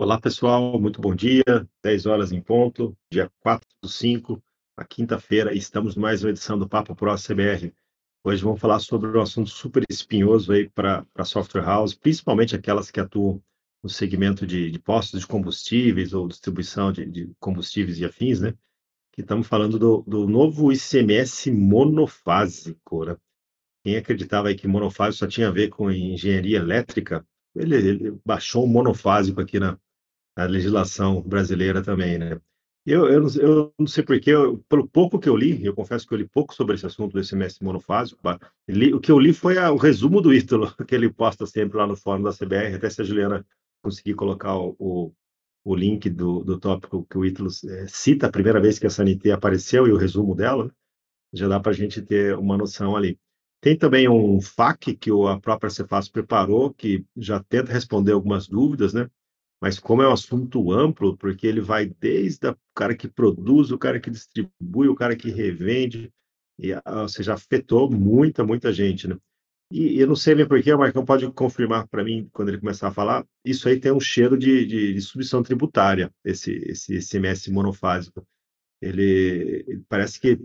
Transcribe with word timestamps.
Olá, 0.00 0.20
pessoal, 0.20 0.80
muito 0.80 1.00
bom 1.00 1.12
dia. 1.12 1.42
10 1.82 2.06
horas 2.06 2.30
em 2.30 2.40
ponto, 2.40 2.96
dia 3.10 3.28
4 3.40 3.68
do 3.82 3.88
5, 3.88 4.40
a 4.76 4.84
quinta-feira, 4.84 5.52
estamos 5.52 5.96
mais 5.96 6.22
uma 6.22 6.30
edição 6.30 6.56
do 6.56 6.68
Papo 6.68 6.94
Pro 6.94 7.16
CBR. 7.16 7.74
Hoje 8.22 8.44
vamos 8.44 8.60
falar 8.60 8.78
sobre 8.78 9.08
um 9.10 9.20
assunto 9.20 9.50
super 9.50 9.82
espinhoso 9.90 10.52
aí 10.52 10.70
para 10.70 11.04
software 11.24 11.64
house, 11.64 11.94
principalmente 11.94 12.54
aquelas 12.54 12.92
que 12.92 13.00
atuam 13.00 13.42
no 13.82 13.90
segmento 13.90 14.46
de, 14.46 14.70
de 14.70 14.78
postos 14.78 15.22
de 15.22 15.26
combustíveis 15.26 16.14
ou 16.14 16.28
distribuição 16.28 16.92
de, 16.92 17.04
de, 17.04 17.32
combustíveis 17.40 17.98
e 17.98 18.04
afins, 18.04 18.40
né? 18.40 18.54
Que 19.12 19.22
estamos 19.22 19.48
falando 19.48 19.80
do, 19.80 20.04
do 20.06 20.28
novo 20.28 20.72
ICMS 20.72 21.50
monofásico, 21.50 23.04
né? 23.04 23.16
Quem 23.82 23.96
acreditava 23.96 24.46
aí 24.46 24.54
que 24.54 24.68
monofásico 24.68 25.24
só 25.24 25.26
tinha 25.26 25.48
a 25.48 25.52
ver 25.52 25.70
com 25.70 25.90
engenharia 25.90 26.58
elétrica, 26.58 27.26
ele, 27.52 27.74
ele 27.74 28.20
baixou 28.24 28.64
um 28.64 28.68
monofásico 28.68 29.40
aqui 29.40 29.58
na, 29.58 29.76
na, 30.38 30.44
legislação 30.46 31.20
brasileira 31.22 31.82
também, 31.82 32.18
né? 32.18 32.40
Eu, 32.86 33.06
eu, 33.06 33.20
não, 33.20 33.28
eu 33.34 33.74
não 33.78 33.86
sei 33.86 34.02
porquê, 34.02 34.32
pelo 34.68 34.88
pouco 34.88 35.18
que 35.18 35.28
eu 35.28 35.36
li, 35.36 35.62
eu 35.62 35.74
confesso 35.74 36.06
que 36.06 36.14
eu 36.14 36.18
li 36.18 36.26
pouco 36.26 36.54
sobre 36.54 36.74
esse 36.74 36.86
assunto 36.86 37.12
do 37.12 37.20
ICMS 37.20 37.62
monofásico, 37.62 38.18
li, 38.66 38.94
o 38.94 39.00
que 39.00 39.12
eu 39.12 39.18
li 39.18 39.34
foi 39.34 39.58
a, 39.58 39.70
o 39.70 39.76
resumo 39.76 40.22
do 40.22 40.32
Ítalo, 40.32 40.74
que 40.86 40.94
ele 40.94 41.12
posta 41.12 41.44
sempre 41.44 41.76
lá 41.76 41.86
no 41.86 41.96
fórum 41.96 42.22
da 42.22 42.32
CBR, 42.32 42.76
até 42.76 42.88
se 42.88 43.02
a 43.02 43.04
Juliana 43.04 43.44
conseguir 43.82 44.14
colocar 44.14 44.56
o, 44.56 44.74
o, 44.78 45.12
o 45.64 45.74
link 45.74 46.08
do, 46.08 46.42
do 46.42 46.58
tópico 46.58 47.06
que 47.10 47.18
o 47.18 47.26
Ítalo 47.26 47.50
é, 47.68 47.86
cita, 47.88 48.26
a 48.26 48.32
primeira 48.32 48.60
vez 48.60 48.78
que 48.78 48.86
a 48.86 48.90
Sanité 48.90 49.32
apareceu 49.32 49.86
e 49.86 49.92
o 49.92 49.98
resumo 49.98 50.34
dela, 50.34 50.72
já 51.32 51.46
dá 51.46 51.60
para 51.60 51.72
a 51.72 51.74
gente 51.74 52.00
ter 52.00 52.36
uma 52.38 52.56
noção 52.56 52.96
ali. 52.96 53.18
Tem 53.60 53.76
também 53.76 54.08
um 54.08 54.40
FAQ 54.40 54.96
que 54.96 55.10
a 55.10 55.38
própria 55.38 55.68
Cefaz 55.68 56.08
preparou, 56.08 56.72
que 56.72 57.04
já 57.16 57.42
tenta 57.42 57.72
responder 57.72 58.12
algumas 58.12 58.46
dúvidas, 58.48 58.94
né? 58.94 59.10
Mas 59.60 59.78
como 59.78 60.02
é 60.02 60.08
um 60.08 60.12
assunto 60.12 60.72
amplo, 60.72 61.16
porque 61.16 61.46
ele 61.46 61.60
vai 61.60 61.86
desde 61.86 62.48
o 62.48 62.56
cara 62.74 62.94
que 62.96 63.08
produz, 63.08 63.70
o 63.70 63.78
cara 63.78 63.98
que 63.98 64.10
distribui, 64.10 64.88
o 64.88 64.94
cara 64.94 65.16
que 65.16 65.30
revende, 65.30 66.12
e, 66.58 66.72
ou 66.74 67.08
seja, 67.08 67.34
afetou 67.34 67.90
muita, 67.90 68.44
muita 68.44 68.72
gente, 68.72 69.08
né? 69.08 69.16
E 69.70 70.00
eu 70.00 70.06
não 70.06 70.16
sei 70.16 70.34
bem 70.34 70.48
porquê, 70.48 70.72
o 70.72 70.78
Marcão 70.78 71.04
pode 71.04 71.30
confirmar 71.32 71.86
para 71.88 72.02
mim, 72.02 72.28
quando 72.32 72.48
ele 72.48 72.58
começar 72.58 72.88
a 72.88 72.92
falar, 72.92 73.26
isso 73.44 73.68
aí 73.68 73.78
tem 73.78 73.92
um 73.92 74.00
cheiro 74.00 74.38
de, 74.38 74.64
de, 74.64 74.94
de 74.94 75.00
submissão 75.02 75.42
tributária, 75.42 76.10
esse, 76.24 76.52
esse 76.66 77.00
SMS 77.02 77.48
monofásico. 77.48 78.26
Ele, 78.80 79.64
ele 79.66 79.84
parece 79.86 80.18
que 80.18 80.40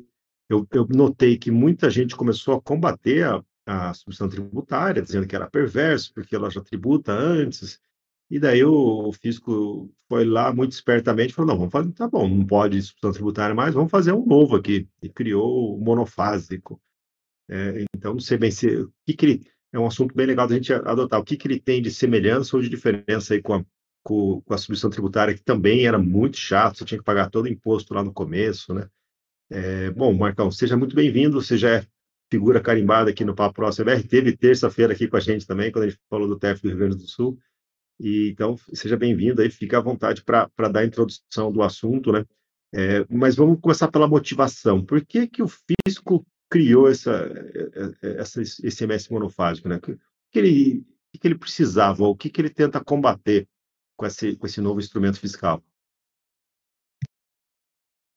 eu, 0.50 0.68
eu, 0.72 0.86
notei 0.90 1.38
que 1.38 1.52
muita 1.52 1.90
gente 1.90 2.18
começou 2.18 2.56
a 2.56 2.62
combater 2.62 3.26
a, 3.26 3.44
a 3.66 3.94
submissão 3.94 4.28
tributária, 4.28 5.02
dizendo 5.02 5.26
que 5.26 5.36
era 5.36 5.50
perverso, 5.50 6.14
porque 6.14 6.36
ela 6.36 6.50
já 6.50 6.62
tributa 6.62 7.14
antes. 7.14 7.80
E 8.34 8.40
daí 8.40 8.64
o, 8.64 9.14
fisco 9.14 9.94
foi 10.10 10.26
lá 10.26 10.52
muito 10.52 10.72
espertamente 10.72 11.36
falou: 11.36 11.52
não, 11.52 11.58
vamos 11.60 11.72
fazer, 11.72 11.92
tá 11.92 12.08
bom, 12.08 12.28
não 12.28 12.44
pode 12.44 12.82
submissão 12.82 13.12
tributária 13.12 13.54
mais, 13.54 13.76
vamos 13.76 13.92
fazer 13.92 14.12
um 14.12 14.26
novo 14.26 14.56
aqui. 14.56 14.90
E 15.04 15.08
criou 15.08 15.78
o 15.78 15.80
monofásico. 15.80 16.82
É, 17.48 17.86
então, 17.96 18.14
não 18.14 18.20
sei 18.20 18.40
bem 18.40 18.50
se. 18.50 18.76
O 18.76 18.92
que, 19.06 19.14
que 19.14 19.26
ele. 19.28 19.48
É 19.72 19.78
um 19.78 19.86
assunto 19.86 20.16
bem 20.16 20.26
legal 20.26 20.48
da 20.48 20.56
gente 20.56 20.74
adotar. 20.74 21.20
O 21.20 21.24
que, 21.24 21.38
que 21.38 21.48
ele 21.48 21.60
tem 21.60 21.80
de 21.80 21.92
semelhança 21.92 22.56
ou 22.56 22.64
de 22.64 22.70
diferença 22.70 23.36
aí 23.36 23.42
com 23.42 23.54
a, 23.54 23.66
com, 24.04 24.42
com 24.42 24.54
a 24.54 24.58
submissão 24.58 24.90
tributária, 24.90 25.36
que 25.36 25.44
também 25.44 25.86
era 25.86 26.00
muito 26.00 26.38
chato, 26.38 26.80
você 26.80 26.86
tinha 26.86 26.98
que 26.98 27.06
pagar 27.06 27.30
todo 27.30 27.46
o 27.46 27.50
imposto 27.50 27.94
lá 27.94 28.04
no 28.04 28.12
começo, 28.12 28.74
né? 28.74 28.90
É, 29.52 29.92
bom, 29.92 30.12
Marcão, 30.12 30.50
seja 30.50 30.76
muito 30.76 30.96
bem-vindo. 30.96 31.40
Você 31.40 31.56
já 31.56 31.70
é 31.70 31.86
figura 32.32 32.60
carimbada 32.60 33.12
aqui 33.12 33.24
no 33.24 33.36
Papo 33.36 33.54
Próximo. 33.54 33.92
Teve 34.10 34.36
terça-feira 34.36 34.94
aqui 34.94 35.08
com 35.08 35.18
a 35.18 35.20
gente 35.20 35.46
também, 35.46 35.72
quando 35.72 35.86
a 35.86 35.90
gente 35.90 36.02
falou 36.10 36.28
do 36.28 36.40
TEF 36.40 36.64
do 36.64 36.70
Rio 36.70 36.78
Grande 36.80 36.98
do 36.98 37.08
Sul. 37.08 37.38
E, 38.04 38.32
então, 38.32 38.58
seja 38.74 38.98
bem-vindo 38.98 39.42
aí, 39.42 39.50
fique 39.50 39.74
à 39.74 39.80
vontade 39.80 40.26
para 40.26 40.50
dar 40.58 40.82
a 40.82 40.86
introdução 40.86 41.54
do 41.54 41.64
assunto, 41.64 42.12
né? 42.12 42.26
É, 42.76 43.06
mas 43.10 43.34
vamos 43.34 43.62
começar 43.62 43.90
pela 43.90 44.10
motivação. 44.10 44.84
Por 44.84 45.06
que, 45.06 45.26
que 45.26 45.42
o 45.42 45.48
fisco 45.48 46.26
criou 46.50 46.90
essa, 46.90 47.12
é, 47.14 48.08
é, 48.10 48.20
essa, 48.20 48.42
esse 48.42 48.84
MS 48.84 49.10
monofásico, 49.10 49.70
né? 49.70 49.78
O 49.78 49.80
que, 49.80 49.98
que, 50.34 50.40
ele, 50.40 50.86
que 51.14 51.26
ele 51.26 51.38
precisava, 51.38 52.04
o 52.04 52.14
que, 52.14 52.30
que 52.30 52.42
ele 52.42 52.50
tenta 52.50 52.84
combater 52.84 53.48
com 53.96 54.06
esse, 54.06 54.36
com 54.36 54.46
esse 54.48 54.60
novo 54.60 54.82
instrumento 54.82 55.18
fiscal? 55.18 55.64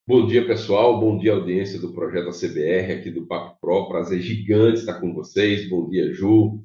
Bom 0.05 0.27
dia, 0.27 0.45
pessoal. 0.45 0.99
Bom 0.99 1.17
dia, 1.17 1.33
audiência 1.33 1.81
do 1.81 1.93
Projeto 1.93 2.31
ACBR, 2.31 2.93
aqui 2.93 3.11
do 3.13 3.25
Papo 3.25 3.61
Pro. 3.61 3.87
Prazer 3.87 4.21
gigante 4.21 4.81
estar 4.81 5.01
com 5.01 5.15
vocês. 5.15 5.69
Bom 5.69 5.89
dia, 5.89 6.13
Ju. 6.13 6.61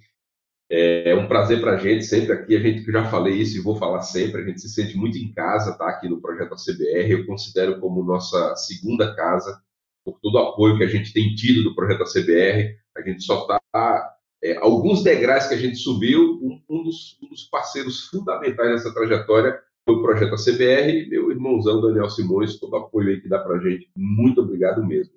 É 0.74 1.14
um 1.14 1.28
prazer 1.28 1.60
para 1.60 1.74
a 1.74 1.78
gente, 1.78 2.06
sempre 2.06 2.32
aqui. 2.32 2.56
A 2.56 2.60
gente 2.62 2.86
que 2.86 2.92
já 2.92 3.04
falei 3.04 3.34
isso 3.34 3.58
e 3.58 3.62
vou 3.62 3.76
falar 3.76 4.02
sempre. 4.04 4.42
A 4.42 4.46
gente 4.46 4.62
se 4.62 4.70
sente 4.70 4.96
muito 4.96 5.18
em 5.18 5.34
casa, 5.34 5.78
tá? 5.78 5.90
Aqui 5.90 6.08
no 6.08 6.22
Projeto 6.22 6.54
ACBR. 6.54 7.12
Eu 7.12 7.26
considero 7.26 7.78
como 7.82 8.04
nossa 8.04 8.56
segunda 8.56 9.14
casa 9.14 9.62
por 10.04 10.20
todo 10.20 10.36
o 10.36 10.40
apoio 10.40 10.78
que 10.78 10.84
a 10.84 10.88
gente 10.88 11.14
tem 11.14 11.36
tido 11.36 11.64
do 11.64 11.76
projeto 11.76 12.04
ACBR. 12.04 12.78
A 12.98 13.02
gente 13.02 13.24
só 13.24 13.42
está. 13.42 14.16
É, 14.44 14.58
alguns 14.58 15.04
degraus 15.04 15.46
que 15.46 15.54
a 15.54 15.58
gente 15.58 15.76
subiu, 15.76 16.40
um, 16.42 16.62
um, 16.68 16.84
dos, 16.84 17.20
um, 17.22 17.30
dos, 17.30 17.44
parceiros 17.44 18.08
fundamentais 18.08 18.72
nessa 18.72 18.94
trajetória 18.94 19.60
foi 19.86 19.96
o 19.96 20.02
projeto 20.02 20.34
ACBR, 20.34 21.10
meu 21.10 21.32
irmãozão 21.32 21.82
Daniel 21.82 22.10
Simões, 22.10 22.60
todo 22.60 22.74
o 22.74 22.78
apoio 22.78 23.10
aí 23.10 23.22
que 23.22 23.30
dá 23.30 23.40
para 23.40 23.58
a 23.58 23.60
gente. 23.60 23.90
Muito 23.96 24.42
obrigado 24.42 24.84
mesmo. 24.84 25.14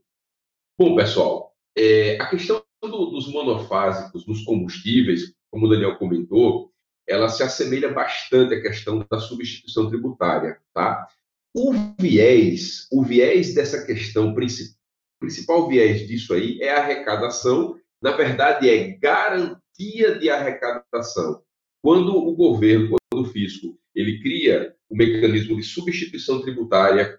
Bom, 0.78 0.94
pessoal, 0.94 1.54
é, 1.76 2.20
a 2.20 2.26
questão 2.26 2.62
do, 2.82 3.06
dos 3.06 3.26
monofásicos 3.32 4.26
nos 4.26 4.42
combustíveis, 4.44 5.34
como 5.54 5.66
o 5.66 5.68
Daniel 5.68 5.96
comentou, 5.96 6.72
ela 7.06 7.28
se 7.28 7.40
assemelha 7.40 7.92
bastante 7.92 8.56
à 8.56 8.60
questão 8.60 9.06
da 9.08 9.20
substituição 9.20 9.88
tributária, 9.88 10.58
tá? 10.74 11.06
O 11.54 11.72
viés, 12.00 12.88
o 12.90 13.04
viés 13.04 13.54
dessa 13.54 13.86
questão, 13.86 14.34
principal, 14.34 14.74
principal 15.20 15.68
viés 15.68 16.08
disso 16.08 16.34
aí 16.34 16.60
é 16.60 16.72
a 16.72 16.82
arrecadação, 16.82 17.78
na 18.02 18.10
verdade 18.10 18.68
é 18.68 18.98
garantia 18.98 20.18
de 20.18 20.28
arrecadação. 20.28 21.40
Quando 21.80 22.16
o 22.16 22.34
governo, 22.34 22.96
quando 23.12 23.24
o 23.24 23.30
fisco, 23.30 23.78
ele 23.94 24.20
cria 24.20 24.74
o 24.90 24.96
mecanismo 24.96 25.54
de 25.54 25.62
substituição 25.62 26.42
tributária 26.42 27.16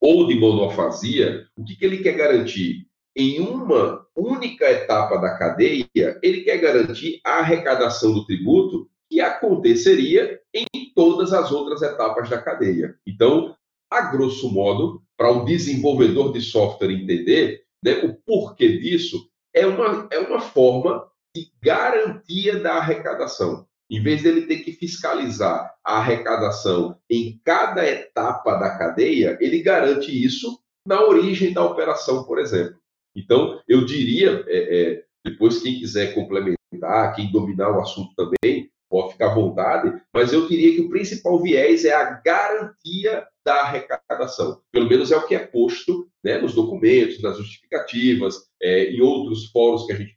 ou 0.00 0.26
de 0.26 0.34
monofasia, 0.34 1.46
o 1.54 1.64
que, 1.64 1.76
que 1.76 1.84
ele 1.84 1.98
quer 1.98 2.16
garantir? 2.16 2.87
Em 3.20 3.40
uma 3.40 4.06
única 4.14 4.70
etapa 4.70 5.16
da 5.16 5.36
cadeia, 5.36 5.88
ele 6.22 6.42
quer 6.42 6.58
garantir 6.58 7.20
a 7.24 7.40
arrecadação 7.40 8.14
do 8.14 8.24
tributo 8.24 8.88
que 9.10 9.20
aconteceria 9.20 10.40
em 10.54 10.64
todas 10.94 11.32
as 11.32 11.50
outras 11.50 11.82
etapas 11.82 12.30
da 12.30 12.40
cadeia. 12.40 12.94
Então, 13.04 13.56
a 13.90 14.02
grosso 14.02 14.48
modo, 14.52 15.02
para 15.16 15.32
o 15.32 15.44
desenvolvedor 15.44 16.32
de 16.32 16.40
software 16.40 16.92
entender 16.92 17.64
né, 17.84 18.04
o 18.04 18.14
porquê 18.14 18.78
disso, 18.78 19.28
é 19.52 19.66
uma, 19.66 20.06
é 20.12 20.20
uma 20.20 20.40
forma 20.40 21.04
de 21.34 21.50
garantia 21.60 22.60
da 22.60 22.74
arrecadação. 22.74 23.66
Em 23.90 24.00
vez 24.00 24.22
dele 24.22 24.42
ter 24.42 24.58
que 24.58 24.70
fiscalizar 24.70 25.74
a 25.84 25.96
arrecadação 25.96 26.96
em 27.10 27.40
cada 27.44 27.84
etapa 27.84 28.54
da 28.58 28.78
cadeia, 28.78 29.36
ele 29.40 29.60
garante 29.60 30.12
isso 30.12 30.60
na 30.86 31.02
origem 31.02 31.52
da 31.52 31.64
operação, 31.64 32.22
por 32.22 32.38
exemplo. 32.38 32.78
Então, 33.14 33.60
eu 33.66 33.84
diria, 33.84 34.44
é, 34.46 34.80
é, 34.80 35.04
depois 35.24 35.60
quem 35.60 35.78
quiser 35.78 36.14
complementar, 36.14 37.14
quem 37.14 37.30
dominar 37.32 37.70
o 37.70 37.80
assunto 37.80 38.14
também, 38.14 38.70
pode 38.90 39.12
ficar 39.12 39.32
à 39.32 39.34
vontade, 39.34 40.00
mas 40.12 40.32
eu 40.32 40.48
diria 40.48 40.74
que 40.74 40.80
o 40.80 40.88
principal 40.88 41.40
viés 41.42 41.84
é 41.84 41.94
a 41.94 42.10
garantia 42.10 43.26
da 43.44 43.62
arrecadação. 43.62 44.60
Pelo 44.72 44.88
menos 44.88 45.12
é 45.12 45.16
o 45.16 45.26
que 45.26 45.34
é 45.34 45.46
posto 45.46 46.08
né, 46.24 46.38
nos 46.38 46.54
documentos, 46.54 47.20
nas 47.22 47.36
justificativas, 47.36 48.36
é, 48.62 48.90
em 48.90 49.00
outros 49.00 49.50
fóruns 49.50 49.86
que 49.86 49.92
a 49.92 49.96
gente 49.96 50.16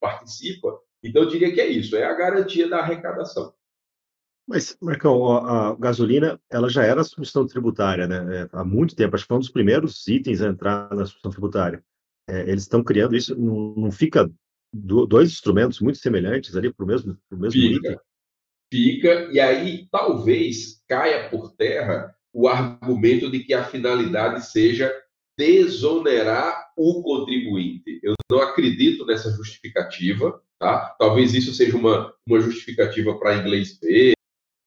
participa. 0.00 0.78
Então, 1.02 1.22
eu 1.22 1.28
diria 1.28 1.52
que 1.52 1.60
é 1.60 1.66
isso, 1.66 1.96
é 1.96 2.04
a 2.04 2.14
garantia 2.14 2.68
da 2.68 2.78
arrecadação. 2.78 3.52
Mas, 4.48 4.76
Marcão, 4.80 5.28
a 5.28 5.74
gasolina 5.74 6.40
ela 6.48 6.68
já 6.68 6.84
era 6.84 7.02
substituição 7.02 7.46
tributária, 7.48 8.06
né? 8.06 8.42
É, 8.42 8.48
há 8.52 8.64
muito 8.64 8.94
tempo, 8.94 9.16
acho 9.16 9.24
que 9.24 9.28
foi 9.28 9.36
um 9.36 9.40
dos 9.40 9.50
primeiros 9.50 10.06
itens 10.06 10.40
a 10.40 10.46
entrar 10.46 10.88
na 10.90 11.04
substituição 11.04 11.32
tributária. 11.32 11.82
É, 12.28 12.40
eles 12.42 12.62
estão 12.62 12.82
criando 12.82 13.16
isso, 13.16 13.36
não, 13.38 13.74
não 13.76 13.90
fica 13.90 14.30
do, 14.72 15.06
dois 15.06 15.30
instrumentos 15.30 15.80
muito 15.80 15.98
semelhantes 15.98 16.56
ali 16.56 16.72
para 16.72 16.84
o 16.84 16.86
mesmo, 16.86 17.16
pro 17.28 17.38
mesmo 17.38 17.60
fica, 17.60 17.76
item? 17.76 17.98
Fica, 18.72 19.32
e 19.32 19.38
aí 19.38 19.86
talvez 19.90 20.82
caia 20.88 21.28
por 21.30 21.52
terra 21.52 22.14
o 22.32 22.48
argumento 22.48 23.30
de 23.30 23.40
que 23.44 23.54
a 23.54 23.64
finalidade 23.64 24.44
seja 24.44 24.92
desonerar 25.38 26.70
o 26.76 27.02
contribuinte. 27.02 28.00
Eu 28.02 28.14
não 28.30 28.40
acredito 28.40 29.06
nessa 29.06 29.30
justificativa, 29.30 30.42
tá? 30.58 30.94
Talvez 30.98 31.32
isso 31.32 31.54
seja 31.54 31.76
uma, 31.76 32.12
uma 32.28 32.40
justificativa 32.40 33.18
para 33.18 33.36
inglês 33.36 33.78
ver, 33.80 34.14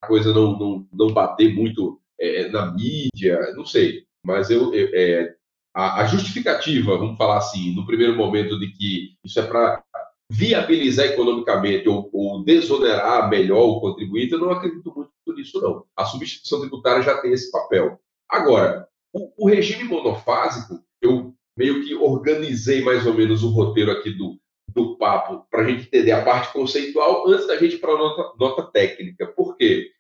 a 0.01 0.07
coisa 0.07 0.33
não, 0.33 0.57
não, 0.57 0.88
não 0.94 1.13
bater 1.13 1.53
muito 1.53 2.01
é, 2.19 2.50
na 2.50 2.73
mídia, 2.73 3.53
não 3.55 3.65
sei. 3.65 4.05
Mas 4.25 4.50
eu, 4.50 4.73
eu 4.73 4.89
é, 4.94 5.35
a, 5.79 6.01
a, 6.01 6.05
justificativa, 6.05 6.97
vamos 6.97 7.17
falar 7.17 7.37
assim, 7.37 7.73
no 7.73 7.85
primeiro 7.85 8.13
momento, 8.13 8.59
de 8.59 8.67
que 8.67 9.15
isso 9.23 9.39
é 9.39 9.43
para 9.43 9.81
viabilizar 10.29 11.05
economicamente 11.05 11.87
ou, 11.87 12.09
ou, 12.11 12.43
desonerar 12.43 13.29
melhor 13.29 13.63
o 13.63 13.79
contribuinte, 13.79 14.33
eu 14.33 14.39
não 14.39 14.51
acredito 14.51 14.93
muito 14.93 15.09
nisso, 15.33 15.61
não. 15.61 15.85
A 15.95 16.03
substituição 16.03 16.59
tributária 16.59 17.01
já 17.01 17.17
tem 17.21 17.31
esse 17.31 17.49
papel. 17.49 17.97
Agora, 18.29 18.87
o, 19.13 19.45
o 19.45 19.47
regime 19.47 19.85
monofásico, 19.85 20.83
eu 21.01 21.33
meio 21.57 21.83
que 21.85 21.95
organizei 21.95 22.83
mais 22.83 23.07
ou 23.07 23.13
menos 23.13 23.41
o 23.41 23.49
roteiro 23.49 23.91
aqui 23.91 24.11
do, 24.11 24.37
do 24.73 24.97
papo 24.97 25.47
para 25.49 25.61
a 25.61 25.67
gente 25.67 25.87
entender 25.87 26.11
a 26.11 26.25
parte 26.25 26.51
conceitual 26.51 27.25
antes 27.27 27.47
da 27.47 27.55
gente 27.55 27.77
para 27.77 27.93
a 27.93 27.97
nota, 27.97 28.33
nota 28.37 28.63
técnica. 28.63 29.27
Por 29.27 29.55
quê? 29.55 29.91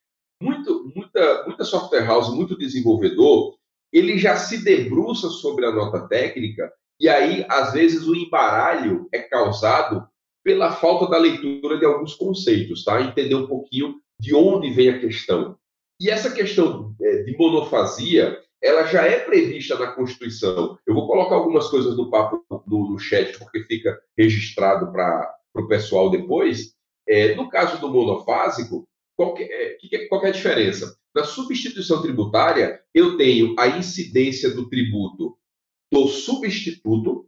Muito, 0.41 0.91
muita, 0.93 1.45
muita 1.45 1.63
software 1.63 2.05
house, 2.05 2.33
muito 2.33 2.57
desenvolvedor, 2.57 3.58
ele 3.91 4.17
já 4.17 4.37
se 4.37 4.63
debruça 4.63 5.29
sobre 5.29 5.65
a 5.65 5.71
nota 5.71 6.07
técnica 6.07 6.71
e 6.99 7.07
aí, 7.07 7.45
às 7.47 7.71
vezes, 7.71 8.05
o 8.05 8.15
embaralho 8.15 9.07
é 9.13 9.19
causado 9.19 10.05
pela 10.43 10.73
falta 10.73 11.09
da 11.09 11.17
leitura 11.17 11.77
de 11.77 11.85
alguns 11.85 12.13
conceitos, 12.13 12.83
tá? 12.83 13.01
Entender 13.01 13.35
um 13.35 13.47
pouquinho 13.47 13.95
de 14.19 14.35
onde 14.35 14.69
vem 14.71 14.89
a 14.89 14.99
questão. 14.99 15.57
E 15.99 16.09
essa 16.09 16.31
questão 16.31 16.93
é, 17.01 17.23
de 17.23 17.37
monofasia, 17.37 18.37
ela 18.61 18.83
já 18.85 19.03
é 19.03 19.19
prevista 19.19 19.77
na 19.79 19.91
Constituição. 19.91 20.77
Eu 20.85 20.93
vou 20.93 21.07
colocar 21.07 21.35
algumas 21.35 21.69
coisas 21.69 21.95
no 21.95 22.09
papo 22.09 22.43
no, 22.67 22.91
no 22.91 22.99
chat, 22.99 23.37
porque 23.39 23.63
fica 23.63 23.97
registrado 24.17 24.91
para 24.91 25.33
o 25.55 25.67
pessoal 25.67 26.09
depois. 26.09 26.73
É, 27.07 27.33
no 27.35 27.49
caso 27.49 27.79
do 27.79 27.89
monofásico, 27.89 28.85
qual, 29.19 29.33
que 29.33 29.43
é, 29.43 30.07
qual 30.07 30.25
é 30.25 30.29
a 30.29 30.31
diferença? 30.31 30.95
Na 31.13 31.25
substituição 31.25 32.01
tributária, 32.01 32.79
eu 32.95 33.17
tenho 33.17 33.53
a 33.59 33.67
incidência 33.67 34.49
do 34.49 34.69
tributo 34.69 35.37
do 35.91 36.07
substituto, 36.07 37.27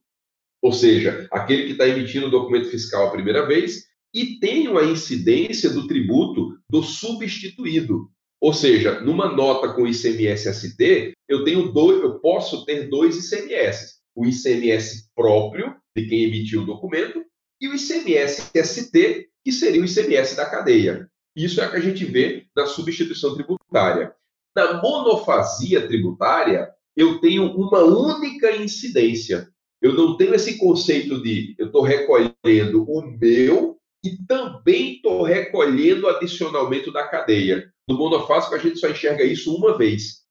ou 0.62 0.72
seja, 0.72 1.28
aquele 1.30 1.66
que 1.66 1.72
está 1.74 1.86
emitindo 1.86 2.28
o 2.28 2.32
documento 2.32 2.70
fiscal 2.70 3.08
a 3.08 3.12
primeira 3.12 3.46
vez, 3.46 3.88
e 4.14 4.40
tenho 4.40 4.78
a 4.78 4.86
incidência 4.86 5.70
do 5.70 5.86
tributo 5.86 6.58
do 6.70 6.82
substituído. 6.82 8.10
Ou 8.40 8.54
seja, 8.54 9.02
numa 9.02 9.30
nota 9.30 9.74
com 9.74 9.86
ICMS-ST, 9.86 11.12
eu 11.28 11.44
tenho 11.44 11.74
dois, 11.74 12.02
eu 12.02 12.22
posso 12.22 12.64
ter 12.64 12.88
dois 12.88 13.18
ICMS. 13.18 13.96
O 14.16 14.26
ICMS 14.26 15.10
próprio 15.14 15.76
de 15.94 16.08
quem 16.08 16.24
emitiu 16.24 16.62
o 16.62 16.66
documento 16.66 17.22
e 17.60 17.68
o 17.68 17.76
ICMS-ST, 17.76 19.28
que 19.44 19.52
seria 19.52 19.82
o 19.82 19.86
ICMS 19.86 20.38
da 20.38 20.50
cadeia. 20.50 21.11
Isso 21.36 21.62
é 21.62 21.68
o 21.68 21.72
que 21.72 21.78
a 21.78 21.82
gente 21.82 22.06
vê 22.06 22.46
na 22.56 22.66
substituição 22.66 23.34
tributária. 23.36 24.14
Na 24.56 24.82
monofasia 24.82 25.88
tributária, 25.88 26.70
eu 26.96 27.20
tenho 27.20 27.46
uma 27.56 27.80
única 27.84 28.56
incidência. 28.56 29.50
Eu 29.82 29.94
não 29.94 30.18
tenho 30.18 30.36
esse 30.36 30.58
conceito 30.58 31.22
de 31.22 31.56
eu 31.58 31.68
estou 31.68 31.82
recolhendo 31.82 32.84
o 32.84 33.02
meu 33.18 33.78
e 34.04 34.18
também 34.28 34.96
estou 34.96 35.24
recolhendo 35.24 36.08
adicionalmente 36.08 36.92
da 36.92 37.08
cadeia. 37.08 37.72
No 37.88 37.98
monofásico, 37.98 38.56
a 38.56 38.58
gente 38.58 38.78
só 38.80 38.90
enxerga 38.90 39.24
isso 39.24 39.56
uma 39.56 39.78
vez. 39.78 40.22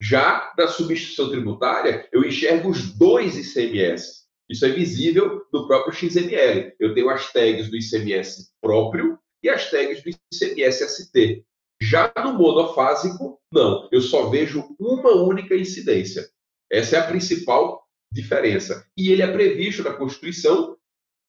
Já 0.00 0.52
na 0.58 0.68
substituição 0.68 1.30
tributária, 1.30 2.06
eu 2.12 2.24
enxergo 2.24 2.68
os 2.68 2.92
dois 2.96 3.36
ICMS. 3.36 4.24
Isso 4.48 4.66
é 4.66 4.68
visível 4.68 5.42
no 5.52 5.66
próprio 5.66 5.94
XML. 5.94 6.74
Eu 6.78 6.94
tenho 6.94 7.08
as 7.08 7.32
tags 7.32 7.70
do 7.70 7.76
ICMS 7.76 8.50
próprio 8.60 9.13
e 9.44 9.48
as 9.50 9.70
tags 9.70 10.02
do 10.02 10.08
ICMS-ST. 10.08 11.44
Já 11.80 12.10
no 12.24 12.32
monofásico, 12.32 13.38
não. 13.52 13.86
Eu 13.92 14.00
só 14.00 14.30
vejo 14.30 14.74
uma 14.80 15.12
única 15.12 15.54
incidência. 15.54 16.26
Essa 16.72 16.96
é 16.96 16.98
a 17.00 17.06
principal 17.06 17.86
diferença. 18.10 18.86
E 18.96 19.12
ele 19.12 19.20
é 19.20 19.30
previsto 19.30 19.82
na 19.82 19.92
Constituição 19.92 20.78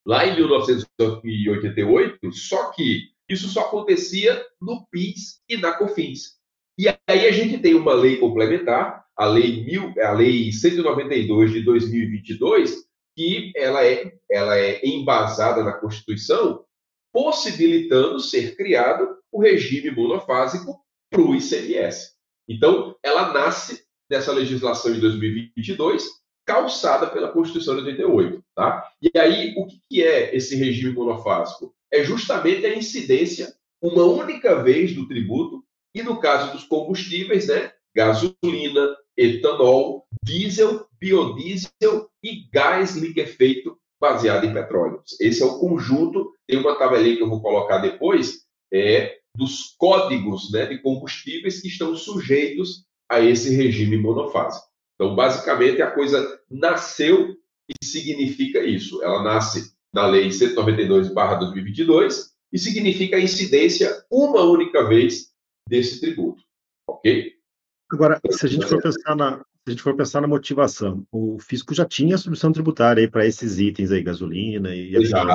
lá 0.07 0.25
em 0.25 0.35
1988, 0.35 2.31
só 2.31 2.71
que 2.71 3.09
isso 3.27 3.49
só 3.49 3.61
acontecia 3.61 4.41
no 4.61 4.87
PIS 4.89 5.41
e 5.49 5.57
na 5.57 5.73
COFINS. 5.73 6.35
E 6.77 6.87
aí 6.87 7.27
a 7.27 7.31
gente 7.31 7.57
tem 7.57 7.73
uma 7.73 7.93
lei 7.93 8.17
complementar, 8.17 9.03
a 9.17 9.25
lei, 9.25 9.65
mil, 9.65 9.93
a 10.01 10.11
lei 10.11 10.51
192 10.51 11.51
de 11.51 11.61
2022, 11.63 12.85
que 13.15 13.51
ela 13.55 13.83
é, 13.83 14.13
ela 14.29 14.57
é 14.57 14.85
embasada 14.85 15.63
na 15.63 15.73
Constituição 15.73 16.64
possibilitando 17.15 18.19
ser 18.19 18.57
criado 18.57 19.07
o 19.31 19.41
regime 19.41 19.89
monofásico 19.89 20.77
para 21.09 21.21
o 21.21 21.33
ICMS. 21.33 22.11
Então, 22.45 22.93
ela 23.01 23.31
nasce 23.31 23.85
dessa 24.09 24.33
legislação 24.33 24.91
de 24.91 24.99
2022, 24.99 26.09
calçada 26.45 27.07
pela 27.07 27.31
Constituição 27.31 27.77
de 27.77 27.83
88. 27.83 28.43
Tá? 28.53 28.85
E 29.01 29.17
aí, 29.17 29.53
o 29.55 29.65
que 29.65 30.03
é 30.03 30.35
esse 30.35 30.57
regime 30.57 30.91
monofásico? 30.91 31.73
É 31.89 32.03
justamente 32.03 32.65
a 32.65 32.75
incidência 32.75 33.55
uma 33.81 34.03
única 34.03 34.61
vez 34.61 34.93
do 34.93 35.07
tributo, 35.07 35.63
e 35.93 36.03
no 36.03 36.19
caso 36.19 36.51
dos 36.51 36.65
combustíveis, 36.65 37.47
né, 37.47 37.71
gasolina, 37.95 38.93
etanol, 39.15 40.05
diesel, 40.21 40.85
biodiesel 40.99 42.09
e 42.21 42.45
gás 42.51 42.97
liquefeito 42.97 43.79
baseado 44.01 44.43
em 44.43 44.53
petróleo. 44.53 45.01
Esse 45.21 45.41
é 45.41 45.45
o 45.45 45.59
conjunto, 45.59 46.34
tem 46.47 46.59
uma 46.59 46.77
tabelinha 46.77 47.17
que 47.17 47.23
eu 47.23 47.29
vou 47.29 47.41
colocar 47.41 47.79
depois, 47.79 48.45
é, 48.73 49.17
dos 49.35 49.75
códigos 49.77 50.51
né, 50.51 50.65
de 50.65 50.79
combustíveis 50.79 51.61
que 51.61 51.67
estão 51.67 51.95
sujeitos 51.95 52.85
a 53.09 53.19
esse 53.19 53.55
regime 53.55 53.97
monofásico. 53.97 54.65
Então, 54.95 55.15
basicamente, 55.15 55.81
a 55.81 55.91
coisa 55.91 56.39
nasceu 56.49 57.35
e 57.69 57.85
significa 57.85 58.63
isso. 58.63 59.03
Ela 59.03 59.23
nasce 59.23 59.73
na 59.93 60.07
Lei 60.07 60.29
192-2022 60.29 62.29
e 62.51 62.59
significa 62.59 63.17
a 63.17 63.21
incidência 63.21 64.03
uma 64.09 64.43
única 64.43 64.87
vez 64.87 65.31
desse 65.67 65.99
tributo. 65.99 66.41
Ok? 66.87 67.33
Agora, 67.91 68.19
se 68.29 68.45
a 68.45 68.49
gente 68.49 68.65
for 68.65 68.81
pensar 68.81 69.15
na, 69.15 69.37
se 69.37 69.43
a 69.67 69.69
gente 69.71 69.81
for 69.81 69.95
pensar 69.95 70.21
na 70.21 70.27
motivação, 70.27 71.05
o 71.11 71.37
fisco 71.39 71.73
já 71.73 71.85
tinha 71.85 72.15
a 72.15 72.17
submissão 72.17 72.51
tributária 72.51 73.09
para 73.09 73.25
esses 73.25 73.59
itens 73.59 73.91
aí, 73.91 74.01
gasolina 74.01 74.73
e 74.73 74.95
Exato, 74.95 75.27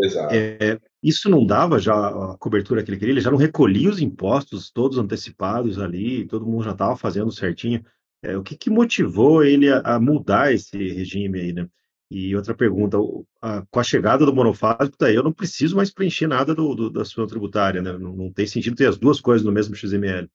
exato. 0.00 0.34
É, 0.34 0.78
isso 1.02 1.28
não 1.30 1.44
dava 1.44 1.78
já 1.78 1.94
a 1.94 2.36
cobertura 2.38 2.82
que 2.82 2.90
ele 2.90 2.98
queria, 2.98 3.12
ele 3.12 3.20
já 3.20 3.30
não 3.30 3.38
recolhia 3.38 3.90
os 3.90 4.00
impostos 4.00 4.70
todos 4.70 4.98
antecipados 4.98 5.78
ali, 5.78 6.26
todo 6.26 6.46
mundo 6.46 6.64
já 6.64 6.72
estava 6.72 6.96
fazendo 6.96 7.30
certinho. 7.30 7.84
É, 8.22 8.36
o 8.36 8.42
que, 8.42 8.56
que 8.56 8.70
motivou 8.70 9.44
ele 9.44 9.70
a, 9.70 9.80
a, 9.80 10.00
mudar 10.00 10.52
esse 10.52 10.76
regime 10.76 11.40
aí, 11.40 11.52
né? 11.52 11.68
E 12.10 12.34
outra 12.34 12.54
pergunta, 12.54 12.96
a, 13.40 13.64
com 13.70 13.80
a 13.80 13.84
chegada 13.84 14.24
do 14.24 14.34
monofásico, 14.34 14.96
daí 14.98 15.14
eu 15.14 15.22
não 15.22 15.32
preciso 15.32 15.76
mais 15.76 15.92
preencher 15.92 16.26
nada 16.26 16.54
do, 16.54 16.74
do 16.74 16.90
da 16.90 17.04
submissão 17.04 17.26
tributária, 17.26 17.80
né? 17.80 17.92
Não, 17.92 18.16
não 18.16 18.32
tem 18.32 18.46
sentido 18.46 18.76
ter 18.76 18.88
as 18.88 18.98
duas 18.98 19.20
coisas 19.20 19.44
no 19.44 19.52
mesmo 19.52 19.76
XML. 19.76 20.28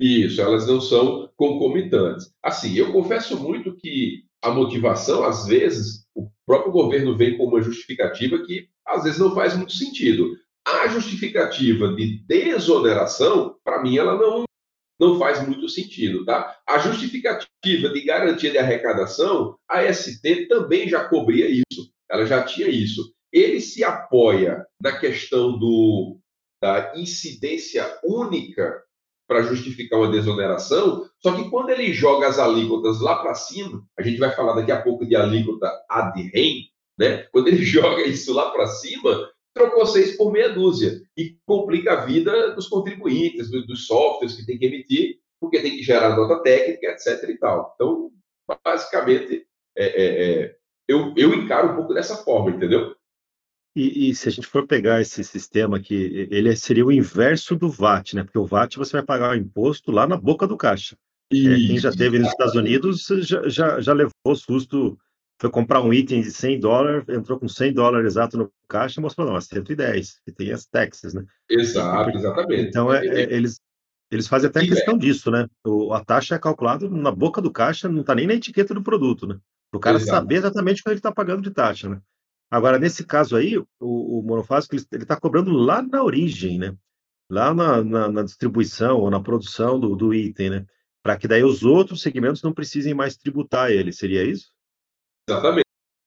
Isso, 0.00 0.40
elas 0.40 0.66
não 0.66 0.80
são 0.80 1.30
concomitantes. 1.36 2.32
Assim, 2.42 2.74
eu 2.74 2.92
confesso 2.92 3.38
muito 3.38 3.76
que 3.76 4.24
a 4.42 4.50
motivação, 4.50 5.22
às 5.22 5.46
vezes, 5.46 6.04
o 6.14 6.28
próprio 6.44 6.72
governo 6.72 7.16
vem 7.16 7.36
com 7.36 7.44
uma 7.44 7.62
justificativa 7.62 8.44
que 8.44 8.68
às 8.86 9.04
vezes 9.04 9.18
não 9.18 9.34
faz 9.34 9.56
muito 9.56 9.72
sentido. 9.72 10.36
A 10.66 10.88
justificativa 10.88 11.92
de 11.94 12.24
desoneração, 12.26 13.56
para 13.64 13.82
mim, 13.82 13.96
ela 13.96 14.16
não, 14.16 14.44
não 14.98 15.18
faz 15.18 15.46
muito 15.46 15.68
sentido, 15.68 16.24
tá? 16.24 16.56
A 16.68 16.78
justificativa 16.78 17.88
de 17.88 18.04
garantia 18.04 18.50
de 18.50 18.58
arrecadação, 18.58 19.56
a 19.68 19.92
ST 19.92 20.46
também 20.46 20.88
já 20.88 21.08
cobria 21.08 21.48
isso, 21.48 21.90
ela 22.10 22.24
já 22.24 22.42
tinha 22.44 22.68
isso. 22.68 23.12
Ele 23.32 23.60
se 23.60 23.82
apoia 23.82 24.64
na 24.80 24.92
questão 24.98 25.58
do, 25.58 26.18
da 26.62 26.92
incidência 26.94 27.98
única 28.04 28.80
para 29.26 29.42
justificar 29.42 29.98
uma 29.98 30.10
desoneração, 30.10 31.08
só 31.20 31.34
que 31.34 31.48
quando 31.48 31.70
ele 31.70 31.92
joga 31.92 32.28
as 32.28 32.38
alíquotas 32.38 33.00
lá 33.00 33.16
para 33.16 33.34
cima, 33.34 33.82
a 33.98 34.02
gente 34.02 34.18
vai 34.18 34.30
falar 34.30 34.52
daqui 34.54 34.70
a 34.70 34.82
pouco 34.82 35.06
de 35.06 35.16
alíquota 35.16 35.70
ad 35.88 36.20
rem, 36.34 36.68
né? 37.02 37.26
Quando 37.32 37.48
ele 37.48 37.62
joga 37.66 38.06
isso 38.06 38.32
lá 38.32 38.50
para 38.50 38.66
cima, 38.66 39.28
trocou 39.52 39.84
seis 39.84 40.16
por 40.16 40.32
meia 40.32 40.48
dúzia 40.48 41.02
e 41.16 41.36
complica 41.44 41.92
a 41.94 42.04
vida 42.04 42.54
dos 42.54 42.68
contribuintes, 42.68 43.50
dos 43.50 43.86
softwares 43.86 44.36
que 44.36 44.46
tem 44.46 44.58
que 44.58 44.66
emitir, 44.66 45.18
porque 45.40 45.60
tem 45.60 45.76
que 45.76 45.82
gerar 45.82 46.16
nota 46.16 46.42
técnica, 46.42 46.86
etc. 46.86 47.28
e 47.28 47.38
tal. 47.38 47.72
Então, 47.74 48.10
basicamente, 48.64 49.44
é, 49.76 49.84
é, 49.86 50.24
é, 50.24 50.56
eu, 50.86 51.12
eu 51.16 51.34
encaro 51.34 51.72
um 51.72 51.76
pouco 51.76 51.92
dessa 51.92 52.16
forma, 52.16 52.50
entendeu? 52.50 52.94
E, 53.74 54.10
e, 54.10 54.14
se 54.14 54.28
a 54.28 54.30
gente 54.30 54.46
for 54.46 54.66
pegar 54.66 55.00
esse 55.00 55.24
sistema 55.24 55.78
aqui, 55.78 56.28
ele 56.30 56.54
seria 56.54 56.84
o 56.84 56.92
inverso 56.92 57.56
do 57.56 57.70
VAT, 57.70 58.14
né? 58.14 58.22
Porque 58.22 58.38
o 58.38 58.44
VAT 58.44 58.76
você 58.76 58.92
vai 58.92 59.02
pagar 59.02 59.30
o 59.30 59.34
imposto 59.34 59.90
lá 59.90 60.06
na 60.06 60.16
boca 60.16 60.46
do 60.46 60.58
caixa. 60.58 60.94
É, 61.32 61.36
quem 61.36 61.78
já 61.78 61.90
teve 61.90 62.18
nos 62.18 62.28
Estados 62.28 62.54
Unidos 62.54 63.06
já, 63.22 63.48
já, 63.48 63.80
já 63.80 63.94
levou 63.94 64.36
susto, 64.36 64.98
foi 65.42 65.50
comprar 65.50 65.82
um 65.82 65.92
item 65.92 66.22
de 66.22 66.30
100 66.30 66.60
dólares, 66.60 67.08
entrou 67.08 67.38
com 67.38 67.48
100 67.48 67.72
dólares 67.72 68.06
exato 68.06 68.38
no 68.38 68.52
caixa 68.68 69.00
e 69.00 69.02
mostrou, 69.02 69.26
não, 69.26 69.36
é 69.36 69.40
110, 69.40 70.20
que 70.24 70.30
tem 70.30 70.52
as 70.52 70.64
taxas, 70.64 71.12
né? 71.12 71.24
Exato, 71.50 72.16
exatamente. 72.16 72.68
Então, 72.68 72.94
é, 72.94 73.04
é, 73.04 73.34
eles, 73.34 73.60
eles 74.08 74.28
fazem 74.28 74.48
até 74.48 74.60
questão 74.60 74.96
disso, 74.96 75.32
né? 75.32 75.48
O, 75.66 75.92
a 75.92 76.04
taxa 76.04 76.36
é 76.36 76.38
calculada 76.38 76.88
na 76.88 77.10
boca 77.10 77.42
do 77.42 77.50
caixa, 77.50 77.88
não 77.88 78.02
está 78.02 78.14
nem 78.14 78.28
na 78.28 78.34
etiqueta 78.34 78.72
do 78.72 78.84
produto, 78.84 79.26
né? 79.26 79.36
Para 79.68 79.78
o 79.78 79.80
cara 79.80 79.96
Exato. 79.96 80.10
saber 80.10 80.36
exatamente 80.36 80.80
quanto 80.80 80.92
ele 80.92 81.00
está 81.00 81.10
pagando 81.10 81.42
de 81.42 81.50
taxa, 81.50 81.88
né? 81.88 82.00
Agora, 82.48 82.78
nesse 82.78 83.04
caso 83.04 83.34
aí, 83.34 83.58
o, 83.58 83.66
o 83.80 84.22
monofásico 84.22 84.76
ele 84.76 85.02
está 85.02 85.18
cobrando 85.18 85.50
lá 85.50 85.82
na 85.82 86.04
origem, 86.04 86.58
né? 86.58 86.76
lá 87.32 87.54
na, 87.54 87.82
na, 87.82 88.08
na 88.12 88.22
distribuição 88.22 89.00
ou 89.00 89.10
na 89.10 89.18
produção 89.18 89.80
do, 89.80 89.96
do 89.96 90.12
item, 90.12 90.50
né? 90.50 90.66
Para 91.02 91.16
que 91.16 91.26
daí 91.26 91.42
os 91.42 91.64
outros 91.64 92.02
segmentos 92.02 92.42
não 92.42 92.52
precisem 92.52 92.92
mais 92.92 93.16
tributar 93.16 93.70
ele, 93.70 93.90
seria 93.90 94.22
isso? 94.22 94.52
Exatamente. 95.28 95.62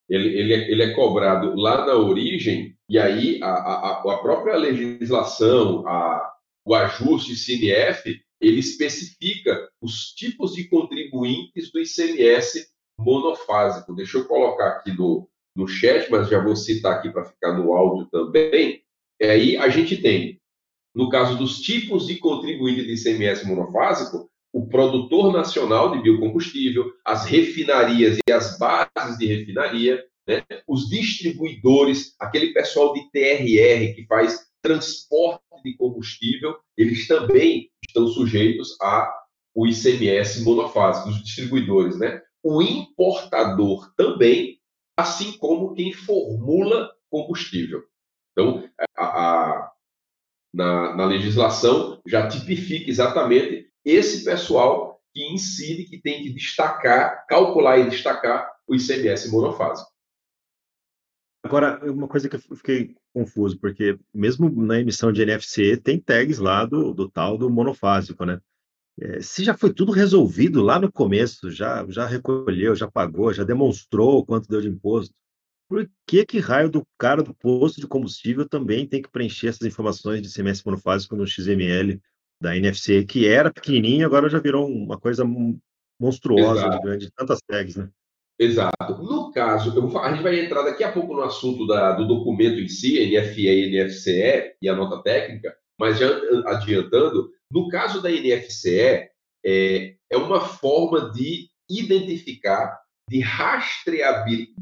Ele, 0.07 0.27
ele, 0.37 0.53
é, 0.53 0.71
ele 0.71 0.83
é 0.83 0.93
cobrado 0.93 1.55
lá 1.55 1.85
na 1.85 1.95
origem, 1.95 2.77
e 2.87 2.99
aí 2.99 3.41
a, 3.41 3.49
a, 3.49 3.91
a 4.13 4.17
própria 4.17 4.55
legislação, 4.55 5.87
a, 5.87 6.33
o 6.63 6.75
ajuste 6.75 7.35
CNF, 7.35 8.21
ele 8.39 8.59
especifica 8.59 9.69
os 9.81 10.13
tipos 10.13 10.53
de 10.53 10.67
contribuintes 10.67 11.71
do 11.71 11.79
ICMS 11.79 12.67
monofásico. 12.99 13.95
Deixa 13.95 14.19
eu 14.19 14.27
colocar 14.27 14.67
aqui 14.67 14.91
no, 14.91 15.27
no 15.55 15.67
chat, 15.67 16.09
mas 16.11 16.29
já 16.29 16.43
vou 16.43 16.55
citar 16.55 16.97
aqui 16.97 17.09
para 17.09 17.25
ficar 17.25 17.53
no 17.53 17.73
áudio 17.73 18.07
também. 18.11 18.83
E 19.19 19.25
aí 19.25 19.57
a 19.57 19.69
gente 19.69 19.97
tem, 20.01 20.39
no 20.93 21.09
caso 21.09 21.37
dos 21.37 21.59
tipos 21.61 22.05
de 22.05 22.17
contribuinte 22.17 22.85
de 22.85 22.93
ICMS 22.93 23.47
monofásico, 23.47 24.29
o 24.55 24.65
produtor 24.69 25.33
nacional 25.33 25.91
de 25.91 26.01
biocombustível, 26.01 26.89
as 27.03 27.25
refinarias 27.25 28.17
e 28.25 28.31
as 28.31 28.57
bases 28.57 29.17
de 29.17 29.25
refinaria, 29.25 30.01
né? 30.25 30.45
os 30.65 30.87
distribuidores, 30.89 32.15
aquele 32.17 32.53
pessoal 32.53 32.93
de 32.93 33.01
TRR 33.11 33.93
que 33.93 34.05
faz 34.07 34.47
transporte 34.61 35.43
de 35.61 35.75
combustível, 35.75 36.55
eles 36.77 37.05
também 37.05 37.69
estão 37.85 38.07
sujeitos 38.07 38.77
a 38.81 39.13
o 39.53 39.67
ICMS 39.67 40.41
monofásico, 40.43 41.09
os 41.09 41.21
distribuidores, 41.21 41.97
né? 41.97 42.21
O 42.43 42.61
importador 42.61 43.93
também, 43.95 44.59
assim 44.97 45.37
como 45.37 45.73
quem 45.73 45.93
formula 45.93 46.91
combustível. 47.09 47.83
Então, 48.31 48.69
a, 48.97 49.05
a, 49.05 49.71
na, 50.53 50.95
na 50.95 51.05
legislação 51.05 52.01
já 52.05 52.27
tipifica 52.27 52.89
exatamente 52.89 53.69
esse 53.85 54.23
pessoal 54.25 54.99
que 55.13 55.23
incide, 55.31 55.85
que 55.85 56.01
tem 56.01 56.23
que 56.23 56.33
destacar, 56.33 57.25
calcular 57.27 57.77
e 57.77 57.89
destacar 57.89 58.51
o 58.67 58.75
ICMS 58.75 59.31
monofásico. 59.31 59.89
Agora, 61.43 61.79
uma 61.91 62.07
coisa 62.07 62.27
que 62.27 62.35
eu 62.35 62.39
fiquei 62.39 62.95
confuso, 63.13 63.59
porque 63.59 63.99
mesmo 64.11 64.49
na 64.49 64.79
emissão 64.79 65.11
de 65.11 65.21
NFC 65.21 65.77
tem 65.77 65.99
tags 65.99 66.39
lá 66.39 66.65
do, 66.65 66.91
do 66.91 67.07
tal 67.07 67.37
do 67.37 67.49
monofásico, 67.49 68.25
né? 68.25 68.41
É, 68.99 69.21
se 69.21 69.43
já 69.43 69.55
foi 69.55 69.73
tudo 69.73 69.91
resolvido 69.91 70.61
lá 70.61 70.79
no 70.79 70.91
começo, 70.91 71.51
já, 71.51 71.85
já 71.89 72.07
recolheu, 72.07 72.75
já 72.75 72.89
pagou, 72.89 73.31
já 73.31 73.43
demonstrou 73.43 74.25
quanto 74.25 74.49
deu 74.49 74.59
de 74.59 74.69
imposto, 74.69 75.13
por 75.69 75.89
que 76.07 76.25
que 76.25 76.39
raio 76.39 76.69
do 76.69 76.85
cara 76.97 77.21
do 77.21 77.33
posto 77.33 77.79
de 77.79 77.87
combustível 77.87 78.47
também 78.47 78.87
tem 78.87 79.01
que 79.01 79.09
preencher 79.09 79.47
essas 79.47 79.67
informações 79.67 80.21
de 80.21 80.29
ICMS 80.29 80.63
monofásico 80.65 81.15
no 81.15 81.27
XML 81.27 82.01
da 82.41 82.55
NFC, 82.55 83.05
que 83.05 83.27
era 83.27 83.51
pequenininho, 83.51 84.05
agora 84.05 84.29
já 84.29 84.39
virou 84.39 84.67
uma 84.67 84.99
coisa 84.99 85.23
monstruosa, 85.99 86.61
Exato. 86.61 86.77
de 86.77 86.83
grande, 86.83 87.11
tantas 87.15 87.39
tags, 87.47 87.75
né? 87.75 87.89
Exato. 88.37 89.01
No 89.01 89.31
caso, 89.31 89.71
vou, 89.73 89.97
a 89.99 90.11
gente 90.11 90.23
vai 90.23 90.39
entrar 90.39 90.63
daqui 90.63 90.83
a 90.83 90.91
pouco 90.91 91.13
no 91.13 91.21
assunto 91.21 91.65
da, 91.65 91.93
do 91.93 92.05
documento 92.05 92.59
em 92.59 92.67
si, 92.67 92.99
NFE 93.05 93.47
e 93.47 93.83
NFCE, 93.83 94.55
e 94.61 94.67
a 94.67 94.75
nota 94.75 95.01
técnica, 95.01 95.55
mas 95.79 95.97
já 95.97 96.09
adiantando, 96.47 97.29
no 97.51 97.69
caso 97.69 98.01
da 98.01 98.09
NFCE, 98.09 99.09
é, 99.45 99.95
é 100.09 100.17
uma 100.17 100.41
forma 100.41 101.11
de 101.11 101.49
identificar, 101.69 102.77
de 103.09 103.21
rastrear, 103.21 104.25
de, 104.25 104.53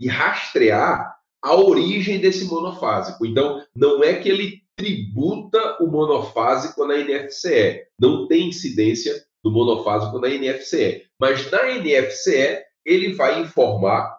de 0.00 0.08
rastrear 0.08 1.14
a 1.42 1.54
origem 1.54 2.20
desse 2.20 2.44
monofásico. 2.46 3.26
Então, 3.26 3.62
não 3.74 4.02
é 4.02 4.14
que 4.14 4.28
ele 4.28 4.62
tributa 4.80 5.76
o 5.78 5.86
monofásico 5.86 6.86
na 6.86 6.96
NFCE. 6.96 7.82
Não 8.00 8.26
tem 8.26 8.48
incidência 8.48 9.22
do 9.44 9.50
monofásico 9.50 10.18
na 10.18 10.28
NFCE. 10.28 11.02
Mas 11.20 11.50
na 11.50 11.74
NFCE, 11.74 12.62
ele 12.84 13.12
vai 13.12 13.42
informar 13.42 14.18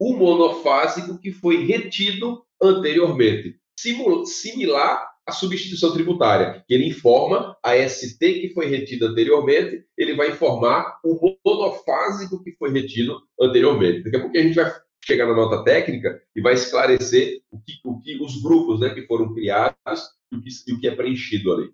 o 0.00 0.16
monofásico 0.16 1.18
que 1.18 1.30
foi 1.30 1.66
retido 1.66 2.42
anteriormente. 2.60 3.56
Similar 4.24 5.06
à 5.26 5.32
substituição 5.32 5.92
tributária, 5.92 6.64
que 6.66 6.72
ele 6.72 6.88
informa 6.88 7.54
a 7.62 7.76
ST 7.86 8.18
que 8.18 8.52
foi 8.54 8.66
retida 8.66 9.08
anteriormente, 9.08 9.84
ele 9.96 10.14
vai 10.14 10.30
informar 10.30 10.98
o 11.04 11.38
monofásico 11.44 12.42
que 12.42 12.52
foi 12.52 12.72
retido 12.72 13.20
anteriormente. 13.38 14.04
Daqui 14.04 14.16
a 14.16 14.20
pouco 14.20 14.38
a 14.38 14.40
gente 14.40 14.54
vai 14.54 14.72
chegar 15.04 15.26
na 15.26 15.34
nota 15.34 15.64
técnica 15.64 16.22
e 16.34 16.40
vai 16.40 16.54
esclarecer 16.54 17.40
o 17.50 17.58
que, 17.60 17.72
o 17.84 18.00
que 18.00 18.22
os 18.22 18.42
grupos 18.42 18.80
né, 18.80 18.90
que 18.90 19.06
foram 19.06 19.32
criados 19.34 20.02
e 20.32 20.36
o 20.36 20.42
que, 20.42 20.48
e 20.66 20.72
o 20.72 20.80
que 20.80 20.88
é 20.88 20.94
preenchido 20.94 21.52
ali. 21.52 21.70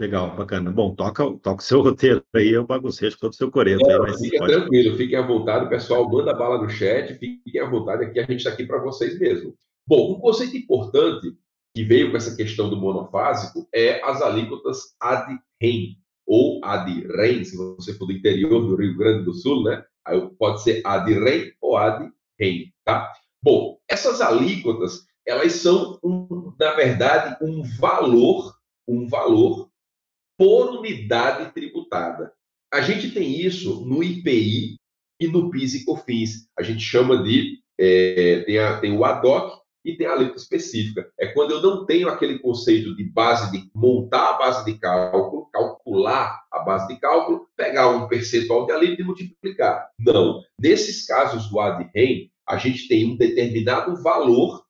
Legal, 0.00 0.34
bacana. 0.34 0.70
Bom, 0.72 0.94
toca, 0.96 1.24
toca 1.38 1.62
o 1.62 1.64
seu 1.64 1.80
roteiro 1.82 2.24
aí, 2.34 2.50
eu 2.50 2.66
baguncei 2.66 3.10
com 3.12 3.18
todo 3.18 3.32
o 3.32 3.36
seu 3.36 3.50
coreto. 3.50 3.88
É, 3.88 3.94
aí, 3.94 4.18
fiquem 4.18 4.38
pode... 4.40 4.52
tranquilo, 4.52 4.96
fiquem 4.96 5.18
à 5.18 5.26
vontade, 5.26 5.68
pessoal, 5.68 6.10
manda 6.10 6.34
bala 6.34 6.60
no 6.60 6.68
chat, 6.68 7.14
fiquem 7.14 7.60
à 7.60 7.70
vontade 7.70 8.04
aqui, 8.04 8.18
a 8.18 8.22
gente 8.22 8.38
está 8.38 8.50
aqui 8.50 8.66
para 8.66 8.82
vocês 8.82 9.18
mesmo. 9.18 9.54
Bom, 9.86 10.16
um 10.16 10.20
conceito 10.20 10.56
importante 10.56 11.32
que 11.74 11.84
veio 11.84 12.10
com 12.10 12.16
essa 12.16 12.36
questão 12.36 12.68
do 12.68 12.76
monofásico 12.76 13.68
é 13.72 14.02
as 14.02 14.20
alíquotas 14.20 14.94
ad 15.00 15.38
rem, 15.60 15.96
ou 16.26 16.60
ad 16.64 16.90
rem, 17.16 17.44
se 17.44 17.56
você 17.56 17.94
for 17.94 18.06
do 18.06 18.12
interior 18.12 18.66
do 18.66 18.74
Rio 18.74 18.96
Grande 18.96 19.24
do 19.24 19.32
Sul, 19.32 19.62
né? 19.62 19.84
Aí 20.06 20.20
pode 20.38 20.62
ser 20.62 20.82
ad 20.84 21.12
rem 21.12 21.52
ou 21.60 21.76
ad 21.76 22.10
rem, 22.38 22.72
tá? 22.84 23.12
Bom, 23.42 23.78
essas 23.88 24.20
alíquotas, 24.20 25.06
elas 25.26 25.52
são, 25.52 25.98
um, 26.02 26.52
na 26.58 26.72
verdade, 26.74 27.36
um 27.42 27.62
valor, 27.62 28.54
um 28.86 29.06
valor 29.06 29.70
por 30.36 30.78
unidade 30.78 31.52
tributada. 31.52 32.32
A 32.72 32.80
gente 32.80 33.10
tem 33.10 33.40
isso 33.40 33.84
no 33.84 34.02
IPI 34.02 34.76
e 35.20 35.28
no 35.28 35.50
PIS 35.50 35.74
e 35.74 35.84
COFINS. 35.84 36.48
A 36.58 36.62
gente 36.62 36.80
chama 36.80 37.22
de 37.22 37.60
é, 37.78 38.40
tem, 38.44 38.58
a, 38.58 38.80
tem 38.80 38.96
o 38.96 39.04
ADOC 39.04 39.61
e 39.84 39.96
tem 39.96 40.06
a 40.06 40.12
alíquota 40.12 40.38
específica. 40.38 41.10
É 41.18 41.28
quando 41.28 41.52
eu 41.52 41.62
não 41.62 41.84
tenho 41.84 42.08
aquele 42.08 42.38
conceito 42.38 42.94
de 42.94 43.04
base 43.04 43.50
de 43.50 43.70
montar 43.74 44.30
a 44.30 44.38
base 44.38 44.64
de 44.64 44.78
cálculo, 44.78 45.48
calcular 45.52 46.42
a 46.50 46.60
base 46.60 46.88
de 46.88 47.00
cálculo, 47.00 47.48
pegar 47.56 47.88
um 47.88 48.06
percentual 48.08 48.66
de 48.66 48.72
alíquota 48.72 49.02
e 49.02 49.04
multiplicar. 49.04 49.90
Não. 49.98 50.42
Nesses 50.60 51.06
casos 51.06 51.50
do 51.50 51.58
ADREM, 51.58 52.30
a 52.48 52.56
gente 52.56 52.88
tem 52.88 53.10
um 53.10 53.16
determinado 53.16 54.00
valor 54.02 54.64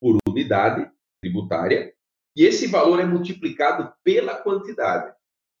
por 0.00 0.18
unidade 0.28 0.90
tributária 1.22 1.92
e 2.36 2.44
esse 2.44 2.66
valor 2.68 3.00
é 3.00 3.04
multiplicado 3.04 3.92
pela 4.04 4.36
quantidade. 4.36 5.12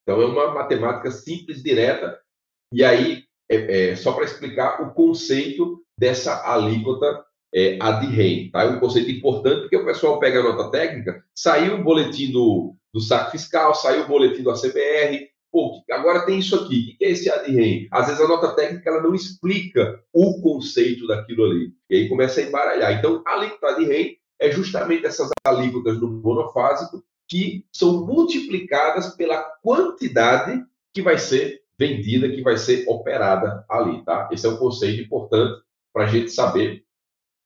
Então, 0.02 0.22
é 0.22 0.26
uma 0.26 0.54
matemática 0.54 1.10
simples, 1.10 1.62
direta. 1.62 2.20
E 2.72 2.84
aí, 2.84 3.24
é, 3.50 3.90
é 3.90 3.96
só 3.96 4.12
para 4.12 4.24
explicar 4.24 4.80
o 4.82 4.94
conceito 4.94 5.84
dessa 5.98 6.48
alíquota 6.48 7.24
é, 7.54 7.78
ad 7.80 8.06
rem. 8.06 8.50
Tá? 8.50 8.62
É 8.62 8.66
um 8.68 8.80
conceito 8.80 9.10
importante, 9.10 9.62
porque 9.62 9.76
o 9.76 9.84
pessoal 9.84 10.18
pega 10.18 10.40
a 10.40 10.42
nota 10.42 10.70
técnica, 10.70 11.22
saiu 11.34 11.76
o 11.76 11.84
boletim 11.84 12.30
do, 12.30 12.74
do 12.92 13.00
saco 13.00 13.30
fiscal, 13.30 13.74
saiu 13.74 14.04
o 14.04 14.08
boletim 14.08 14.42
do 14.42 14.50
ACBR, 14.50 15.28
pô, 15.50 15.82
agora 15.90 16.26
tem 16.26 16.38
isso 16.38 16.54
aqui, 16.54 16.94
o 16.94 16.98
que 16.98 17.04
é 17.04 17.10
esse 17.10 17.30
ad 17.30 17.50
rem? 17.50 17.88
Às 17.90 18.06
vezes 18.06 18.20
a 18.20 18.28
nota 18.28 18.54
técnica 18.54 18.90
ela 18.90 19.02
não 19.02 19.14
explica 19.14 20.02
o 20.12 20.40
conceito 20.40 21.06
daquilo 21.06 21.44
ali, 21.44 21.72
e 21.88 21.96
aí 21.96 22.08
começa 22.08 22.40
a 22.40 22.44
embaralhar. 22.44 22.92
Então, 22.92 23.22
a 23.26 23.32
alíquota 23.34 23.68
ad 23.68 23.84
rem 23.84 24.18
é 24.40 24.50
justamente 24.50 25.06
essas 25.06 25.30
alíquotas 25.44 25.98
do 25.98 26.08
monofásico 26.08 27.02
que 27.28 27.66
são 27.72 28.06
multiplicadas 28.06 29.14
pela 29.14 29.42
quantidade 29.62 30.64
que 30.94 31.02
vai 31.02 31.18
ser 31.18 31.60
vendida, 31.78 32.28
que 32.28 32.42
vai 32.42 32.56
ser 32.56 32.84
operada 32.88 33.64
ali, 33.68 34.02
tá? 34.04 34.28
Esse 34.32 34.46
é 34.46 34.50
um 34.50 34.56
conceito 34.56 35.02
importante 35.02 35.62
para 35.92 36.04
a 36.04 36.06
gente 36.08 36.30
saber 36.30 36.82
a 36.82 36.87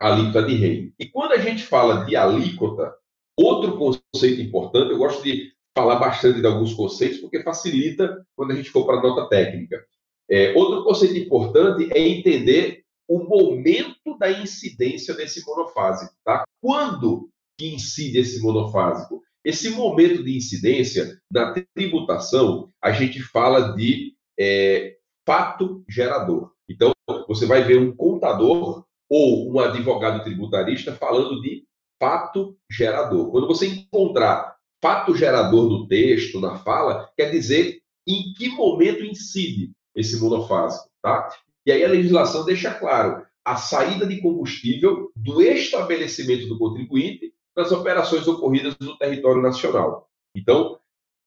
alíquota 0.02 0.42
de 0.42 0.54
rei. 0.54 0.92
E 0.99 1.06
quando 1.06 1.32
a 1.32 1.38
gente 1.38 1.62
fala 1.62 2.04
de 2.04 2.16
alíquota, 2.16 2.92
outro 3.38 3.78
conceito 3.78 4.40
importante, 4.40 4.90
eu 4.90 4.99
gosto 4.99 5.23
de 5.23 5.52
falar 5.75 5.97
bastante 5.97 6.40
de 6.40 6.47
alguns 6.47 6.75
conceitos, 6.75 7.18
porque 7.18 7.42
facilita 7.42 8.26
quando 8.37 8.50
a 8.50 8.54
gente 8.54 8.71
for 8.71 8.85
para 8.85 8.99
a 8.99 9.02
nota 9.02 9.28
técnica. 9.28 9.82
É, 10.28 10.52
outro 10.54 10.85
conceito 10.85 11.16
importante 11.16 11.88
é 11.92 12.00
entender 12.00 12.82
o 13.09 13.18
momento 13.18 14.16
da 14.18 14.30
incidência 14.30 15.14
desse 15.14 15.44
monofásico, 15.47 16.14
tá? 16.25 16.44
Quando 16.61 17.28
que 17.59 17.75
incide 17.75 18.18
esse 18.18 18.40
monofásico? 18.40 19.23
Esse 19.44 19.71
momento 19.71 20.23
de 20.23 20.37
incidência 20.37 21.18
na 21.30 21.54
tributação, 21.75 22.68
a 22.80 22.92
gente 22.92 23.21
fala 23.21 23.75
de 23.75 24.14
é, 24.38 24.97
fato 25.26 25.85
gerador. 25.88 26.52
Então, 26.68 26.92
você 27.28 27.44
vai 27.47 27.62
ver 27.62 27.78
um 27.78 27.94
contador 27.94 28.85
ou 29.14 29.52
um 29.52 29.61
advogado 29.61 30.25
tributarista 30.25 30.95
falando 30.95 31.42
de 31.42 31.66
fato 32.00 32.57
gerador. 32.71 33.31
Quando 33.31 33.47
você 33.47 33.66
encontrar 33.66 34.57
fato 34.81 35.14
gerador 35.14 35.69
no 35.69 35.87
texto, 35.87 36.40
na 36.40 36.57
fala, 36.57 37.11
quer 37.14 37.31
dizer 37.31 37.83
em 38.09 38.33
que 38.33 38.49
momento 38.49 39.04
incide 39.04 39.71
esse 39.95 40.19
monofásico, 40.19 40.88
tá? 41.02 41.28
E 41.66 41.71
aí 41.71 41.85
a 41.85 41.88
legislação 41.88 42.47
deixa 42.47 42.73
claro 42.73 43.23
a 43.45 43.57
saída 43.57 44.07
de 44.07 44.19
combustível 44.23 45.12
do 45.14 45.42
estabelecimento 45.42 46.49
do 46.49 46.59
contribuinte 46.59 47.35
nas 47.54 47.71
operações 47.71 48.26
ocorridas 48.26 48.75
no 48.81 48.97
território 48.97 49.42
nacional. 49.42 50.09
Então, 50.35 50.78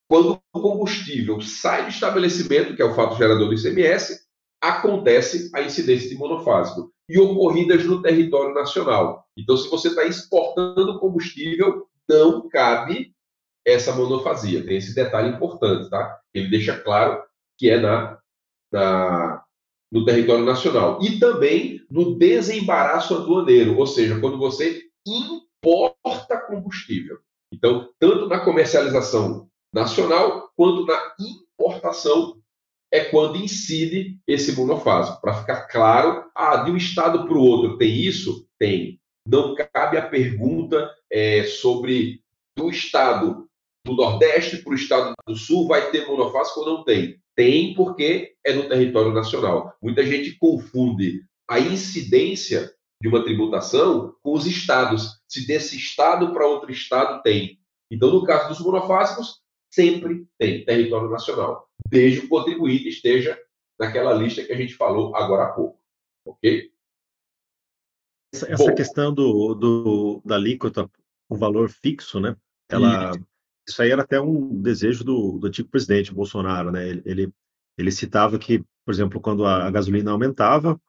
quando 0.10 0.42
o 0.52 0.60
combustível 0.60 1.40
sai 1.40 1.84
do 1.84 1.90
estabelecimento, 1.90 2.76
que 2.76 2.82
é 2.82 2.86
o 2.86 2.96
fato 2.96 3.16
gerador 3.16 3.48
do 3.48 3.54
ICMS, 3.54 4.25
acontece 4.62 5.50
a 5.54 5.62
incidência 5.62 6.10
de 6.10 6.16
monofásico 6.16 6.92
e 7.08 7.20
ocorridas 7.20 7.86
no 7.86 8.02
território 8.02 8.54
nacional. 8.54 9.26
Então, 9.38 9.56
se 9.56 9.70
você 9.70 9.90
está 9.90 10.06
exportando 10.06 11.00
combustível, 11.00 11.88
não 12.10 12.48
cabe 12.50 13.14
essa 13.66 13.94
monofasia. 13.94 14.66
Tem 14.66 14.78
esse 14.78 14.94
detalhe 14.94 15.30
importante, 15.30 15.90
tá? 15.90 16.20
Ele 16.34 16.50
deixa 16.50 16.78
claro 16.78 17.24
que 17.58 17.70
é 17.70 17.80
na, 17.80 18.20
na, 18.72 19.44
no 19.92 20.06
território 20.06 20.46
nacional. 20.46 21.00
E 21.02 21.20
também 21.20 21.82
no 21.90 22.18
desembaraço 22.18 23.16
aduaneiro, 23.16 23.78
ou 23.78 23.88
seja, 23.88 24.20
quando 24.20 24.38
você 24.38 24.84
importa 25.06 26.38
combustível. 26.48 27.20
Então, 27.52 27.90
tanto 28.00 28.28
na 28.28 28.40
comercialização 28.40 29.48
nacional 29.74 30.50
quanto 30.56 30.86
na 30.86 31.16
importação 31.20 32.35
é 32.96 33.04
quando 33.06 33.38
incide 33.38 34.18
esse 34.26 34.54
monofásico. 34.54 35.20
Para 35.20 35.34
ficar 35.34 35.68
claro, 35.68 36.24
ah, 36.34 36.58
de 36.58 36.72
um 36.72 36.78
estado 36.78 37.28
para 37.28 37.38
o 37.38 37.42
outro 37.42 37.78
tem 37.78 37.94
isso? 37.94 38.48
Tem. 38.58 39.00
Não 39.28 39.54
cabe 39.54 39.98
a 39.98 40.08
pergunta 40.08 40.90
é, 41.12 41.44
sobre 41.44 42.22
do 42.56 42.70
estado 42.70 43.48
do 43.86 43.96
Nordeste 43.96 44.58
para 44.58 44.72
o 44.72 44.76
estado 44.76 45.14
do 45.28 45.36
Sul 45.36 45.68
vai 45.68 45.92
ter 45.92 46.08
monofásico 46.08 46.62
ou 46.62 46.66
não 46.66 46.84
tem? 46.84 47.20
Tem 47.36 47.74
porque 47.74 48.34
é 48.46 48.54
no 48.54 48.70
território 48.70 49.12
nacional. 49.12 49.76
Muita 49.82 50.06
gente 50.06 50.38
confunde 50.40 51.22
a 51.50 51.60
incidência 51.60 52.72
de 53.02 53.10
uma 53.10 53.24
tributação 53.24 54.16
com 54.24 54.34
os 54.34 54.46
estados. 54.46 55.20
Se 55.28 55.46
desse 55.46 55.76
estado 55.76 56.34
para 56.34 56.48
outro 56.48 56.72
estado 56.72 57.22
tem. 57.22 57.60
Então, 57.92 58.10
no 58.10 58.24
caso 58.24 58.48
dos 58.48 58.60
monofásicos, 58.60 59.42
sempre 59.76 60.26
tem 60.38 60.64
território 60.64 61.10
nacional, 61.10 61.70
desde 61.88 62.22
o 62.22 62.30
contribuinte 62.30 62.88
esteja 62.88 63.38
naquela 63.78 64.14
lista 64.14 64.44
que 64.44 64.54
a 64.54 64.58
gente 64.58 64.74
falou 64.74 65.16
agora 65.16 65.44
há 65.44 65.52
pouco. 65.52 65.80
Ok? 66.26 66.72
Essa, 68.34 68.52
essa 68.52 68.74
questão 68.74 69.14
do, 69.14 69.54
do, 69.54 70.22
da 70.26 70.36
alíquota, 70.36 70.90
o 71.30 71.36
valor 71.36 71.70
fixo, 71.70 72.20
né? 72.20 72.36
Ela, 72.70 73.12
isso 73.68 73.82
aí 73.82 73.92
era 73.92 74.02
até 74.02 74.20
um 74.20 74.62
desejo 74.62 75.04
do, 75.04 75.38
do 75.38 75.48
antigo 75.48 75.70
presidente 75.70 76.14
Bolsonaro, 76.14 76.72
né? 76.72 76.88
Ele, 76.88 77.02
ele, 77.06 77.34
ele 77.78 77.92
citava 77.92 78.40
que, 78.40 78.64
por 78.86 78.94
exemplo, 78.94 79.20
quando 79.20 79.46
a, 79.46 79.68
a 79.68 79.72
gasolina 79.72 80.12
aumentava, 80.12 80.80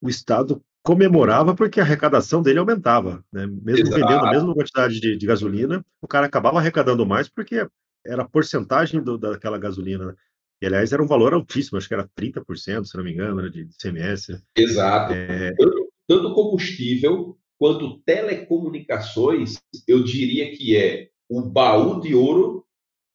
o 0.00 0.08
Estado 0.08 0.62
comemorava 0.82 1.54
porque 1.54 1.78
a 1.78 1.82
arrecadação 1.82 2.42
dele 2.42 2.58
aumentava, 2.58 3.24
né? 3.30 3.46
Mesmo 3.46 3.86
Exato. 3.86 4.00
vendendo 4.00 4.26
a 4.26 4.30
mesma 4.30 4.54
quantidade 4.54 4.98
de, 4.98 5.16
de, 5.16 5.26
gasolina, 5.26 5.84
o 6.00 6.08
cara 6.08 6.26
acabava 6.26 6.58
arrecadando 6.58 7.04
mais 7.04 7.28
porque 7.28 7.68
era 8.06 8.22
a 8.22 8.28
porcentagem 8.28 9.02
do, 9.02 9.18
daquela 9.18 9.58
gasolina. 9.58 10.06
Né? 10.06 10.14
E, 10.62 10.66
aliás, 10.66 10.92
era 10.92 11.02
um 11.02 11.06
valor 11.06 11.32
altíssimo, 11.32 11.78
acho 11.78 11.88
que 11.88 11.94
era 11.94 12.08
30%, 12.18 12.84
se 12.84 12.96
não 12.96 13.04
me 13.04 13.12
engano, 13.12 13.42
né, 13.42 13.48
de 13.48 13.68
CMS. 13.78 14.42
Exato. 14.56 15.12
É... 15.12 15.52
Tanto, 15.54 15.92
tanto 16.06 16.34
combustível 16.34 17.38
quanto 17.58 18.00
telecomunicações, 18.00 19.58
eu 19.86 20.02
diria 20.02 20.56
que 20.56 20.76
é 20.76 21.10
o 21.28 21.42
baú 21.42 22.00
de 22.00 22.14
ouro 22.14 22.66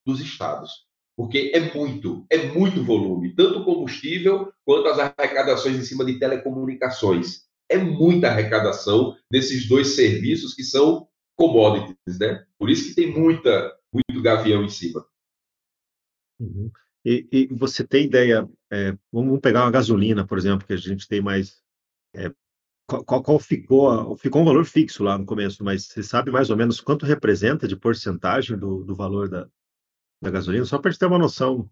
dos 0.05 0.19
estados. 0.19 0.85
Porque 1.17 1.51
é 1.53 1.73
muito, 1.73 2.25
é 2.29 2.47
muito 2.47 2.83
volume, 2.83 3.33
tanto 3.33 3.63
combustível 3.63 4.51
quanto 4.65 4.89
as 4.89 4.99
arrecadações 4.99 5.77
em 5.77 5.83
cima 5.83 6.03
de 6.03 6.19
telecomunicações. 6.19 7.45
É 7.69 7.77
muita 7.77 8.27
arrecadação 8.27 9.15
desses 9.31 9.67
dois 9.67 9.95
serviços 9.95 10.53
que 10.53 10.63
são 10.63 11.07
commodities, 11.35 12.19
né? 12.19 12.43
Por 12.59 12.69
isso 12.69 12.89
que 12.89 12.95
tem 12.95 13.11
muita, 13.11 13.73
muito 13.95 14.21
gavião 14.21 14.63
em 14.63 14.69
cima. 14.69 15.05
Uhum. 16.39 16.71
E, 17.05 17.27
e, 17.31 17.47
você 17.47 17.85
tem 17.85 18.05
ideia, 18.05 18.47
é, 18.71 18.97
vamos 19.11 19.39
pegar 19.39 19.63
uma 19.63 19.71
gasolina, 19.71 20.25
por 20.25 20.37
exemplo, 20.37 20.65
que 20.65 20.73
a 20.73 20.77
gente 20.77 21.07
tem 21.07 21.21
mais. 21.21 21.61
É, 22.15 22.31
qual, 22.87 23.23
qual, 23.23 23.39
ficou, 23.39 24.15
ficou 24.17 24.41
um 24.41 24.45
valor 24.45 24.65
fixo 24.65 25.03
lá 25.03 25.17
no 25.17 25.25
começo, 25.25 25.63
mas 25.63 25.85
você 25.85 26.03
sabe 26.03 26.31
mais 26.31 26.49
ou 26.49 26.57
menos 26.57 26.81
quanto 26.81 27.05
representa 27.05 27.67
de 27.67 27.75
porcentagem 27.75 28.57
do, 28.57 28.83
do 28.83 28.95
valor 28.95 29.29
da, 29.29 29.47
da 30.21 30.31
gasolina? 30.31 30.65
Só 30.65 30.77
para 30.77 30.89
a 30.89 30.91
gente 30.91 30.99
ter 30.99 31.05
uma 31.05 31.17
noção 31.17 31.69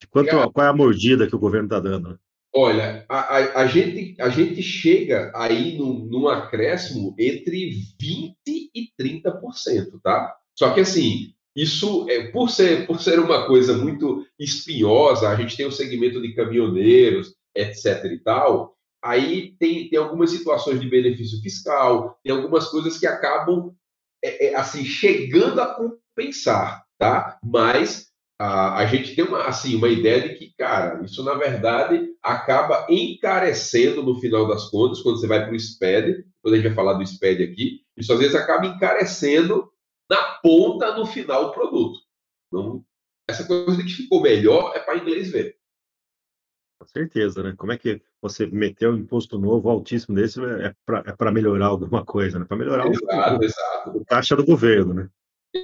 de 0.00 0.06
quanto, 0.08 0.52
qual 0.52 0.66
é 0.66 0.70
a 0.70 0.76
mordida 0.76 1.26
que 1.26 1.36
o 1.36 1.38
governo 1.38 1.66
está 1.66 1.80
dando. 1.80 2.10
Né? 2.10 2.18
Olha, 2.54 3.04
a, 3.08 3.18
a, 3.18 3.60
a, 3.62 3.66
gente, 3.66 4.20
a 4.20 4.28
gente 4.28 4.62
chega 4.62 5.30
aí 5.34 5.76
num, 5.76 6.06
num 6.06 6.28
acréscimo 6.28 7.14
entre 7.18 7.70
20% 8.00 8.34
e 8.46 8.90
30%, 8.98 10.00
tá? 10.02 10.34
Só 10.54 10.72
que 10.72 10.80
assim, 10.80 11.34
isso, 11.56 12.06
é, 12.10 12.28
por, 12.28 12.50
ser, 12.50 12.86
por 12.86 13.00
ser 13.00 13.18
uma 13.18 13.46
coisa 13.46 13.74
muito 13.74 14.26
espinhosa, 14.38 15.30
a 15.30 15.34
gente 15.36 15.56
tem 15.56 15.64
o 15.64 15.70
um 15.70 15.72
segmento 15.72 16.20
de 16.20 16.34
caminhoneiros, 16.34 17.34
etc 17.56 18.04
e 18.04 18.18
tal, 18.18 18.76
aí 19.02 19.54
tem, 19.58 19.88
tem 19.88 19.98
algumas 19.98 20.30
situações 20.30 20.78
de 20.78 20.88
benefício 20.88 21.40
fiscal, 21.40 22.18
tem 22.22 22.34
algumas 22.34 22.68
coisas 22.68 22.98
que 22.98 23.06
acabam, 23.06 23.74
é, 24.22 24.48
é, 24.48 24.54
assim, 24.54 24.84
chegando 24.84 25.60
a 25.60 25.74
compensar, 25.74 26.84
tá? 26.98 27.38
Mas 27.42 28.08
a, 28.38 28.76
a 28.76 28.86
gente 28.86 29.14
tem 29.14 29.24
uma, 29.24 29.44
assim, 29.44 29.76
uma 29.76 29.88
ideia 29.88 30.28
de 30.28 30.34
que, 30.34 30.52
cara, 30.58 31.02
isso 31.04 31.24
na 31.24 31.34
verdade 31.34 32.06
acaba 32.22 32.86
encarecendo 32.90 34.02
no 34.02 34.20
final 34.20 34.46
das 34.46 34.68
contas, 34.68 35.00
quando 35.00 35.18
você 35.18 35.26
vai 35.26 35.44
para 35.44 35.54
o 35.54 35.58
SPED, 35.58 36.22
quando 36.42 36.54
a 36.54 36.56
gente 36.58 36.66
vai 36.66 36.74
falar 36.74 36.92
do 36.94 37.06
SPED 37.06 37.44
aqui, 37.44 37.80
isso 37.96 38.12
às 38.12 38.18
vezes 38.18 38.34
acaba 38.34 38.66
encarecendo 38.66 39.70
na 40.10 40.38
ponta 40.42 40.96
no 40.96 41.06
final 41.06 41.46
o 41.46 41.52
produto. 41.52 42.00
Então, 42.48 42.84
essa 43.28 43.46
coisa 43.46 43.82
que 43.82 43.90
ficou 43.90 44.22
melhor 44.22 44.72
é 44.74 44.80
para 44.80 44.98
inglês 44.98 45.30
ver. 45.30 45.56
Com 46.80 46.86
certeza, 46.86 47.42
né? 47.42 47.54
Como 47.56 47.72
é 47.72 47.78
que 47.78 48.02
você 48.20 48.46
meteu 48.46 48.92
um 48.92 48.98
imposto 48.98 49.38
novo 49.38 49.68
altíssimo 49.68 50.14
desse 50.14 50.38
é 50.40 50.74
para 50.84 51.30
é 51.30 51.30
melhorar 51.30 51.66
alguma 51.66 52.04
coisa, 52.04 52.38
né? 52.38 52.44
Para 52.44 52.56
melhorar 52.56 52.86
exato, 52.86 53.40
o, 53.40 53.44
exato. 53.44 53.98
o 53.98 54.04
taxa 54.04 54.36
do 54.36 54.44
governo, 54.44 54.94
né? 54.94 55.08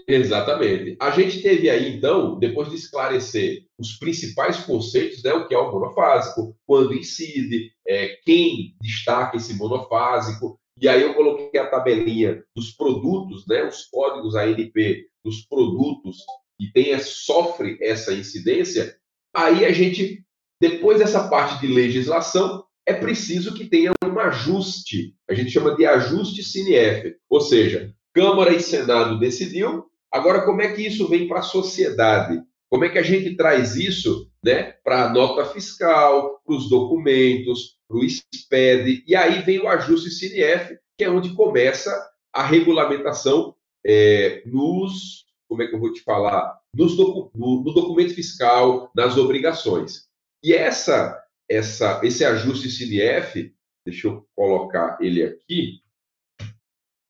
Exatamente. 0.08 0.96
A 1.00 1.10
gente 1.10 1.42
teve 1.42 1.68
aí, 1.68 1.96
então, 1.96 2.38
depois 2.38 2.70
de 2.70 2.76
esclarecer 2.76 3.66
os 3.78 3.98
principais 3.98 4.58
conceitos, 4.64 5.22
né, 5.22 5.32
o 5.34 5.46
que 5.46 5.54
é 5.54 5.58
o 5.58 5.70
monofásico, 5.70 6.56
quando 6.66 6.94
incide, 6.94 7.70
é, 7.86 8.18
quem 8.24 8.74
destaca 8.80 9.36
esse 9.36 9.54
monofásico, 9.54 10.58
e 10.82 10.88
aí 10.88 11.02
eu 11.02 11.14
coloquei 11.14 11.60
a 11.60 11.68
tabelinha 11.68 12.42
dos 12.56 12.72
produtos, 12.72 13.46
né, 13.46 13.62
os 13.62 13.84
códigos 13.84 14.34
ANP 14.34 15.06
dos 15.24 15.46
produtos 15.46 16.16
que 16.58 16.72
tem, 16.72 16.98
sofre 16.98 17.78
essa 17.80 18.12
incidência, 18.12 18.96
aí 19.32 19.64
a 19.64 19.72
gente, 19.72 20.24
depois 20.60 20.98
dessa 20.98 21.28
parte 21.28 21.60
de 21.60 21.72
legislação, 21.72 22.64
é 22.84 22.92
preciso 22.92 23.54
que 23.54 23.68
tenha 23.68 23.92
um 24.04 24.18
ajuste, 24.18 25.14
a 25.30 25.34
gente 25.34 25.52
chama 25.52 25.76
de 25.76 25.86
ajuste 25.86 26.42
CINEF, 26.42 27.14
ou 27.30 27.40
seja, 27.40 27.94
Câmara 28.12 28.52
e 28.52 28.60
Senado 28.60 29.20
decidiu. 29.20 29.86
Agora, 30.12 30.44
como 30.44 30.62
é 30.62 30.72
que 30.72 30.82
isso 30.84 31.08
vem 31.08 31.28
para 31.28 31.38
a 31.38 31.44
sociedade? 31.44 32.42
Como 32.68 32.84
é 32.84 32.88
que 32.88 32.98
a 32.98 33.02
gente 33.02 33.36
traz 33.36 33.76
isso 33.76 34.28
né, 34.44 34.74
para 34.84 35.04
a 35.04 35.12
nota 35.12 35.44
fiscal, 35.44 36.40
para 36.44 36.56
os 36.56 36.68
documentos, 36.68 37.76
para 37.92 38.00
o 38.00 38.08
SPED? 38.08 39.04
E 39.06 39.14
aí 39.14 39.42
vem 39.42 39.60
o 39.60 39.68
ajuste 39.68 40.10
CNF, 40.10 40.78
que 40.96 41.04
é 41.04 41.10
onde 41.10 41.34
começa 41.34 41.90
a 42.32 42.42
regulamentação 42.42 43.54
é, 43.84 44.42
nos. 44.46 45.26
Como 45.46 45.62
é 45.62 45.66
que 45.66 45.74
eu 45.74 45.80
vou 45.80 45.92
te 45.92 46.00
falar? 46.00 46.58
Nos 46.74 46.96
docu 46.96 47.30
no, 47.34 47.62
no 47.62 47.74
documento 47.74 48.14
fiscal, 48.14 48.90
nas 48.96 49.18
obrigações. 49.18 50.06
E 50.42 50.54
essa, 50.54 51.22
essa, 51.48 52.00
esse 52.02 52.24
ajuste 52.24 52.70
CNF, 52.70 53.54
deixa 53.84 54.08
eu 54.08 54.26
colocar 54.34 54.96
ele 54.98 55.22
aqui, 55.22 55.82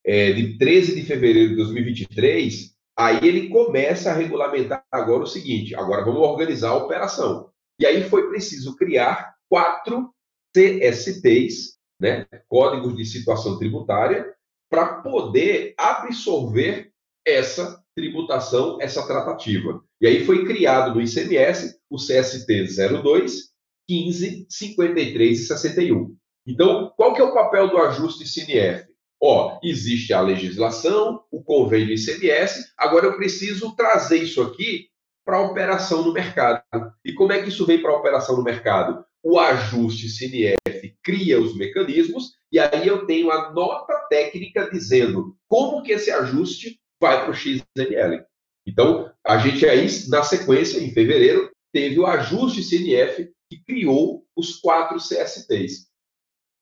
é, 0.05 0.33
de 0.33 0.59
13 0.59 0.97
de 0.97 1.07
fevereiro 1.07 1.51
de 1.51 1.57
2023, 1.57 2.75
aí 2.99 3.21
ele 3.23 3.49
começa 3.49 4.11
a 4.11 4.15
regulamentar 4.15 4.85
agora 4.91 5.23
o 5.23 5.29
seguinte: 5.29 5.77
agora 5.77 6.05
vamos 6.05 6.21
organizar 6.21 6.71
a 6.71 6.77
operação. 6.77 7.53
E 7.79 7.87
aí 7.87 8.03
foi 8.09 8.29
preciso 8.29 8.77
criar 8.77 9.37
quatro 9.49 10.12
CSTs, 10.55 11.79
né, 12.01 12.27
Códigos 12.49 12.97
de 12.97 13.05
Situação 13.05 13.59
Tributária, 13.59 14.33
para 14.71 15.03
poder 15.03 15.75
absorver 15.79 16.93
essa 17.27 17.83
tributação, 17.95 18.79
essa 18.81 19.07
tratativa. 19.07 19.83
E 20.01 20.07
aí 20.07 20.25
foi 20.25 20.45
criado 20.47 20.95
no 20.95 21.01
ICMS 21.01 21.79
o 21.91 21.97
CST 21.97 22.67
02, 23.03 23.53
15, 23.89 24.47
53 24.49 25.41
e 25.41 25.47
61. 25.47 26.17
Então, 26.47 26.93
qual 26.97 27.15
que 27.15 27.21
é 27.21 27.25
o 27.25 27.35
papel 27.35 27.69
do 27.69 27.79
ajuste 27.79 28.27
CNF? 28.27 28.91
Ó, 29.21 29.61
existe 29.63 30.13
a 30.13 30.21
legislação, 30.21 31.23
o 31.31 31.45
convênio 31.45 31.95
ICMS, 31.95 32.73
agora 32.77 33.07
eu 33.07 33.17
preciso 33.17 33.77
trazer 33.77 34.17
isso 34.17 34.43
aqui 34.43 34.89
para 35.25 35.37
a 35.37 35.43
operação 35.43 36.03
no 36.03 36.13
mercado. 36.13 36.63
E 37.05 37.13
como 37.13 37.33
é 37.33 37.41
que 37.41 37.49
isso 37.49 37.65
vem 37.65 37.81
para 37.81 37.93
a 37.93 37.97
operação 37.97 38.37
no 38.37 38.43
mercado? 38.43 39.05
O 39.23 39.39
ajuste 39.39 40.09
CNF 40.09 40.97
cria 41.03 41.41
os 41.41 41.57
mecanismos 41.57 42.33
e 42.51 42.59
aí 42.59 42.87
eu 42.87 43.07
tenho 43.07 43.31
a 43.31 43.53
nota 43.53 43.95
técnica 44.11 44.69
dizendo 44.71 45.37
como 45.49 45.83
que 45.83 45.93
esse 45.93 46.11
ajuste 46.11 46.81
vai 47.01 47.23
para 47.23 47.31
o 47.31 47.35
XML. 47.35 48.25
Então, 48.67 49.13
a 49.25 49.39
gente 49.39 49.67
aí, 49.67 49.87
na 50.09 50.23
sequência, 50.23 50.79
em 50.79 50.91
fevereiro, 50.91 51.51
teve 51.73 51.99
o 51.99 52.07
ajuste 52.07 52.63
CNF 52.63 53.31
que 53.51 53.63
criou 53.65 54.25
os 54.37 54.57
quatro 54.57 54.99
CSTs. 54.99 55.89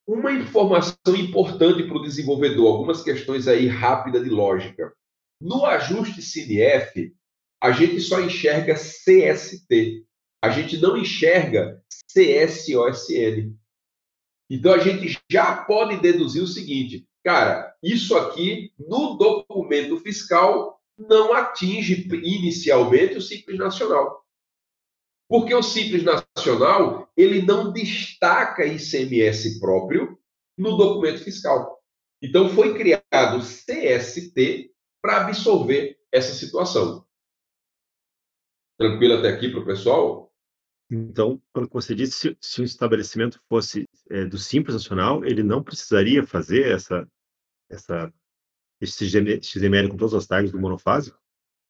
Uma 0.07 0.31
informação 0.31 1.15
importante 1.15 1.83
para 1.83 1.97
o 1.97 2.01
desenvolvedor, 2.01 2.67
algumas 2.67 3.03
questões 3.03 3.47
aí 3.47 3.67
rápidas 3.67 4.23
de 4.23 4.29
lógica. 4.29 4.91
No 5.39 5.65
ajuste 5.65 6.21
CNF, 6.21 7.13
a 7.61 7.71
gente 7.71 7.99
só 7.99 8.19
enxerga 8.19 8.73
CST. 8.73 10.05
A 10.43 10.49
gente 10.49 10.77
não 10.77 10.97
enxerga 10.97 11.83
CSOSN. 12.13 13.55
Então 14.49 14.73
a 14.73 14.79
gente 14.79 15.17
já 15.29 15.63
pode 15.63 15.97
deduzir 16.01 16.43
o 16.43 16.47
seguinte, 16.47 17.07
cara, 17.23 17.73
isso 17.81 18.17
aqui 18.17 18.73
no 18.77 19.15
documento 19.15 19.97
fiscal 19.97 20.81
não 20.97 21.33
atinge 21.33 22.07
inicialmente 22.23 23.17
o 23.17 23.21
Simples 23.21 23.57
Nacional. 23.57 24.25
Porque 25.29 25.53
o 25.53 25.63
Simples 25.63 26.03
Nacional, 26.03 27.09
ele 27.15 27.41
não 27.41 27.71
destaca 27.71 28.65
ICMS 28.65 29.59
próprio 29.59 30.19
no 30.57 30.75
documento 30.75 31.23
fiscal. 31.23 31.81
Então 32.21 32.49
foi 32.49 32.77
criado 32.77 33.39
CST 33.39 34.71
para 35.01 35.21
absorver 35.21 35.97
essa 36.11 36.33
situação. 36.33 37.05
Tranquilo 38.77 39.15
até 39.19 39.29
aqui 39.29 39.49
para 39.49 39.61
o 39.61 39.65
pessoal? 39.65 40.30
Então, 40.91 41.41
pelo 41.53 41.67
que 41.67 41.73
você 41.73 41.95
disse, 41.95 42.11
se, 42.11 42.37
se 42.41 42.61
o 42.61 42.65
estabelecimento 42.65 43.39
fosse 43.47 43.87
é, 44.09 44.25
do 44.25 44.37
Simples 44.37 44.75
Nacional, 44.75 45.23
ele 45.23 45.41
não 45.41 45.63
precisaria 45.63 46.21
fazer 46.25 46.69
essa, 46.69 47.07
essa, 47.69 48.13
esse 48.81 49.07
XML 49.07 49.87
com 49.87 49.95
todas 49.95 50.13
as 50.13 50.27
tags 50.27 50.51
do 50.51 50.59
monofásico? 50.59 51.17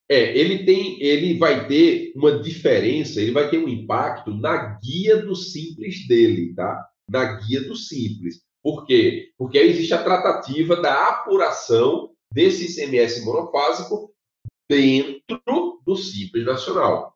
É, 0.10 0.36
ele 0.36 0.66
tem, 0.66 1.02
ele 1.02 1.38
vai 1.38 1.68
ter 1.68 2.12
uma 2.16 2.40
diferença, 2.40 3.22
ele 3.22 3.32
vai 3.32 3.48
ter 3.48 3.60
um 3.60 3.70
impacto 3.70 4.34
na 4.34 4.80
guia 4.80 5.24
do 5.24 5.36
simples 5.36 6.08
dele, 6.08 6.56
tá? 6.56 6.84
Na 7.08 7.40
guia 7.40 7.62
do 7.62 7.76
simples. 7.76 8.42
Por 8.64 8.88
quê? 8.88 9.32
Porque 9.38 9.60
aí 9.60 9.70
existe 9.70 9.94
a 9.94 10.04
tratativa 10.04 10.76
da 10.76 11.10
apuração 11.10 12.12
desse 12.34 12.66
ICMS 12.66 13.24
monofásico 13.24 14.12
dentro 14.68 15.82
do 15.86 15.96
simples 15.96 16.44
nacional 16.44 17.11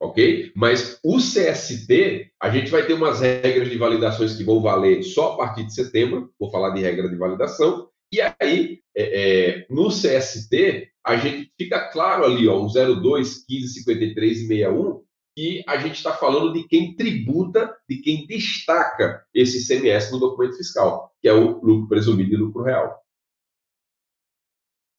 ok? 0.00 0.52
Mas 0.54 0.98
o 1.04 1.18
CST, 1.18 2.30
a 2.40 2.50
gente 2.50 2.70
vai 2.70 2.86
ter 2.86 2.94
umas 2.94 3.20
regras 3.20 3.70
de 3.70 3.78
validações 3.78 4.36
que 4.36 4.44
vão 4.44 4.60
valer 4.60 5.02
só 5.02 5.32
a 5.32 5.36
partir 5.36 5.64
de 5.64 5.74
setembro, 5.74 6.32
vou 6.38 6.50
falar 6.50 6.70
de 6.70 6.82
regra 6.82 7.08
de 7.08 7.16
validação, 7.16 7.88
e 8.12 8.20
aí, 8.20 8.80
é, 8.96 9.58
é, 9.58 9.66
no 9.68 9.88
CST, 9.88 10.88
a 11.04 11.16
gente 11.16 11.52
fica 11.58 11.88
claro 11.90 12.24
ali, 12.24 12.46
ó, 12.46 12.64
o 12.64 12.68
02, 12.68 13.44
15, 13.44 13.74
53 13.80 14.38
e 14.38 14.46
61, 14.46 15.04
que 15.36 15.64
a 15.66 15.76
gente 15.78 15.96
está 15.96 16.12
falando 16.12 16.52
de 16.52 16.66
quem 16.68 16.94
tributa, 16.94 17.76
de 17.88 17.96
quem 17.96 18.24
destaca 18.24 19.24
esse 19.34 19.66
CMS 19.66 20.12
no 20.12 20.20
documento 20.20 20.56
fiscal, 20.56 21.12
que 21.20 21.28
é 21.28 21.32
o 21.32 21.60
lucro 21.60 21.88
presumido 21.88 22.34
e 22.34 22.36
lucro 22.36 22.62
real. 22.62 23.02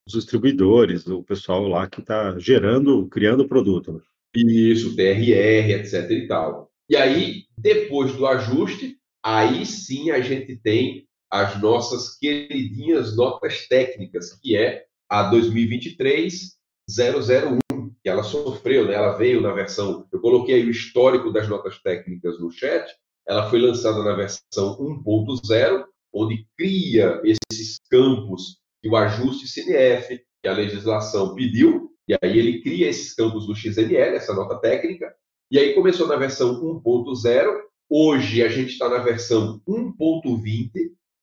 Os 0.08 0.14
distribuidores, 0.14 1.08
o 1.08 1.24
pessoal 1.24 1.68
lá 1.68 1.88
que 1.88 2.02
está 2.02 2.38
gerando, 2.38 3.08
criando 3.08 3.44
o 3.44 3.48
produto. 3.48 4.04
Isso, 4.36 4.96
TRR, 4.96 5.72
etc 5.72 6.10
e 6.12 6.28
tal. 6.28 6.70
E 6.90 6.96
aí, 6.96 7.44
depois 7.58 8.14
do 8.14 8.28
ajuste, 8.28 8.98
aí 9.24 9.66
sim 9.66 10.12
a 10.12 10.22
gente 10.22 10.56
tem 10.58 11.08
as 11.32 11.60
nossas 11.60 12.18
queridinhas 12.18 13.16
notas 13.16 13.68
técnicas, 13.68 14.34
que 14.40 14.56
é 14.56 14.86
a 15.10 15.24
2023 15.24 16.56
001, 16.88 17.90
que 18.04 18.10
ela 18.10 18.24
sofreu, 18.24 18.88
né? 18.88 18.94
ela 18.94 19.18
veio 19.18 19.42
na 19.42 19.52
versão. 19.52 20.08
Eu 20.12 20.20
coloquei 20.20 20.56
aí 20.56 20.66
o 20.66 20.72
histórico 20.72 21.32
das 21.32 21.48
notas 21.50 21.80
técnicas 21.82 22.40
no 22.40 22.52
chat. 22.52 22.86
Ela 23.28 23.50
foi 23.50 23.60
lançada 23.60 24.04
na 24.04 24.14
versão 24.14 24.78
1.0, 24.80 25.86
onde 26.14 26.46
cria 26.56 27.20
esses 27.24 27.80
campos 27.90 28.60
que 28.82 28.90
o 28.90 28.96
ajuste 28.96 29.48
CNF, 29.48 30.22
que 30.44 30.48
a 30.48 30.54
legislação 30.54 31.34
pediu, 31.34 31.90
e 32.08 32.14
aí 32.22 32.38
ele 32.38 32.62
cria 32.62 32.88
esses 32.90 33.14
campos 33.14 33.48
do 33.48 33.56
XML, 33.56 34.16
essa 34.16 34.34
nota 34.34 34.58
técnica, 34.58 35.14
e 35.50 35.60
aí 35.60 35.74
começou 35.74 36.08
na 36.08 36.16
versão 36.16 36.62
1.0, 36.62 37.62
hoje 37.90 38.44
a 38.44 38.50
gente 38.50 38.74
está 38.74 38.90
na 38.90 39.00
versão 39.00 39.62
1.20 39.68 40.72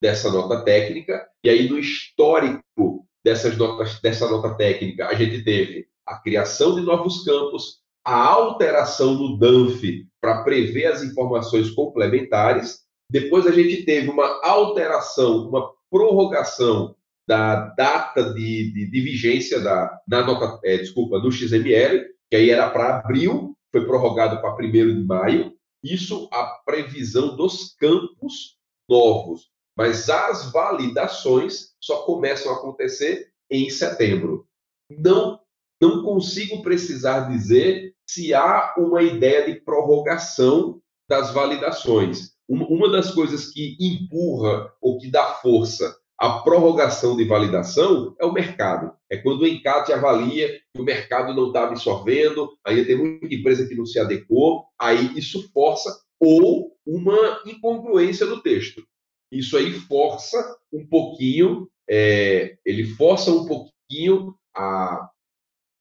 dessa 0.00 0.30
nota 0.30 0.62
técnica, 0.64 1.26
e 1.44 1.48
aí 1.48 1.68
no 1.68 1.78
histórico 1.78 3.06
dessas 3.24 3.56
notas, 3.56 4.00
dessa 4.00 4.28
nota 4.28 4.54
técnica, 4.54 5.06
a 5.06 5.14
gente 5.14 5.44
teve 5.44 5.86
a 6.06 6.16
criação 6.18 6.74
de 6.74 6.82
novos 6.82 7.24
campos, 7.24 7.80
a 8.04 8.16
alteração 8.16 9.14
no 9.14 9.38
DANF 9.38 10.06
para 10.20 10.42
prever 10.42 10.86
as 10.86 11.02
informações 11.02 11.70
complementares, 11.70 12.80
depois 13.08 13.46
a 13.46 13.52
gente 13.52 13.84
teve 13.84 14.08
uma 14.08 14.40
alteração, 14.42 15.48
uma 15.48 15.70
prorrogação 15.90 16.96
da 17.26 17.68
data 17.76 18.32
de, 18.34 18.72
de, 18.72 18.90
de 18.90 19.00
vigência 19.00 19.60
da, 19.60 20.00
da 20.06 20.24
nota, 20.24 20.58
é, 20.64 20.78
desculpa, 20.78 21.20
do 21.20 21.30
XML, 21.30 22.06
que 22.28 22.36
aí 22.36 22.50
era 22.50 22.68
para 22.70 22.98
abril, 22.98 23.56
foi 23.70 23.86
prorrogado 23.86 24.40
para 24.40 24.54
1 24.54 24.70
de 24.70 25.04
maio. 25.04 25.52
Isso 25.82 26.28
a 26.32 26.44
previsão 26.64 27.36
dos 27.36 27.74
campos 27.74 28.56
novos. 28.88 29.50
Mas 29.76 30.10
as 30.10 30.52
validações 30.52 31.74
só 31.80 32.02
começam 32.02 32.52
a 32.52 32.56
acontecer 32.56 33.32
em 33.50 33.70
setembro. 33.70 34.46
Não, 34.90 35.40
não 35.80 36.02
consigo 36.02 36.62
precisar 36.62 37.20
dizer 37.30 37.94
se 38.06 38.34
há 38.34 38.74
uma 38.76 39.02
ideia 39.02 39.46
de 39.46 39.60
prorrogação 39.60 40.80
das 41.08 41.32
validações. 41.32 42.32
Uma 42.48 42.90
das 42.90 43.12
coisas 43.12 43.50
que 43.50 43.76
empurra 43.80 44.70
ou 44.80 44.98
que 44.98 45.10
dá 45.10 45.34
força 45.34 45.96
a 46.22 46.38
prorrogação 46.38 47.16
de 47.16 47.24
validação 47.24 48.14
é 48.16 48.24
o 48.24 48.32
mercado. 48.32 48.94
É 49.10 49.16
quando 49.16 49.40
o 49.40 49.46
encate 49.46 49.92
avalia 49.92 50.56
que 50.72 50.80
o 50.80 50.84
mercado 50.84 51.34
não 51.34 51.48
está 51.48 51.64
absorvendo, 51.64 52.56
ainda 52.64 52.84
tem 52.84 52.96
muita 52.96 53.34
empresa 53.34 53.66
que 53.66 53.74
não 53.74 53.84
se 53.84 53.98
adequou, 53.98 54.66
aí 54.80 55.18
isso 55.18 55.50
força 55.52 55.90
ou 56.20 56.76
uma 56.86 57.42
incongruência 57.44 58.24
no 58.24 58.40
texto. 58.40 58.86
Isso 59.32 59.56
aí 59.56 59.72
força 59.72 60.38
um 60.72 60.86
pouquinho, 60.86 61.68
é, 61.90 62.56
ele 62.64 62.84
força 62.84 63.32
um 63.32 63.44
pouquinho 63.44 64.32
a, 64.54 65.10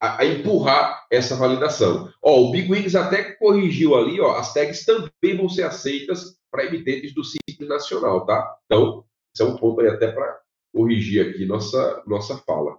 a, 0.02 0.22
a, 0.22 0.26
empurrar 0.26 1.06
essa 1.12 1.36
validação. 1.36 2.12
Ó, 2.20 2.48
o 2.48 2.52
Big 2.52 2.72
Wings 2.72 2.96
até 2.96 3.34
corrigiu 3.34 3.94
ali, 3.94 4.20
ó, 4.20 4.38
as 4.38 4.52
tags 4.56 4.86
também 4.86 5.38
vão 5.38 5.48
ser 5.48 5.66
aceitas 5.66 6.36
para 6.50 6.66
emitentes 6.66 7.14
do 7.14 7.24
Simples 7.24 7.70
Nacional, 7.70 8.26
tá? 8.26 8.58
Então, 8.66 9.06
isso 9.34 9.44
é 9.44 9.46
um 9.46 9.58
ponto 9.58 9.82
aí 9.82 9.88
até 9.88 10.12
para 10.12 10.42
corrigir 10.74 11.30
aqui 11.30 11.46
nossa, 11.46 12.04
nossa 12.08 12.38
fala. 12.38 12.78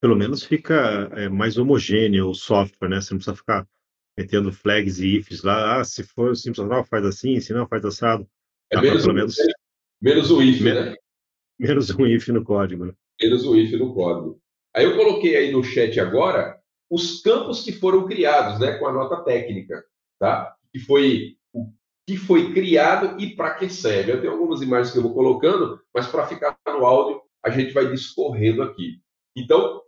Pelo 0.00 0.16
menos 0.16 0.42
fica 0.42 1.10
é, 1.14 1.28
mais 1.28 1.56
homogêneo 1.56 2.28
o 2.28 2.34
software, 2.34 2.88
né? 2.88 3.00
Você 3.00 3.14
não 3.14 3.18
precisa 3.18 3.36
ficar 3.36 3.66
metendo 4.16 4.52
flags 4.52 4.98
e 4.98 5.16
ifs 5.16 5.42
lá. 5.42 5.80
Ah, 5.80 5.84
se 5.84 6.02
for 6.02 6.36
simples 6.36 6.66
faz 6.88 7.04
assim, 7.04 7.40
se 7.40 7.52
não, 7.52 7.66
faz 7.66 7.84
assado. 7.84 8.28
É 8.70 8.80
menos, 8.80 9.02
pelo 9.02 9.14
menos, 9.14 9.36
menos 10.00 10.30
um 10.30 10.42
if, 10.42 10.60
né? 10.60 10.94
Menos 11.58 11.90
um 11.90 12.06
if 12.06 12.28
no 12.28 12.44
código. 12.44 12.86
Né? 12.86 12.92
Menos 13.20 13.44
um 13.46 13.56
if 13.56 13.72
no 13.72 13.94
código. 13.94 14.40
Aí 14.74 14.84
eu 14.84 14.96
coloquei 14.96 15.36
aí 15.36 15.52
no 15.52 15.64
chat 15.64 15.98
agora 15.98 16.60
os 16.90 17.20
campos 17.20 17.62
que 17.62 17.72
foram 17.72 18.06
criados, 18.06 18.60
né, 18.60 18.78
com 18.78 18.86
a 18.86 18.92
nota 18.92 19.24
técnica, 19.24 19.84
tá? 20.18 20.54
Que 20.72 20.78
foi 20.78 21.36
que 22.06 22.16
foi 22.16 22.52
criado 22.52 23.20
e 23.20 23.34
para 23.34 23.54
que 23.54 23.68
serve. 23.68 24.12
Eu 24.12 24.20
tenho 24.20 24.32
algumas 24.32 24.62
imagens 24.62 24.92
que 24.92 24.98
eu 24.98 25.02
vou 25.02 25.12
colocando, 25.12 25.80
mas 25.92 26.06
para 26.06 26.26
ficar 26.26 26.56
no 26.66 26.86
áudio, 26.86 27.20
a 27.44 27.50
gente 27.50 27.72
vai 27.72 27.90
discorrendo 27.90 28.62
aqui. 28.62 29.00
Então, 29.36 29.82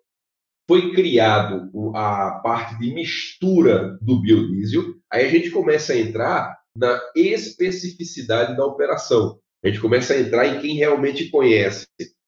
foi 0.69 0.93
criado 0.93 1.71
a 1.95 2.41
parte 2.43 2.79
de 2.79 2.93
mistura 2.93 3.97
do 4.03 4.21
biodiesel, 4.21 4.95
aí 5.11 5.25
a 5.25 5.29
gente 5.31 5.51
começa 5.51 5.93
a 5.93 5.99
entrar 5.99 6.59
na 6.77 7.01
especificidade 7.17 8.57
da 8.57 8.67
operação. 8.67 9.41
A 9.65 9.69
gente 9.69 9.81
começa 9.81 10.13
a 10.13 10.21
entrar 10.21 10.47
em 10.47 10.61
quem 10.61 10.77
realmente 10.77 11.31
conhece 11.31 11.87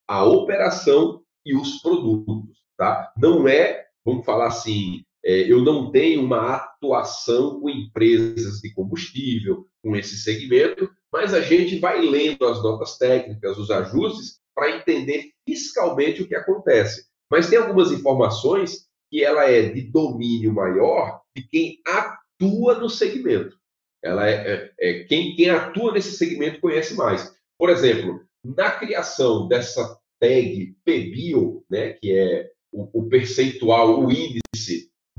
a 0.08 0.24
operação 0.24 1.22
e 1.44 1.54
os 1.54 1.82
produtos, 1.82 2.58
tá? 2.76 3.12
Não 3.16 3.46
é, 3.46 3.84
vamos 4.04 4.24
falar 4.24 4.48
assim, 4.48 5.02
é, 5.24 5.52
eu 5.52 5.62
não 5.62 5.90
tenho 5.92 6.24
uma 6.24 6.54
atuação 6.54 7.60
com 7.60 7.68
empresas 7.68 8.60
de 8.60 8.72
combustível, 8.72 9.66
com 9.82 9.96
esse 9.96 10.16
segmento, 10.16 10.90
mas 11.12 11.34
a 11.34 11.40
gente 11.40 11.78
vai 11.78 12.00
lendo 12.00 12.46
as 12.46 12.62
notas 12.62 12.96
técnicas, 12.96 13.58
os 13.58 13.70
ajustes, 13.70 14.38
para 14.54 14.76
entender 14.76 15.30
fiscalmente 15.46 16.22
o 16.22 16.28
que 16.28 16.34
acontece. 16.34 17.06
Mas 17.30 17.48
tem 17.48 17.58
algumas 17.58 17.90
informações 17.92 18.86
que 19.10 19.24
ela 19.24 19.44
é 19.44 19.68
de 19.68 19.82
domínio 19.82 20.52
maior 20.52 21.20
de 21.34 21.42
quem 21.48 21.78
atua 21.86 22.78
no 22.78 22.88
segmento. 22.88 23.56
Ela 24.02 24.28
é, 24.28 24.34
é, 24.34 24.72
é 24.80 25.04
quem, 25.04 25.34
quem 25.34 25.50
atua 25.50 25.92
nesse 25.92 26.12
segmento 26.12 26.60
conhece 26.60 26.94
mais. 26.94 27.34
Por 27.58 27.70
exemplo, 27.70 28.20
na 28.44 28.70
criação 28.70 29.46
dessa 29.46 29.98
tag 30.18 30.74
PBio, 30.84 31.64
né, 31.68 31.94
que 31.94 32.12
é 32.12 32.50
o, 32.72 33.00
o 33.00 33.08
percentual, 33.08 34.04
o 34.04 34.10
índice 34.10 34.40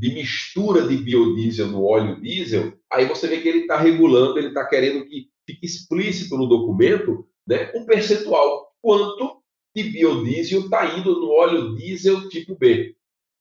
de 0.01 0.15
mistura 0.15 0.87
de 0.87 0.97
biodiesel 0.97 1.67
no 1.67 1.85
óleo 1.85 2.19
diesel, 2.19 2.73
aí 2.91 3.05
você 3.05 3.27
vê 3.27 3.39
que 3.39 3.47
ele 3.47 3.59
está 3.59 3.77
regulando, 3.77 4.39
ele 4.39 4.47
está 4.47 4.65
querendo 4.65 5.05
que 5.05 5.29
fique 5.45 5.63
explícito 5.63 6.35
no 6.35 6.47
documento 6.47 7.27
né, 7.47 7.71
um 7.75 7.85
percentual, 7.85 8.73
quanto 8.81 9.43
de 9.75 9.83
biodiesel 9.83 10.61
está 10.61 10.97
indo 10.97 11.19
no 11.19 11.29
óleo 11.29 11.75
diesel 11.75 12.27
tipo 12.29 12.55
B. 12.57 12.95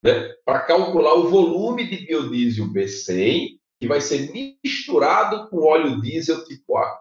Né, 0.04 0.34
para 0.44 0.60
calcular 0.60 1.14
o 1.14 1.30
volume 1.30 1.88
de 1.88 2.04
biodiesel 2.04 2.66
B100 2.66 3.58
que 3.80 3.88
vai 3.88 4.02
ser 4.02 4.30
misturado 4.62 5.48
com 5.48 5.64
óleo 5.64 5.98
diesel 6.02 6.44
tipo 6.44 6.76
A. 6.76 7.00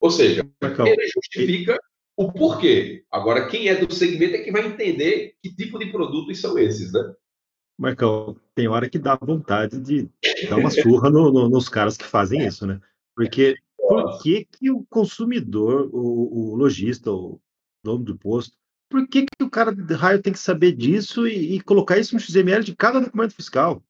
Ou 0.00 0.10
seja, 0.10 0.48
ele 0.62 1.08
justifica 1.08 1.78
o 2.16 2.32
porquê. 2.32 3.04
Agora, 3.12 3.48
quem 3.48 3.68
é 3.68 3.74
do 3.74 3.92
segmento 3.92 4.36
é 4.36 4.38
que 4.38 4.50
vai 4.50 4.66
entender 4.66 5.34
que 5.42 5.54
tipo 5.54 5.78
de 5.78 5.92
produtos 5.92 6.40
são 6.40 6.58
esses, 6.58 6.90
né? 6.90 7.00
Marcão, 7.78 8.36
tem 8.56 8.66
hora 8.66 8.90
que 8.90 8.98
dá 8.98 9.14
vontade 9.14 9.80
de 9.80 10.10
dar 10.48 10.56
uma 10.56 10.70
surra 10.70 11.08
no, 11.08 11.32
no, 11.32 11.48
nos 11.48 11.68
caras 11.68 11.96
que 11.96 12.04
fazem 12.04 12.44
isso, 12.44 12.66
né? 12.66 12.80
Porque 13.14 13.56
por 13.76 14.20
que, 14.20 14.44
que 14.44 14.70
o 14.70 14.84
consumidor, 14.90 15.88
o, 15.92 16.50
o 16.52 16.56
lojista, 16.56 17.12
o 17.12 17.40
dono 17.84 18.04
do 18.04 18.18
posto, 18.18 18.56
por 18.90 19.06
que, 19.06 19.26
que 19.26 19.44
o 19.44 19.50
cara 19.50 19.72
de 19.72 19.94
raio 19.94 20.20
tem 20.20 20.32
que 20.32 20.38
saber 20.38 20.72
disso 20.72 21.26
e, 21.28 21.56
e, 21.56 21.60
colocar 21.60 21.98
isso 21.98 22.14
no 22.14 22.20
XML 22.20 22.64
de 22.64 22.74
cada 22.74 23.00
documento 23.00 23.34
fiscal? 23.34 23.82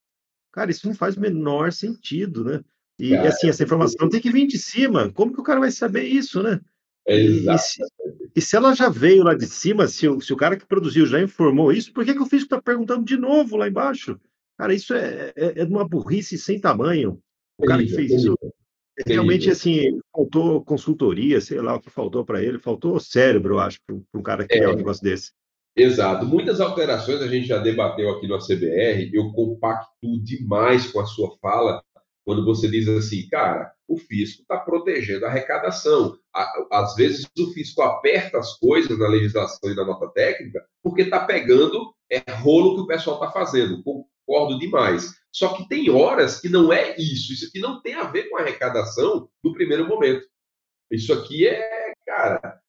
Cara, 0.53 0.70
isso 0.70 0.87
não 0.87 0.94
faz 0.94 1.16
o 1.16 1.20
menor 1.20 1.72
sentido, 1.72 2.44
né? 2.44 2.62
E 2.98 3.11
cara, 3.11 3.29
assim, 3.29 3.48
essa 3.48 3.62
informação 3.62 4.09
tem 4.09 4.20
que 4.20 4.31
vir 4.31 4.46
de 4.46 4.59
cima. 4.59 5.11
Como 5.12 5.33
que 5.33 5.40
o 5.40 5.44
cara 5.44 5.61
vai 5.61 5.70
saber 5.70 6.03
isso, 6.03 6.42
né? 6.42 6.61
E, 7.09 7.49
e, 7.49 7.59
se, 7.59 7.83
e, 8.37 8.40
se, 8.40 8.57
ela 8.57 8.75
já 8.75 8.90
veio 8.90 9.25
lá 9.25 9.35
de 9.35 9.47
cima, 9.47 9.87
se 9.87 10.07
o, 10.07 10.21
se 10.21 10.33
o 10.33 10.37
cara 10.37 10.57
que 10.57 10.66
produziu 10.66 11.07
já 11.07 11.21
informou 11.21 11.73
isso, 11.73 11.92
por 11.92 12.05
que, 12.05 12.12
que 12.12 12.23
o 12.23 12.27
físico 12.27 12.55
está 12.55 12.61
perguntando 12.61 13.05
de 13.05 13.16
novo 13.16 13.57
lá 13.57 13.66
embaixo? 13.66 14.21
Cara, 14.59 14.75
isso 14.75 14.92
é, 14.92 15.33
é, 15.35 15.62
é 15.62 15.64
de 15.64 15.73
uma 15.73 15.88
burrice 15.88 16.37
sem 16.37 16.61
tamanho. 16.61 17.18
O 17.57 17.64
cara 17.64 17.83
que 17.83 17.94
fez 17.94 18.12
isso. 18.12 18.37
Realmente, 19.07 19.49
assim, 19.49 20.01
faltou 20.12 20.64
consultoria, 20.64 21.40
sei 21.40 21.61
lá 21.61 21.77
o 21.77 21.81
que 21.81 21.88
faltou 21.88 22.25
para 22.25 22.42
ele, 22.42 22.59
faltou 22.59 22.99
cérebro, 22.99 23.55
eu 23.55 23.61
acho, 23.61 23.79
para 23.87 24.21
um 24.21 24.23
cara 24.23 24.47
criar 24.47 24.71
é, 24.71 24.73
um 24.73 24.77
negócio 24.77 25.03
desse. 25.03 25.31
Exato. 25.77 26.27
Muitas 26.27 26.61
alterações 26.61 27.23
a 27.23 27.29
gente 27.29 27.47
já 27.47 27.59
debateu 27.59 28.11
aqui 28.11 28.27
no 28.27 28.35
ACBR, 28.35 29.11
eu 29.12 29.31
compacto 29.33 29.88
demais 30.25 30.90
com 30.90 31.01
a 31.01 31.07
sua 31.07 31.38
fala, 31.40 31.81
quando 32.29 32.45
você 32.45 32.69
diz 32.69 32.87
assim, 32.87 33.27
cara, 33.27 33.73
o 33.88 33.97
fisco 33.97 34.43
está 34.43 34.59
protegendo 34.59 35.25
a 35.25 35.31
arrecadação. 35.31 36.14
Às 36.71 36.95
vezes 36.95 37.27
o 37.38 37.51
fisco 37.55 37.81
aperta 37.81 38.38
as 38.38 38.59
coisas 38.59 38.99
na 38.99 39.09
legislação 39.09 39.73
e 39.73 39.75
na 39.75 39.83
nota 39.83 40.11
técnica 40.11 40.62
porque 40.83 41.01
está 41.01 41.25
pegando 41.25 41.91
é 42.11 42.23
rolo 42.31 42.75
que 42.75 42.83
o 42.83 42.87
pessoal 42.87 43.17
está 43.17 43.31
fazendo. 43.33 43.83
Concordo 43.83 44.59
demais. 44.59 45.14
Só 45.33 45.55
que 45.55 45.67
tem 45.71 45.88
horas 45.88 46.38
que 46.38 46.51
não 46.51 46.71
é 46.71 46.95
isso. 46.99 47.33
Isso 47.33 47.47
aqui 47.47 47.61
não 47.61 47.81
tem 47.81 47.95
a 47.95 48.05
ver 48.05 48.25
com 48.29 48.37
a 48.37 48.43
arrecadação 48.43 49.27
no 49.43 49.55
primeiro 49.55 49.88
momento. 49.88 50.27
Isso 50.93 51.14
aqui 51.14 51.47
é, 51.47 51.95
cara, 52.07 52.61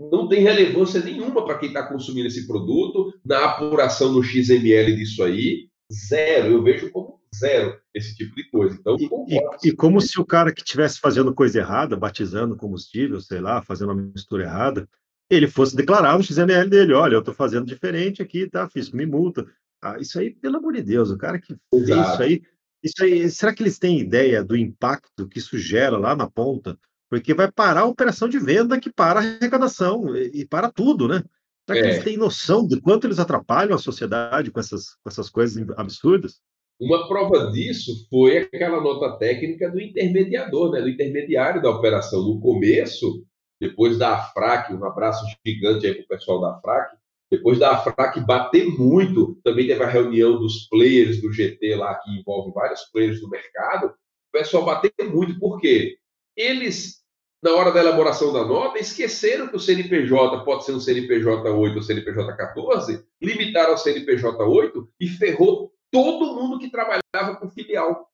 não 0.00 0.26
tem 0.28 0.40
relevância 0.40 1.02
nenhuma 1.04 1.44
para 1.44 1.58
quem 1.58 1.68
está 1.68 1.86
consumindo 1.86 2.28
esse 2.28 2.46
produto, 2.46 3.12
na 3.22 3.44
apuração 3.44 4.12
no 4.12 4.22
XML 4.22 4.96
disso 4.96 5.22
aí, 5.22 5.68
zero. 5.92 6.52
Eu 6.52 6.62
vejo 6.62 6.90
como 6.90 7.20
zero 7.38 7.83
esse 7.94 8.14
tipo 8.16 8.34
de 8.34 8.50
coisa. 8.50 8.76
Então, 8.80 8.96
e, 8.98 9.36
e, 9.36 9.68
e, 9.68 9.72
como 9.72 10.00
se 10.00 10.20
o 10.20 10.24
cara 10.24 10.52
que 10.52 10.62
estivesse 10.62 10.98
fazendo 10.98 11.32
coisa 11.32 11.58
errada, 11.58 11.96
batizando 11.96 12.56
combustível, 12.56 13.20
sei 13.20 13.40
lá, 13.40 13.62
fazendo 13.62 13.92
uma 13.92 14.02
mistura 14.02 14.42
errada, 14.42 14.88
ele 15.30 15.46
fosse 15.46 15.76
declarar 15.76 16.18
no 16.18 16.24
XML 16.24 16.68
dele, 16.68 16.92
olha, 16.92 17.14
eu 17.14 17.20
estou 17.20 17.32
fazendo 17.32 17.66
diferente 17.66 18.20
aqui, 18.20 18.48
tá? 18.48 18.68
Fiz 18.68 18.90
me 18.90 19.06
multa. 19.06 19.46
Ah, 19.80 19.98
isso 19.98 20.18
aí, 20.18 20.30
pelo 20.30 20.56
amor 20.56 20.72
de 20.72 20.82
Deus, 20.82 21.10
o 21.10 21.18
cara 21.18 21.38
que 21.38 21.56
fez 21.70 21.88
isso 21.88 22.22
aí, 22.22 22.42
isso 22.82 23.02
aí, 23.02 23.30
será 23.30 23.54
que 23.54 23.62
eles 23.62 23.78
têm 23.78 24.00
ideia 24.00 24.42
do 24.42 24.56
impacto 24.56 25.28
que 25.28 25.38
isso 25.38 25.56
gera 25.56 25.96
lá 25.96 26.16
na 26.16 26.28
ponta? 26.28 26.78
Porque 27.08 27.32
vai 27.32 27.50
parar 27.50 27.82
a 27.82 27.86
operação 27.86 28.28
de 28.28 28.38
venda 28.38 28.80
que 28.80 28.92
para 28.92 29.20
a 29.20 29.22
arrecadação 29.22 30.16
e, 30.16 30.40
e 30.40 30.46
para 30.46 30.70
tudo, 30.70 31.06
né? 31.06 31.22
Será 31.66 31.80
que 31.80 31.86
é. 31.86 31.90
eles 31.92 32.04
têm 32.04 32.16
noção 32.16 32.66
de 32.66 32.80
quanto 32.80 33.06
eles 33.06 33.18
atrapalham 33.18 33.74
a 33.74 33.78
sociedade 33.78 34.50
com 34.50 34.60
essas, 34.60 34.96
com 34.96 35.08
essas 35.08 35.30
coisas 35.30 35.64
absurdas? 35.76 36.40
Uma 36.84 37.08
prova 37.08 37.50
disso 37.50 38.06
foi 38.10 38.36
aquela 38.36 38.78
nota 38.78 39.16
técnica 39.16 39.70
do 39.70 39.80
intermediador, 39.80 40.70
né, 40.70 40.82
do 40.82 40.90
intermediário 40.90 41.62
da 41.62 41.70
operação. 41.70 42.22
No 42.22 42.38
começo, 42.38 43.24
depois 43.58 43.96
da 43.96 44.12
AFRAC, 44.12 44.74
um 44.74 44.84
abraço 44.84 45.24
gigante 45.46 45.86
aí 45.86 45.94
para 45.94 46.04
o 46.04 46.08
pessoal 46.08 46.42
da 46.42 46.50
AFRAC, 46.50 46.94
depois 47.30 47.58
da 47.58 47.70
AFRAC 47.70 48.20
bater 48.20 48.66
muito, 48.66 49.40
também 49.42 49.66
teve 49.66 49.82
a 49.82 49.88
reunião 49.88 50.38
dos 50.38 50.68
players 50.68 51.22
do 51.22 51.32
GT 51.32 51.74
lá, 51.74 51.94
que 51.94 52.10
envolve 52.10 52.52
vários 52.52 52.82
players 52.92 53.18
do 53.18 53.30
mercado, 53.30 53.86
o 53.86 53.92
pessoal 54.30 54.66
bater 54.66 54.92
muito, 55.04 55.38
por 55.38 55.58
quê? 55.62 55.96
Eles, 56.36 56.96
na 57.42 57.52
hora 57.54 57.72
da 57.72 57.80
elaboração 57.80 58.30
da 58.30 58.44
nota, 58.44 58.78
esqueceram 58.78 59.48
que 59.48 59.56
o 59.56 59.60
CNPJ 59.60 60.44
pode 60.44 60.66
ser 60.66 60.72
um 60.72 60.80
CNPJ 60.80 61.48
8 61.48 61.76
ou 61.76 61.82
CNPJ 61.82 62.36
14, 62.36 63.02
limitaram 63.22 63.70
ao 63.70 63.78
CNPJ 63.78 64.44
8 64.44 64.86
e 65.00 65.08
ferrou 65.08 65.73
todo 65.94 66.34
mundo 66.34 66.58
que 66.58 66.68
trabalhava 66.68 67.36
com 67.38 67.48
filial. 67.48 68.10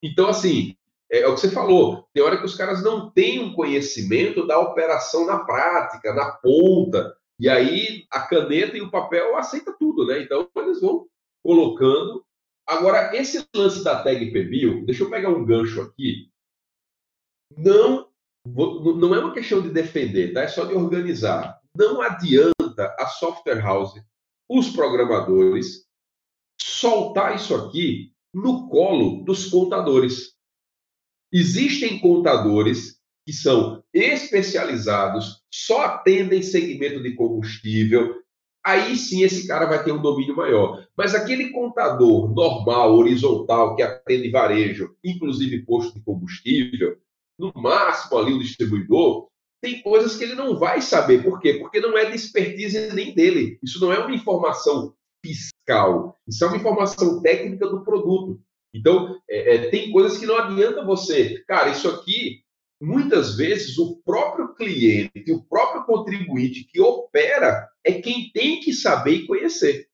Então, 0.00 0.28
assim, 0.28 0.76
é, 1.10 1.22
é, 1.22 1.26
o 1.26 1.34
que 1.34 1.40
você 1.40 1.50
falou, 1.50 2.08
tem 2.14 2.22
hora 2.22 2.38
que 2.38 2.44
os 2.44 2.54
caras 2.54 2.80
não 2.80 3.10
têm 3.10 3.40
um 3.40 3.52
conhecimento 3.52 4.46
da 4.46 4.60
operação 4.60 5.26
na 5.26 5.40
prática, 5.40 6.14
na 6.14 6.30
ponta, 6.30 7.16
e 7.40 7.48
aí 7.48 8.06
a 8.08 8.20
caneta 8.20 8.76
e 8.76 8.80
o 8.80 8.90
papel 8.90 9.36
aceita 9.36 9.74
tudo, 9.76 10.06
né? 10.06 10.22
Então, 10.22 10.48
eles 10.54 10.80
vão 10.80 11.08
colocando. 11.42 12.24
Agora, 12.64 13.16
esse 13.16 13.44
lance 13.52 13.82
da 13.82 14.00
tag 14.00 14.30
PBio, 14.30 14.86
deixa 14.86 15.02
eu 15.02 15.10
pegar 15.10 15.30
um 15.30 15.44
gancho 15.44 15.82
aqui. 15.82 16.30
Não, 17.56 18.08
não 18.46 19.12
é 19.12 19.18
uma 19.18 19.34
questão 19.34 19.60
de 19.60 19.70
defender, 19.70 20.32
tá? 20.32 20.42
É 20.42 20.48
só 20.48 20.64
de 20.64 20.74
organizar. 20.74 21.60
Não 21.76 22.00
adianta 22.00 22.94
a 22.96 23.08
software 23.08 23.60
house, 23.60 24.00
os 24.48 24.70
programadores, 24.70 25.84
soltar 26.66 27.36
isso 27.36 27.54
aqui 27.54 28.10
no 28.32 28.68
colo 28.68 29.22
dos 29.22 29.50
contadores. 29.50 30.32
Existem 31.30 31.98
contadores 31.98 32.98
que 33.26 33.34
são 33.34 33.84
especializados, 33.92 35.42
só 35.52 35.82
atendem 35.82 36.42
segmento 36.42 37.02
de 37.02 37.14
combustível. 37.14 38.14
Aí 38.64 38.96
sim 38.96 39.22
esse 39.22 39.46
cara 39.46 39.66
vai 39.66 39.84
ter 39.84 39.92
um 39.92 40.00
domínio 40.00 40.34
maior. 40.34 40.86
Mas 40.96 41.14
aquele 41.14 41.50
contador 41.50 42.32
normal, 42.32 42.94
horizontal, 42.94 43.76
que 43.76 43.82
atende 43.82 44.30
varejo, 44.30 44.96
inclusive 45.04 45.66
posto 45.66 45.92
de 45.94 46.02
combustível, 46.02 46.96
no 47.38 47.52
máximo 47.54 48.18
ali 48.18 48.32
o 48.32 48.38
distribuidor, 48.38 49.28
tem 49.60 49.82
coisas 49.82 50.16
que 50.16 50.24
ele 50.24 50.34
não 50.34 50.58
vai 50.58 50.80
saber. 50.80 51.22
Por 51.22 51.40
quê? 51.40 51.54
Porque 51.54 51.78
não 51.78 51.96
é 51.96 52.06
de 52.06 52.16
expertise 52.16 52.90
nem 52.94 53.14
dele. 53.14 53.58
Isso 53.62 53.78
não 53.80 53.92
é 53.92 53.98
uma 53.98 54.14
informação 54.14 54.94
fiscal. 55.64 56.16
Isso 56.28 56.44
é 56.44 56.48
uma 56.48 56.56
informação 56.56 57.20
técnica 57.22 57.66
do 57.66 57.82
produto. 57.82 58.40
Então, 58.72 59.18
é, 59.28 59.54
é, 59.54 59.70
tem 59.70 59.90
coisas 59.90 60.18
que 60.18 60.26
não 60.26 60.36
adianta 60.36 60.84
você. 60.84 61.42
Cara, 61.46 61.70
isso 61.70 61.88
aqui, 61.88 62.40
muitas 62.80 63.36
vezes, 63.36 63.78
o 63.78 63.96
próprio 64.04 64.54
cliente, 64.54 65.32
o 65.32 65.42
próprio 65.42 65.84
contribuinte 65.84 66.64
que 66.64 66.80
opera 66.80 67.68
é 67.84 67.92
quem 67.92 68.30
tem 68.32 68.60
que 68.60 68.72
saber 68.72 69.12
e 69.12 69.26
conhecer. 69.26 69.86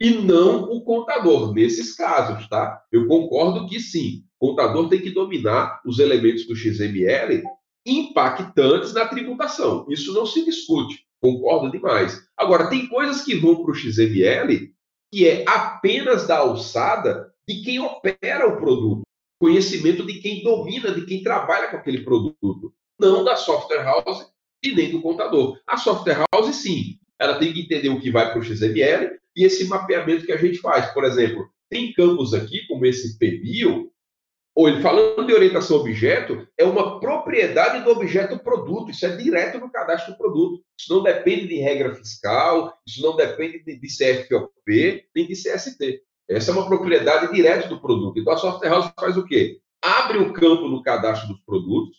E 0.00 0.10
não 0.10 0.64
o 0.64 0.82
contador, 0.82 1.52
nesses 1.52 1.94
casos, 1.94 2.48
tá? 2.48 2.82
Eu 2.90 3.06
concordo 3.06 3.68
que 3.68 3.78
sim, 3.78 4.24
o 4.38 4.48
contador 4.48 4.88
tem 4.88 5.00
que 5.00 5.10
dominar 5.10 5.80
os 5.84 5.98
elementos 5.98 6.46
do 6.46 6.56
XML 6.56 7.42
impactantes 7.84 8.94
na 8.94 9.06
tributação. 9.06 9.86
Isso 9.90 10.14
não 10.14 10.24
se 10.24 10.44
discute. 10.44 11.04
Concordo 11.20 11.70
demais. 11.70 12.18
Agora, 12.36 12.70
tem 12.70 12.88
coisas 12.88 13.22
que 13.22 13.34
vão 13.34 13.62
para 13.62 13.72
o 13.72 13.74
XML 13.74 14.72
que 15.12 15.26
é 15.26 15.44
apenas 15.48 16.26
da 16.26 16.38
alçada 16.38 17.32
de 17.46 17.62
quem 17.62 17.80
opera 17.80 18.46
o 18.48 18.58
produto, 18.58 19.02
conhecimento 19.40 20.06
de 20.06 20.20
quem 20.20 20.42
domina, 20.42 20.92
de 20.92 21.04
quem 21.04 21.22
trabalha 21.22 21.68
com 21.68 21.76
aquele 21.76 22.04
produto, 22.04 22.72
não 22.98 23.24
da 23.24 23.34
software 23.36 23.82
house 23.82 24.30
e 24.62 24.72
nem 24.72 24.90
do 24.90 25.02
contador. 25.02 25.58
A 25.66 25.76
software 25.76 26.24
house, 26.32 26.56
sim, 26.56 26.98
ela 27.18 27.38
tem 27.38 27.52
que 27.52 27.62
entender 27.62 27.88
o 27.88 28.00
que 28.00 28.10
vai 28.10 28.30
para 28.30 28.38
o 28.38 28.42
XML 28.42 29.18
e 29.36 29.44
esse 29.44 29.66
mapeamento 29.66 30.26
que 30.26 30.32
a 30.32 30.36
gente 30.36 30.58
faz. 30.58 30.92
Por 30.92 31.04
exemplo, 31.04 31.48
tem 31.68 31.92
campos 31.92 32.34
aqui, 32.34 32.66
como 32.66 32.86
esse 32.86 33.18
PBio, 33.18 33.90
ou 34.60 34.82
falando 34.82 35.26
de 35.26 35.32
orientação 35.32 35.78
objeto, 35.78 36.46
é 36.58 36.64
uma 36.64 37.00
propriedade 37.00 37.82
do 37.82 37.90
objeto 37.90 38.38
produto, 38.38 38.90
isso 38.90 39.06
é 39.06 39.16
direto 39.16 39.58
no 39.58 39.70
cadastro 39.72 40.12
do 40.12 40.18
produto. 40.18 40.62
Isso 40.78 40.94
não 40.94 41.02
depende 41.02 41.48
de 41.48 41.56
regra 41.56 41.94
fiscal, 41.94 42.78
isso 42.86 43.00
não 43.00 43.16
depende 43.16 43.64
de, 43.64 43.80
de 43.80 43.88
CFOP, 43.88 45.06
nem 45.16 45.26
de 45.26 45.32
CST. 45.32 46.02
Essa 46.28 46.50
é 46.50 46.54
uma 46.54 46.66
propriedade 46.66 47.32
direta 47.32 47.68
do 47.68 47.80
produto. 47.80 48.18
Então 48.18 48.34
a 48.34 48.36
software 48.36 48.68
house 48.68 48.92
faz 49.00 49.16
o 49.16 49.24
quê? 49.24 49.58
Abre 49.82 50.18
o 50.18 50.30
campo 50.34 50.68
no 50.68 50.82
cadastro 50.82 51.28
dos 51.28 51.40
produtos, 51.40 51.96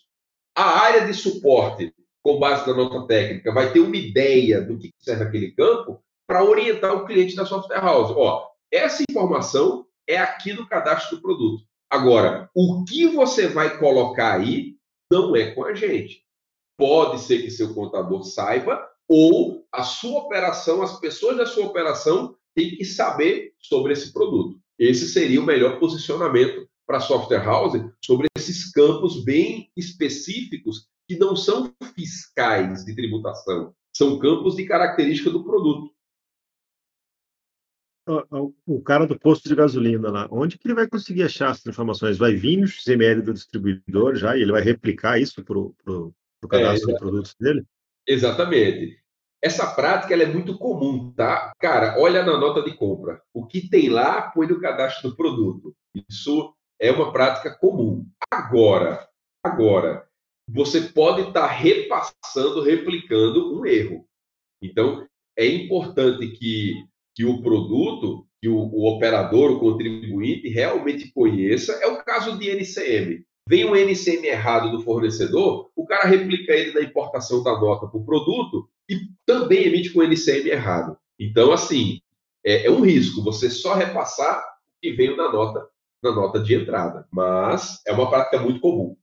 a 0.54 0.84
área 0.84 1.04
de 1.04 1.14
suporte 1.14 1.92
com 2.22 2.38
base 2.38 2.64
na 2.68 2.76
nota 2.76 3.08
técnica, 3.08 3.52
vai 3.52 3.72
ter 3.72 3.80
uma 3.80 3.96
ideia 3.96 4.62
do 4.62 4.78
que 4.78 4.92
serve 4.98 5.24
aquele 5.24 5.50
campo 5.50 6.00
para 6.28 6.44
orientar 6.44 6.94
o 6.94 7.04
cliente 7.04 7.34
da 7.34 7.44
software 7.44 7.80
house. 7.80 8.12
Ó, 8.16 8.46
essa 8.70 9.02
informação 9.02 9.84
é 10.06 10.16
aqui 10.16 10.52
no 10.52 10.68
cadastro 10.68 11.16
do 11.16 11.22
produto. 11.22 11.64
Agora, 11.92 12.48
o 12.54 12.84
que 12.84 13.06
você 13.06 13.46
vai 13.46 13.76
colocar 13.78 14.40
aí 14.40 14.78
não 15.10 15.36
é 15.36 15.50
com 15.50 15.62
a 15.62 15.74
gente. 15.74 16.24
Pode 16.74 17.20
ser 17.20 17.42
que 17.42 17.50
seu 17.50 17.74
contador 17.74 18.24
saiba, 18.24 18.82
ou 19.06 19.66
a 19.70 19.82
sua 19.82 20.20
operação, 20.20 20.80
as 20.80 20.98
pessoas 20.98 21.36
da 21.36 21.44
sua 21.44 21.66
operação 21.66 22.34
têm 22.54 22.76
que 22.76 22.84
saber 22.86 23.52
sobre 23.58 23.92
esse 23.92 24.10
produto. 24.10 24.58
Esse 24.78 25.06
seria 25.06 25.38
o 25.38 25.44
melhor 25.44 25.78
posicionamento 25.78 26.66
para 26.86 26.96
a 26.96 27.00
software 27.00 27.44
house 27.44 27.74
sobre 28.02 28.26
esses 28.38 28.72
campos 28.72 29.22
bem 29.22 29.70
específicos 29.76 30.88
que 31.06 31.18
não 31.18 31.36
são 31.36 31.74
fiscais 31.94 32.86
de 32.86 32.96
tributação, 32.96 33.74
são 33.94 34.18
campos 34.18 34.56
de 34.56 34.64
característica 34.64 35.28
do 35.28 35.44
produto. 35.44 35.92
O 38.66 38.80
cara 38.82 39.06
do 39.06 39.18
posto 39.18 39.48
de 39.48 39.54
gasolina 39.54 40.10
lá, 40.10 40.28
onde 40.30 40.58
que 40.58 40.66
ele 40.66 40.74
vai 40.74 40.88
conseguir 40.88 41.22
achar 41.22 41.50
essas 41.50 41.66
informações? 41.66 42.18
Vai 42.18 42.34
vir 42.34 42.56
no 42.56 42.66
XML 42.66 43.22
do 43.22 43.32
distribuidor 43.32 44.16
já 44.16 44.36
e 44.36 44.42
ele 44.42 44.52
vai 44.52 44.62
replicar 44.62 45.20
isso 45.20 45.44
para 45.44 45.58
o 45.58 46.14
cadastro 46.48 46.90
é, 46.90 46.94
de 46.94 46.98
produtos 46.98 47.34
dele? 47.38 47.64
Exatamente. 48.06 48.98
Essa 49.40 49.74
prática 49.74 50.14
é 50.14 50.26
muito 50.26 50.56
comum, 50.58 51.12
tá? 51.12 51.52
Cara, 51.60 51.96
olha 51.98 52.24
na 52.24 52.38
nota 52.38 52.62
de 52.62 52.76
compra. 52.76 53.20
O 53.34 53.46
que 53.46 53.68
tem 53.68 53.88
lá, 53.88 54.22
põe 54.30 54.46
no 54.46 54.60
cadastro 54.60 55.10
do 55.10 55.16
produto. 55.16 55.74
Isso 56.08 56.54
é 56.80 56.90
uma 56.90 57.12
prática 57.12 57.56
comum. 57.56 58.06
Agora, 58.32 59.08
agora, 59.44 60.08
você 60.48 60.80
pode 60.80 61.22
estar 61.22 61.48
tá 61.48 61.52
repassando, 61.52 62.62
replicando 62.62 63.56
um 63.56 63.66
erro. 63.66 64.06
Então, 64.62 65.06
é 65.36 65.46
importante 65.46 66.28
que, 66.28 66.84
que 67.14 67.24
o 67.24 67.42
produto, 67.42 68.26
que 68.40 68.48
o, 68.48 68.56
o 68.56 68.88
operador, 68.88 69.52
o 69.52 69.60
contribuinte 69.60 70.48
realmente 70.48 71.12
conheça. 71.12 71.72
É 71.74 71.86
o 71.86 72.02
caso 72.02 72.38
de 72.38 72.50
NCM. 72.50 73.24
Vem 73.48 73.64
um 73.64 73.74
NCM 73.74 74.26
errado 74.26 74.70
do 74.70 74.82
fornecedor, 74.82 75.70
o 75.74 75.84
cara 75.84 76.08
replica 76.08 76.52
ele 76.52 76.72
na 76.72 76.80
importação 76.80 77.42
da 77.42 77.58
nota 77.58 77.88
para 77.88 77.98
o 77.98 78.04
produto 78.04 78.68
e 78.88 79.00
também 79.26 79.64
emite 79.64 79.92
com 79.92 80.02
NCM 80.02 80.48
errado. 80.48 80.96
Então, 81.18 81.52
assim, 81.52 82.00
é, 82.44 82.66
é 82.66 82.70
um 82.70 82.80
risco 82.80 83.22
você 83.22 83.50
só 83.50 83.74
repassar 83.74 84.38
o 84.38 84.80
que 84.80 84.92
veio 84.92 85.16
na 85.16 85.30
nota, 85.30 85.68
na 86.02 86.12
nota 86.12 86.40
de 86.40 86.54
entrada. 86.54 87.06
Mas 87.12 87.80
é 87.86 87.92
uma 87.92 88.08
prática 88.08 88.40
muito 88.40 88.60
comum. 88.60 88.96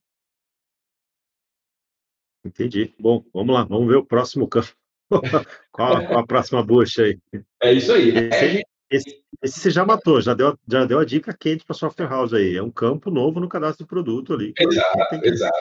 Entendi. 2.45 2.93
Bom, 2.97 3.23
vamos 3.33 3.53
lá, 3.53 3.63
vamos 3.65 3.87
ver 3.87 3.97
o 3.97 4.05
próximo 4.05 4.47
campo. 4.47 4.78
qual, 5.71 6.05
qual, 6.05 6.19
a 6.19 6.25
próxima 6.25 6.63
bucha 6.63 7.03
aí? 7.03 7.17
É 7.61 7.73
isso 7.73 7.91
aí. 7.93 8.09
Esse, 8.09 8.63
esse, 8.91 9.23
esse, 9.41 9.59
você 9.59 9.71
já 9.71 9.85
matou, 9.85 10.21
já 10.21 10.33
deu, 10.33 10.57
já 10.67 10.85
deu 10.85 10.99
a 10.99 11.05
dica 11.05 11.35
quente 11.37 11.65
para 11.65 11.75
software 11.75 12.09
house 12.09 12.33
aí. 12.33 12.55
É 12.55 12.63
um 12.63 12.71
campo 12.71 13.09
novo 13.09 13.39
no 13.39 13.49
cadastro 13.49 13.85
do 13.85 13.89
produto 13.89 14.33
ali. 14.33 14.53
Exato, 14.57 15.21
que... 15.21 15.27
exato. 15.27 15.57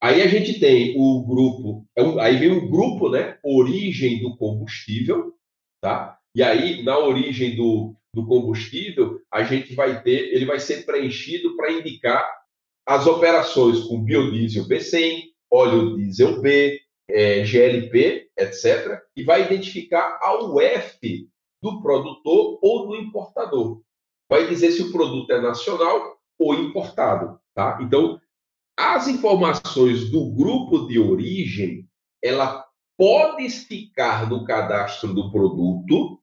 Aí 0.00 0.22
a 0.22 0.28
gente 0.28 0.60
tem 0.60 0.94
o 0.96 1.24
grupo, 1.26 1.84
é 1.96 2.02
aí 2.20 2.36
vem 2.36 2.52
o 2.52 2.70
grupo, 2.70 3.10
né? 3.10 3.36
Origem 3.42 4.22
do 4.22 4.36
combustível, 4.36 5.34
tá? 5.80 6.18
E 6.34 6.42
aí, 6.42 6.84
na 6.84 6.96
origem 6.98 7.56
do, 7.56 7.96
do 8.14 8.24
combustível, 8.24 9.20
a 9.32 9.42
gente 9.42 9.74
vai 9.74 10.00
ter, 10.02 10.32
ele 10.32 10.44
vai 10.44 10.60
ser 10.60 10.86
preenchido 10.86 11.56
para 11.56 11.72
indicar 11.72 12.24
as 12.86 13.08
operações 13.08 13.80
com 13.80 14.04
biodiesel 14.04 14.68
B100, 14.68 15.24
óleo 15.50 15.96
diesel 15.96 16.40
B, 16.40 16.80
é, 17.10 17.44
GLP, 17.44 18.27
etc., 18.38 19.00
e 19.16 19.24
vai 19.24 19.44
identificar 19.44 20.18
a 20.22 20.42
UF 20.42 21.28
do 21.62 21.82
produtor 21.82 22.58
ou 22.62 22.86
do 22.86 22.96
importador. 22.96 23.82
Vai 24.28 24.46
dizer 24.46 24.72
se 24.72 24.82
o 24.82 24.92
produto 24.92 25.30
é 25.32 25.40
nacional 25.40 26.18
ou 26.38 26.54
importado, 26.54 27.40
tá? 27.54 27.78
Então, 27.82 28.20
as 28.76 29.08
informações 29.08 30.10
do 30.10 30.30
grupo 30.30 30.86
de 30.86 30.98
origem, 30.98 31.88
ela 32.22 32.64
pode 32.96 33.48
ficar 33.50 34.28
no 34.28 34.44
cadastro 34.44 35.12
do 35.12 35.30
produto, 35.32 36.20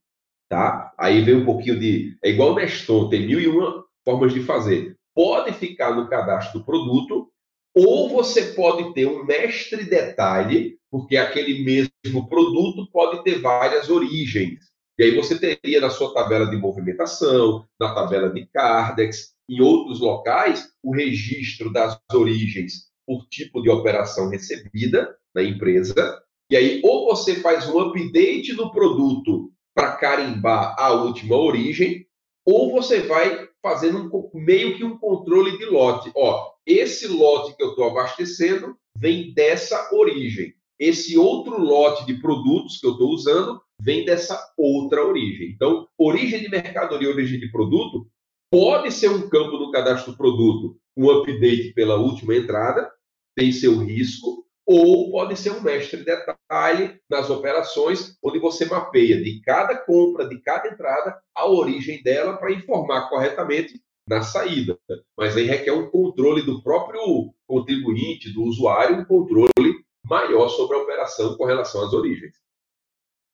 tá? 0.49 0.93
Aí 0.97 1.21
vem 1.21 1.35
um 1.35 1.45
pouquinho 1.45 1.79
de. 1.79 2.17
É 2.23 2.29
igual 2.29 2.55
Neston, 2.55 3.09
tem 3.09 3.25
mil 3.27 3.39
e 3.39 3.47
uma 3.47 3.83
formas 4.05 4.33
de 4.33 4.41
fazer. 4.41 4.95
Pode 5.13 5.51
ficar 5.53 5.95
no 5.95 6.07
cadastro 6.07 6.59
do 6.59 6.65
produto, 6.65 7.29
ou 7.75 8.09
você 8.09 8.53
pode 8.53 8.93
ter 8.93 9.07
um 9.07 9.25
mestre 9.25 9.83
detalhe, 9.83 10.77
porque 10.95 11.17
aquele 11.17 11.61
mesmo 11.61 12.25
produto 12.29 12.89
pode 12.89 13.21
ter 13.21 13.41
várias 13.41 13.89
origens. 13.89 14.61
E 14.97 15.03
aí 15.03 15.13
você 15.13 15.37
teria 15.37 15.81
na 15.81 15.89
sua 15.89 16.13
tabela 16.13 16.49
de 16.49 16.55
movimentação, 16.55 17.65
na 17.77 17.93
tabela 17.93 18.29
de 18.29 18.45
Cardex, 18.45 19.33
em 19.49 19.59
outros 19.59 19.99
locais, 19.99 20.69
o 20.81 20.95
registro 20.95 21.69
das 21.69 21.99
origens 22.13 22.85
por 23.05 23.27
tipo 23.27 23.61
de 23.61 23.69
operação 23.69 24.29
recebida 24.29 25.13
na 25.35 25.43
empresa. 25.43 26.23
E 26.49 26.55
aí, 26.55 26.81
ou 26.81 27.07
você 27.07 27.41
faz 27.41 27.67
um 27.67 27.77
update 27.77 28.53
do 28.53 28.71
produto 28.71 29.51
para 29.75 29.97
carimbar 29.97 30.77
a 30.79 30.93
última 30.93 31.35
origem, 31.35 32.07
ou 32.45 32.71
você 32.71 33.01
vai 33.01 33.49
fazendo 33.61 33.99
um, 33.99 34.29
meio 34.33 34.77
que 34.77 34.85
um 34.85 34.97
controle 34.97 35.57
de 35.57 35.65
lote. 35.65 36.09
Ó, 36.15 36.53
esse 36.65 37.05
lote 37.05 37.53
que 37.57 37.61
eu 37.61 37.71
estou 37.71 37.83
abastecendo 37.89 38.77
vem 38.97 39.33
dessa 39.33 39.89
origem. 39.93 40.55
Esse 40.85 41.17
outro 41.17 41.59
lote 41.59 42.05
de 42.05 42.21
produtos 42.21 42.79
que 42.79 42.85
eu 42.85 42.91
estou 42.91 43.09
usando 43.09 43.59
vem 43.81 44.05
dessa 44.05 44.39
outra 44.55 45.03
origem. 45.03 45.49
Então, 45.49 45.87
origem 45.97 46.39
de 46.39 46.47
mercadoria, 46.47 47.09
origem 47.09 47.39
de 47.39 47.51
produto, 47.51 48.07
pode 48.51 48.91
ser 48.91 49.09
um 49.09 49.27
campo 49.27 49.57
no 49.57 49.71
cadastro 49.71 50.11
do 50.11 50.17
produto, 50.17 50.77
um 50.95 51.09
update 51.09 51.73
pela 51.73 51.95
última 51.95 52.35
entrada, 52.35 52.87
tem 53.35 53.51
seu 53.51 53.79
risco, 53.79 54.45
ou 54.63 55.09
pode 55.09 55.35
ser 55.35 55.53
um 55.53 55.61
mestre 55.61 56.03
detalhe 56.03 56.99
nas 57.09 57.31
operações, 57.31 58.15
onde 58.23 58.37
você 58.37 58.65
mapeia 58.65 59.19
de 59.19 59.41
cada 59.41 59.75
compra, 59.75 60.29
de 60.29 60.39
cada 60.39 60.69
entrada, 60.69 61.17
a 61.35 61.47
origem 61.47 62.03
dela 62.03 62.37
para 62.37 62.53
informar 62.53 63.09
corretamente 63.09 63.81
na 64.07 64.21
saída. 64.21 64.77
Mas 65.17 65.35
aí 65.35 65.47
requer 65.47 65.71
um 65.71 65.89
controle 65.89 66.43
do 66.43 66.61
próprio 66.61 67.33
contribuinte, 67.47 68.31
do 68.31 68.43
usuário, 68.43 68.99
um 68.99 69.05
controle 69.05 69.83
maior 70.05 70.49
sobre 70.49 70.77
a 70.77 70.81
operação 70.81 71.35
com 71.35 71.45
relação 71.45 71.85
às 71.85 71.93
origens. 71.93 72.33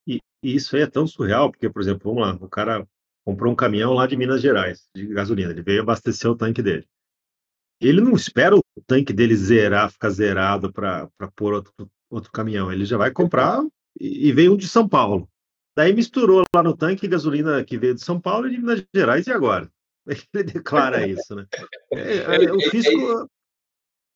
E, 0.08 0.20
e 0.44 0.56
isso 0.56 0.76
aí 0.76 0.82
é 0.82 0.88
tão 0.88 1.06
surreal, 1.06 1.52
porque, 1.52 1.70
por 1.70 1.82
exemplo, 1.82 2.14
vamos 2.14 2.28
lá, 2.28 2.46
o 2.46 2.50
cara 2.50 2.88
comprou 3.24 3.52
um 3.52 3.56
caminhão 3.56 3.94
lá 3.94 4.08
de 4.08 4.18
Minas 4.18 4.42
Gerais, 4.42 4.90
de 4.96 5.06
gasolina, 5.08 5.52
ele 5.52 5.62
veio 5.62 5.82
abastecer 5.82 6.30
o 6.30 6.36
tanque 6.36 6.62
dele 6.62 6.88
ele 7.82 8.00
não 8.00 8.14
espera 8.14 8.56
o 8.56 8.62
tanque 8.86 9.12
dele 9.12 9.36
zerar, 9.36 9.92
ficar 9.92 10.12
zerado 10.12 10.72
para 10.72 11.10
pôr 11.36 11.54
outro, 11.54 11.74
outro 12.10 12.32
caminhão. 12.32 12.72
Ele 12.72 12.86
já 12.86 12.96
vai 12.96 13.12
comprar 13.12 13.60
e, 14.00 14.28
e 14.28 14.32
veio 14.32 14.54
um 14.54 14.58
de 14.58 14.68
São 14.68 14.88
Paulo. 14.88 15.28
Daí 15.76 15.92
misturou 15.92 16.44
lá 16.56 16.62
no 16.62 16.78
tanque 16.78 17.08
gasolina 17.08 17.64
que 17.64 17.78
veio 17.78 17.96
de 17.96 18.02
São 18.02 18.22
Paulo 18.22 18.48
e 18.48 18.52
de 18.52 18.58
Minas 18.60 18.86
Gerais, 18.94 19.26
e 19.26 19.32
agora? 19.32 19.72
Ele 20.34 20.44
declara 20.44 21.08
isso, 21.08 21.36
né? 21.36 21.48
É, 21.94 22.18
é, 22.18 22.54
o 22.54 22.62
fisco. 22.70 23.28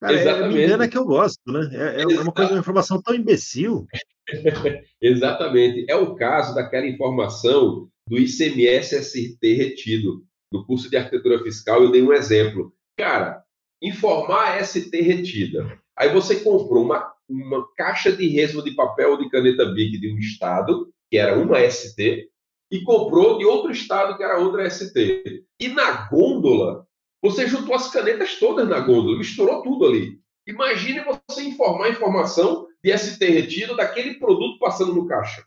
Cara, 0.05 0.45
é, 0.45 0.47
me 0.47 0.63
engana 0.63 0.87
que 0.87 0.97
eu 0.97 1.05
gosto, 1.05 1.41
né? 1.51 1.69
É, 1.73 2.01
é 2.03 2.05
uma 2.05 2.31
coisa, 2.31 2.51
uma 2.51 2.59
informação 2.59 3.01
tão 3.01 3.15
imbecil. 3.15 3.87
Exatamente. 5.01 5.85
É 5.89 5.95
o 5.95 6.15
caso 6.15 6.53
daquela 6.53 6.85
informação 6.85 7.89
do 8.07 8.17
ICMS 8.17 9.03
ST 9.03 9.39
retido. 9.41 10.23
No 10.51 10.65
curso 10.65 10.89
de 10.89 10.95
arquitetura 10.95 11.43
fiscal, 11.43 11.81
eu 11.81 11.91
dei 11.91 12.03
um 12.03 12.13
exemplo. 12.13 12.71
Cara, 12.97 13.43
informar 13.81 14.63
ST 14.63 14.89
retida. 15.01 15.79
Aí 15.97 16.13
você 16.13 16.35
comprou 16.37 16.83
uma, 16.83 17.11
uma 17.27 17.67
caixa 17.75 18.11
de 18.11 18.27
resmo 18.27 18.63
de 18.63 18.71
papel 18.71 19.17
de 19.17 19.29
caneta 19.29 19.65
BIC 19.65 19.99
de 19.99 20.13
um 20.13 20.17
estado, 20.17 20.89
que 21.09 21.17
era 21.17 21.37
uma 21.37 21.59
ST, 21.69 22.29
e 22.71 22.81
comprou 22.83 23.37
de 23.37 23.45
outro 23.45 23.71
estado, 23.71 24.17
que 24.17 24.23
era 24.23 24.37
outra 24.37 24.69
ST. 24.69 25.43
E 25.59 25.67
na 25.69 26.07
gôndola, 26.09 26.85
você 27.29 27.47
juntou 27.47 27.75
as 27.75 27.89
canetas 27.89 28.39
todas 28.39 28.67
na 28.67 28.79
gôndola, 28.79 29.17
misturou 29.17 29.61
tudo 29.61 29.85
ali. 29.85 30.19
Imagine 30.47 31.03
você 31.03 31.43
informar 31.43 31.85
a 31.85 31.89
informação 31.89 32.67
de 32.83 32.95
ST 32.97 33.25
retido 33.25 33.75
daquele 33.75 34.15
produto 34.15 34.59
passando 34.59 34.93
no 34.93 35.07
caixa. 35.07 35.43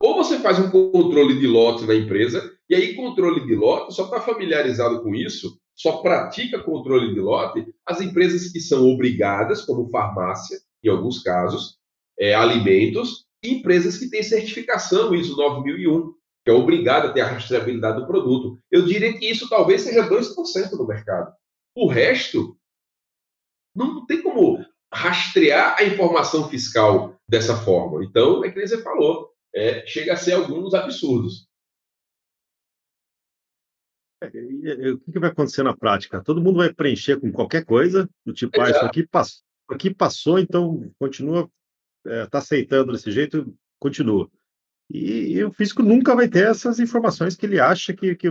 Ou 0.00 0.16
você 0.16 0.38
faz 0.40 0.58
um 0.58 0.70
controle 0.70 1.38
de 1.38 1.46
lote 1.46 1.84
na 1.86 1.94
empresa, 1.94 2.52
e 2.68 2.74
aí 2.74 2.94
controle 2.94 3.46
de 3.46 3.54
lote, 3.54 3.94
só 3.94 4.04
está 4.04 4.20
familiarizado 4.20 5.02
com 5.02 5.14
isso 5.14 5.58
só 5.74 5.98
pratica 5.98 6.62
controle 6.62 7.12
de 7.12 7.20
lote 7.20 7.66
as 7.84 8.00
empresas 8.00 8.50
que 8.50 8.60
são 8.60 8.88
obrigadas, 8.88 9.62
como 9.62 9.90
farmácia, 9.90 10.58
em 10.82 10.88
alguns 10.88 11.22
casos, 11.22 11.78
é, 12.18 12.34
alimentos, 12.34 13.26
e 13.42 13.54
empresas 13.54 13.98
que 13.98 14.08
têm 14.08 14.22
certificação 14.22 15.14
ISO 15.14 15.36
9001, 15.36 16.14
que 16.44 16.50
é 16.50 16.52
obrigada 16.52 17.08
a 17.08 17.12
ter 17.12 17.22
a 17.22 17.26
rastreabilidade 17.26 18.00
do 18.00 18.06
produto. 18.06 18.60
Eu 18.70 18.84
diria 18.84 19.18
que 19.18 19.28
isso 19.28 19.48
talvez 19.48 19.82
seja 19.82 20.08
2% 20.08 20.70
do 20.70 20.86
mercado. 20.86 21.34
O 21.74 21.88
resto, 21.88 22.56
não 23.74 24.04
tem 24.06 24.22
como. 24.22 24.64
rastrear 24.92 25.76
a 25.76 25.84
informação 25.84 26.48
fiscal 26.48 27.18
dessa 27.28 27.56
forma. 27.56 28.04
Então, 28.04 28.44
é 28.44 28.50
que 28.50 28.64
você 28.64 28.80
falou, 28.80 29.32
é, 29.52 29.84
chega 29.86 30.12
a 30.12 30.16
ser 30.16 30.34
alguns 30.34 30.74
absurdos. 30.74 31.48
É, 34.22 34.90
o 34.90 34.98
que 34.98 35.18
vai 35.18 35.30
acontecer 35.30 35.62
na 35.62 35.76
prática? 35.76 36.22
Todo 36.22 36.40
mundo 36.40 36.58
vai 36.58 36.72
preencher 36.72 37.18
com 37.18 37.32
qualquer 37.32 37.64
coisa, 37.64 38.08
do 38.24 38.32
tipo, 38.32 38.60
ah, 38.60 38.70
isso 38.70 38.84
aqui 38.84 39.06
passou, 39.06 39.42
aqui 39.68 39.92
passou, 39.92 40.38
então 40.38 40.90
continua, 40.98 41.50
está 42.04 42.14
é, 42.14 42.26
tá 42.26 42.38
aceitando 42.38 42.92
desse 42.92 43.10
jeito, 43.10 43.52
continua. 43.78 44.30
E, 44.90 45.32
e, 45.32 45.44
o 45.44 45.52
físico 45.52 45.82
nunca 45.82 46.14
vai 46.14 46.28
ter 46.28 46.46
essas 46.48 46.78
informações 46.78 47.34
que 47.34 47.46
ele 47.46 47.58
acha 47.58 47.92
que, 47.94 48.14
que, 48.14 48.28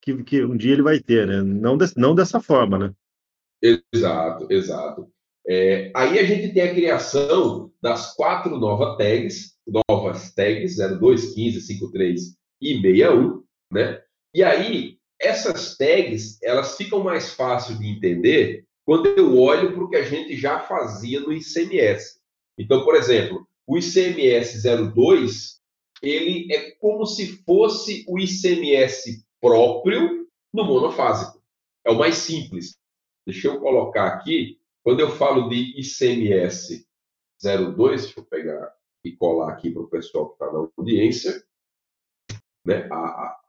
que, 0.00 0.22
que 0.24 0.44
um 0.44 0.56
dia 0.56 0.72
ele 0.72 0.82
vai 0.82 0.98
ter, 0.98 1.26
né? 1.26 1.42
Não, 1.42 1.76
de, 1.76 1.86
não 1.96 2.14
dessa 2.14 2.40
forma, 2.40 2.78
né? 2.78 2.92
Exato, 3.62 4.46
exato. 4.50 5.08
É, 5.46 5.90
aí 5.94 6.18
a 6.18 6.24
gente 6.24 6.52
tem 6.52 6.62
a 6.62 6.74
criação 6.74 7.72
das 7.82 8.14
quatro 8.14 8.58
novas 8.58 8.96
tags, 8.96 9.56
novas 9.88 10.32
tags 10.34 10.76
02, 10.76 11.34
15, 11.34 11.60
53 11.60 12.36
e 12.60 12.80
61, 12.80 13.42
né? 13.72 14.02
E 14.34 14.42
aí 14.42 14.98
essas 15.20 15.76
tags, 15.76 16.42
elas 16.42 16.76
ficam 16.76 17.02
mais 17.02 17.32
fáceis 17.32 17.78
de 17.78 17.86
entender 17.86 18.64
quando 18.84 19.06
eu 19.06 19.38
olho 19.38 19.72
para 19.72 19.84
o 19.84 19.88
que 19.88 19.96
a 19.96 20.02
gente 20.02 20.36
já 20.36 20.60
fazia 20.60 21.20
no 21.20 21.32
ICMS. 21.32 22.20
Então, 22.58 22.84
por 22.84 22.96
exemplo, 22.96 23.46
o 23.66 23.78
ICMS 23.78 24.62
02, 24.92 25.60
ele 26.02 26.52
é 26.52 26.72
como 26.72 27.06
se 27.06 27.42
fosse 27.44 28.04
o 28.08 28.18
ICMS 28.18 29.24
próprio 29.40 30.28
no 30.52 30.64
monofásico. 30.64 31.40
É 31.84 31.90
o 31.90 31.98
mais 31.98 32.16
simples. 32.16 32.76
Deixa 33.24 33.48
eu 33.48 33.60
colocar 33.60 34.08
aqui, 34.08 34.58
quando 34.82 35.00
eu 35.00 35.10
falo 35.10 35.48
de 35.48 35.80
ICMS 35.80 36.86
02, 37.40 38.02
deixa 38.02 38.20
eu 38.20 38.24
pegar 38.24 38.72
e 39.04 39.12
colar 39.12 39.52
aqui 39.52 39.70
para 39.70 39.82
o 39.82 39.88
pessoal 39.88 40.28
que 40.28 40.34
está 40.34 40.52
na 40.52 40.68
audiência, 40.76 41.42
né? 42.64 42.88
A, 42.90 42.96
a, 42.96 43.40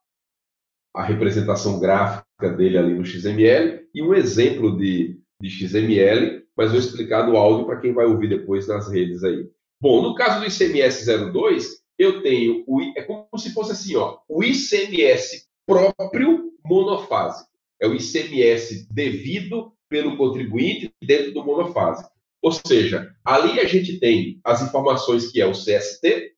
a 0.95 1.03
representação 1.03 1.79
gráfica 1.79 2.49
dele 2.55 2.77
ali 2.77 2.93
no 2.93 3.05
XML 3.05 3.87
e 3.93 4.01
um 4.01 4.13
exemplo 4.13 4.77
de, 4.77 5.19
de 5.41 5.49
XML, 5.49 6.45
mas 6.55 6.69
vou 6.69 6.79
explicar 6.79 7.27
no 7.27 7.35
áudio 7.35 7.65
para 7.65 7.79
quem 7.79 7.93
vai 7.93 8.05
ouvir 8.05 8.29
depois 8.29 8.67
nas 8.67 8.91
redes 8.91 9.23
aí. 9.23 9.49
Bom, 9.81 10.01
no 10.01 10.15
caso 10.15 10.39
do 10.39 10.45
ICMS 10.45 11.05
02, 11.31 11.82
eu 12.03 12.21
tenho 12.21 12.63
o, 12.67 12.81
é 12.95 13.01
como 13.01 13.37
se 13.37 13.53
fosse 13.53 13.71
assim, 13.71 13.95
ó, 13.95 14.19
o 14.27 14.43
ICMS 14.43 15.47
próprio 15.65 16.51
monofásico. 16.65 17.49
É 17.81 17.87
o 17.87 17.93
ICMS 17.93 18.87
devido 18.91 19.73
pelo 19.89 20.17
contribuinte 20.17 20.93
dentro 21.01 21.33
do 21.33 21.43
monofásico. 21.43 22.11
Ou 22.41 22.51
seja, 22.51 23.13
ali 23.23 23.59
a 23.59 23.65
gente 23.65 23.99
tem 23.99 24.39
as 24.43 24.61
informações 24.61 25.31
que 25.31 25.41
é 25.41 25.45
o 25.45 25.51
CST, 25.51 26.33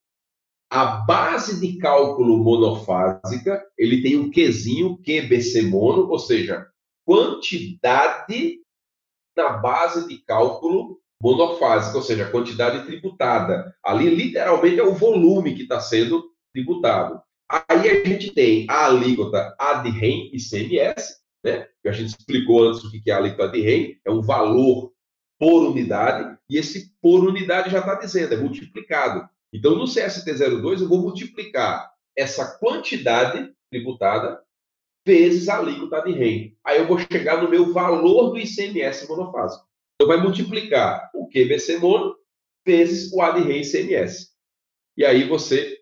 a 0.70 0.86
base 0.86 1.60
de 1.60 1.78
cálculo 1.78 2.38
monofásica, 2.38 3.66
ele 3.78 4.02
tem 4.02 4.18
um 4.18 4.30
Qzinho, 4.30 4.98
QBC 4.98 5.64
mono, 5.64 6.10
ou 6.10 6.20
seja, 6.20 6.68
quantidade 7.06 8.60
na 9.36 9.58
base 9.58 10.08
de 10.08 10.18
cálculo 10.26 11.00
monofásica, 11.26 11.98
ou 11.98 12.04
seja, 12.04 12.30
quantidade 12.30 12.86
tributada. 12.86 13.76
Ali, 13.84 14.14
literalmente, 14.14 14.80
é 14.80 14.84
o 14.84 14.94
volume 14.94 15.56
que 15.56 15.64
está 15.64 15.80
sendo 15.80 16.24
tributado. 16.54 17.20
Aí 17.50 17.90
a 17.90 18.06
gente 18.06 18.32
tem 18.32 18.68
a 18.70 18.86
alíquota 18.86 19.56
ADREM 19.60 20.30
e 20.32 20.38
CMS, 20.38 21.16
né? 21.44 21.68
que 21.82 21.90
a 21.90 21.92
gente 21.92 22.10
explicou 22.10 22.68
antes 22.68 22.84
o 22.84 22.92
que 22.92 23.10
é 23.10 23.14
a 23.14 23.18
alíquota 23.18 23.46
ADREM, 23.46 24.00
é 24.06 24.12
um 24.12 24.22
valor 24.22 24.94
por 25.40 25.64
unidade, 25.64 26.38
e 26.48 26.58
esse 26.58 26.94
por 27.02 27.28
unidade 27.28 27.72
já 27.72 27.80
está 27.80 27.96
dizendo, 27.96 28.36
é 28.36 28.38
multiplicado. 28.38 29.28
Então, 29.52 29.76
no 29.76 29.86
CST02, 29.86 30.82
eu 30.82 30.88
vou 30.88 31.00
multiplicar 31.00 31.90
essa 32.16 32.58
quantidade 32.60 33.52
tributada 33.72 34.40
vezes 35.04 35.50
a 35.50 35.58
alíquota 35.58 36.04
de 36.04 36.12
REM. 36.12 36.56
Aí 36.64 36.78
eu 36.78 36.88
vou 36.88 37.00
chegar 37.00 37.42
no 37.42 37.50
meu 37.50 37.74
valor 37.74 38.30
do 38.30 38.38
ICMS 38.38 39.08
monofásico. 39.08 39.66
Então, 39.96 40.08
vai 40.08 40.22
multiplicar 40.22 41.10
o 41.14 41.28
QBC 41.28 41.80
mono 41.80 42.16
vezes 42.66 43.14
o 43.14 43.22
ADREM 43.22 43.62
ICMS. 43.62 44.30
E 44.98 45.06
aí 45.06 45.28
você 45.28 45.80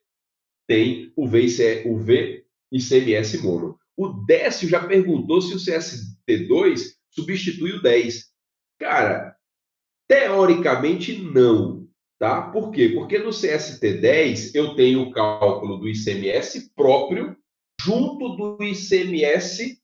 tem 0.67 1.11
o 1.15 1.27
V, 1.27 1.83
o 1.85 1.97
v 1.97 2.45
ICMS 2.71 3.37
mono. 3.39 3.77
O 3.95 4.09
Décio 4.25 4.67
já 4.67 4.85
perguntou 4.85 5.41
se 5.41 5.53
o 5.53 5.57
CST2 5.57 6.95
substitui 7.11 7.73
o 7.73 7.81
10. 7.81 8.31
Cara, 8.79 9.35
teoricamente 10.07 11.21
não. 11.21 11.87
Tá? 12.19 12.49
Por 12.51 12.71
quê? 12.71 12.89
Porque 12.89 13.19
no 13.19 13.29
CST10 13.29 14.55
eu 14.55 14.75
tenho 14.75 15.01
o 15.01 15.11
cálculo 15.11 15.77
do 15.77 15.89
ICMS 15.89 16.71
próprio 16.73 17.35
junto 17.81 18.35
do 18.35 18.63
ICMS 18.63 19.79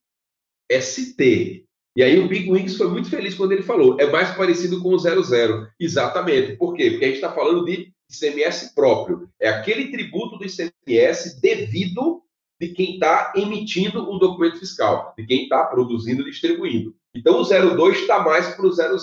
ST. 0.72 1.68
E 2.00 2.02
aí 2.02 2.18
o 2.18 2.30
Big 2.30 2.50
Wings 2.50 2.78
foi 2.78 2.88
muito 2.88 3.10
feliz 3.10 3.36
quando 3.36 3.52
ele 3.52 3.62
falou, 3.62 3.98
é 4.00 4.10
mais 4.10 4.32
parecido 4.32 4.82
com 4.82 4.94
o 4.94 4.98
00. 4.98 5.68
Exatamente. 5.78 6.56
Por 6.56 6.74
quê? 6.74 6.92
Porque 6.92 7.04
a 7.04 7.08
gente 7.10 7.18
está 7.18 7.34
falando 7.34 7.66
de 7.66 7.92
ICMS 8.10 8.74
próprio. 8.74 9.30
É 9.38 9.50
aquele 9.50 9.92
tributo 9.92 10.38
do 10.38 10.46
ICMS 10.46 11.42
devido 11.42 12.24
de 12.58 12.70
quem 12.70 12.94
está 12.94 13.34
emitindo 13.36 14.10
um 14.10 14.18
documento 14.18 14.60
fiscal, 14.60 15.14
de 15.18 15.26
quem 15.26 15.44
está 15.44 15.66
produzindo 15.66 16.22
e 16.22 16.32
distribuindo. 16.32 16.96
Então 17.14 17.42
o 17.42 17.44
02 17.44 18.00
está 18.00 18.24
mais 18.24 18.48
para 18.56 18.66
o 18.66 18.72
00, 18.72 19.02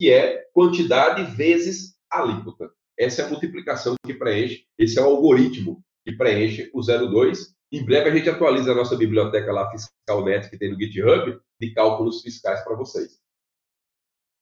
que 0.00 0.10
é 0.10 0.46
quantidade 0.54 1.36
vezes 1.36 1.96
alíquota. 2.10 2.70
Essa 2.98 3.20
é 3.20 3.24
a 3.26 3.28
multiplicação 3.28 3.94
que 4.06 4.14
preenche, 4.14 4.64
esse 4.78 4.98
é 4.98 5.02
o 5.02 5.04
algoritmo 5.04 5.84
que 6.02 6.16
preenche 6.16 6.70
o 6.72 6.80
02. 6.80 7.52
Em 7.70 7.84
breve 7.84 8.08
a 8.08 8.14
gente 8.14 8.30
atualiza 8.30 8.72
a 8.72 8.74
nossa 8.74 8.96
biblioteca 8.96 9.52
lá, 9.52 9.70
FiscalNet, 9.70 10.48
que 10.48 10.56
tem 10.56 10.70
no 10.70 10.78
GitHub, 10.78 11.38
de 11.62 11.72
cálculos 11.72 12.22
fiscais 12.22 12.62
para 12.64 12.74
vocês. 12.74 13.22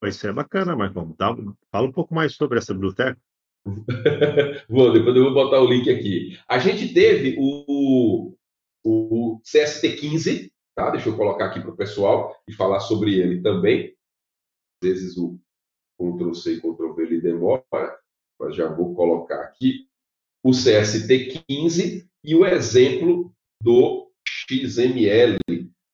Isso 0.05 0.27
é 0.27 0.33
bacana, 0.33 0.75
Marcão. 0.75 1.15
Fala 1.71 1.87
um 1.87 1.93
pouco 1.93 2.15
mais 2.15 2.35
sobre 2.35 2.59
essa 2.59 2.73
biblioteca. 2.73 3.21
vou, 4.67 4.91
depois 4.91 5.15
eu 5.15 5.25
vou 5.25 5.35
botar 5.35 5.61
o 5.61 5.69
link 5.69 5.91
aqui. 5.91 6.39
A 6.49 6.59
gente 6.59 6.95
teve 6.95 7.37
o, 7.39 8.35
o 8.83 9.39
CST15, 9.45 10.51
tá? 10.75 10.91
Deixa 10.91 11.11
eu 11.11 11.17
colocar 11.17 11.47
aqui 11.47 11.61
para 11.61 11.71
o 11.71 11.77
pessoal 11.77 12.35
e 12.49 12.55
falar 12.55 12.81
sobre 12.81 13.21
ele 13.21 13.43
também. 13.43 13.95
Às 14.83 14.89
vezes 14.89 15.19
o 15.19 15.39
Ctrl 15.99 16.33
C 16.33 16.55
e 16.55 16.61
Ctrl 16.61 16.95
V 16.95 17.03
ele 17.03 17.21
demora, 17.21 18.01
mas 18.41 18.57
já 18.57 18.75
vou 18.75 18.95
colocar 18.95 19.43
aqui 19.43 19.87
o 20.43 20.53
CST15 20.53 22.09
e 22.25 22.35
o 22.35 22.47
exemplo 22.47 23.31
do 23.63 24.11
XML, 24.27 25.37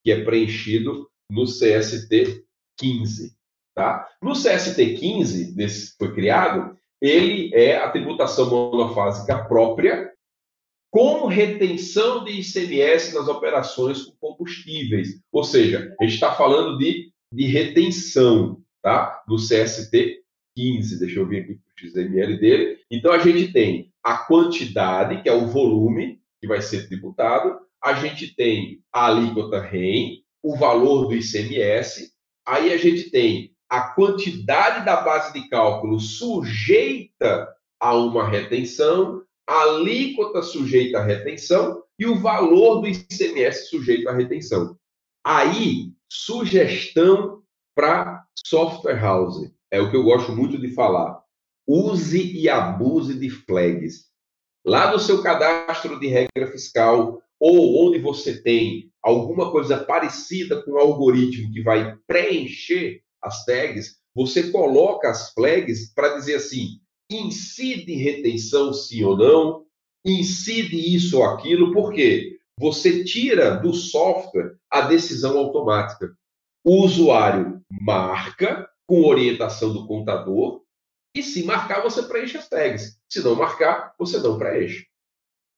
que 0.04 0.12
é 0.12 0.24
preenchido 0.24 1.10
no 1.30 1.44
CST15. 1.44 3.34
Tá? 3.74 4.08
No 4.22 4.32
CST15, 4.32 5.54
nesse 5.54 5.96
foi 5.98 6.14
criado, 6.14 6.76
ele 7.00 7.54
é 7.54 7.76
a 7.76 7.90
tributação 7.90 8.48
monofásica 8.48 9.44
própria 9.44 10.12
com 10.90 11.26
retenção 11.26 12.24
de 12.24 12.40
ICMS 12.40 13.14
nas 13.14 13.28
operações 13.28 14.02
com 14.02 14.16
combustíveis. 14.18 15.20
Ou 15.30 15.44
seja, 15.44 15.94
a 16.00 16.04
gente 16.04 16.14
está 16.14 16.34
falando 16.34 16.78
de, 16.78 17.12
de 17.30 17.44
retenção 17.44 18.62
tá? 18.82 19.22
do 19.28 19.36
CST 19.36 20.22
15. 20.56 20.98
Deixa 20.98 21.20
eu 21.20 21.28
ver 21.28 21.40
aqui 21.40 21.52
o 21.52 21.60
XML 21.78 22.38
dele. 22.38 22.78
Então, 22.90 23.12
a 23.12 23.18
gente 23.18 23.52
tem 23.52 23.92
a 24.02 24.16
quantidade, 24.16 25.22
que 25.22 25.28
é 25.28 25.32
o 25.32 25.48
volume 25.48 26.20
que 26.40 26.46
vai 26.46 26.62
ser 26.62 26.86
tributado, 26.88 27.58
a 27.82 27.94
gente 27.94 28.34
tem 28.34 28.80
a 28.92 29.06
alíquota 29.06 29.60
REM, 29.60 30.24
o 30.42 30.56
valor 30.56 31.08
do 31.08 31.14
ICMS, 31.14 32.12
aí 32.46 32.72
a 32.72 32.76
gente 32.76 33.10
tem 33.10 33.54
a 33.68 33.80
quantidade 33.80 34.84
da 34.84 35.00
base 35.00 35.32
de 35.32 35.48
cálculo 35.48 35.98
sujeita 35.98 37.48
a 37.80 37.94
uma 37.94 38.28
retenção, 38.28 39.22
a 39.46 39.62
alíquota 39.62 40.42
sujeita 40.42 40.98
à 40.98 41.04
retenção 41.04 41.82
e 41.98 42.06
o 42.06 42.20
valor 42.20 42.80
do 42.80 42.88
ICMS 42.88 43.68
sujeito 43.68 44.08
à 44.08 44.12
retenção. 44.12 44.76
Aí, 45.24 45.92
sugestão 46.08 47.42
para 47.74 48.24
software 48.46 49.00
house. 49.00 49.50
É 49.70 49.80
o 49.80 49.90
que 49.90 49.96
eu 49.96 50.04
gosto 50.04 50.32
muito 50.32 50.58
de 50.58 50.68
falar. 50.72 51.20
Use 51.66 52.32
e 52.36 52.48
abuse 52.48 53.18
de 53.18 53.28
flags. 53.28 54.06
Lá 54.64 54.92
no 54.92 54.98
seu 54.98 55.22
cadastro 55.22 55.98
de 55.98 56.06
regra 56.06 56.50
fiscal, 56.50 57.20
ou 57.40 57.86
onde 57.86 57.98
você 57.98 58.42
tem 58.42 58.90
alguma 59.02 59.50
coisa 59.50 59.78
parecida 59.78 60.62
com 60.62 60.72
o 60.72 60.78
algoritmo 60.78 61.52
que 61.52 61.62
vai 61.62 61.96
preencher 62.06 63.02
as 63.22 63.44
tags, 63.44 63.96
você 64.14 64.50
coloca 64.50 65.10
as 65.10 65.32
flags 65.32 65.92
para 65.94 66.16
dizer 66.16 66.36
assim: 66.36 66.80
incide 67.10 67.94
retenção 67.94 68.72
sim 68.72 69.04
ou 69.04 69.16
não, 69.16 69.64
incide 70.04 70.94
isso 70.94 71.18
ou 71.18 71.24
aquilo, 71.24 71.72
por 71.72 71.92
quê? 71.92 72.38
Você 72.58 73.04
tira 73.04 73.50
do 73.56 73.74
software 73.74 74.56
a 74.70 74.82
decisão 74.82 75.36
automática. 75.36 76.16
O 76.64 76.82
usuário 76.82 77.60
marca 77.70 78.68
com 78.86 79.04
orientação 79.04 79.72
do 79.72 79.86
contador, 79.86 80.62
e 81.14 81.22
se 81.22 81.44
marcar, 81.44 81.82
você 81.82 82.02
preenche 82.02 82.36
as 82.36 82.48
tags. 82.48 82.98
Se 83.10 83.22
não 83.22 83.34
marcar, 83.34 83.94
você 83.98 84.18
não 84.18 84.38
preenche. 84.38 84.86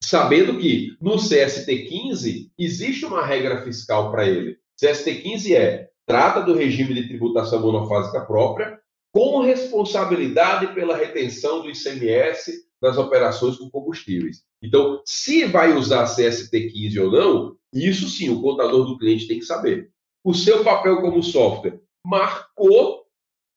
Sabendo 0.03 0.59
que 0.59 0.96
no 1.01 1.16
CST15 1.16 2.51
existe 2.59 3.05
uma 3.05 3.24
regra 3.24 3.62
fiscal 3.62 4.11
para 4.11 4.26
ele. 4.26 4.59
CST15 4.80 5.55
é 5.55 5.88
trata 6.07 6.40
do 6.40 6.55
regime 6.55 6.94
de 6.94 7.09
tributação 7.09 7.61
monofásica 7.61 8.24
própria 8.24 8.80
com 9.12 9.42
responsabilidade 9.42 10.74
pela 10.74 10.96
retenção 10.96 11.62
do 11.62 11.70
ICMS 11.70 12.66
das 12.80 12.96
operações 12.96 13.57
com 13.57 13.68
combustíveis. 13.70 14.44
Então, 14.62 15.03
se 15.05 15.44
vai 15.44 15.74
usar 15.74 16.05
CST15 16.05 17.03
ou 17.03 17.11
não, 17.11 17.57
isso 17.72 18.09
sim 18.09 18.30
o 18.30 18.40
contador 18.40 18.86
do 18.86 18.99
cliente 18.99 19.26
tem 19.26 19.38
que 19.38 19.44
saber. 19.44 19.90
O 20.24 20.32
seu 20.32 20.64
papel 20.64 21.01
como 21.01 21.22
software 21.22 21.80
marcou 22.05 23.05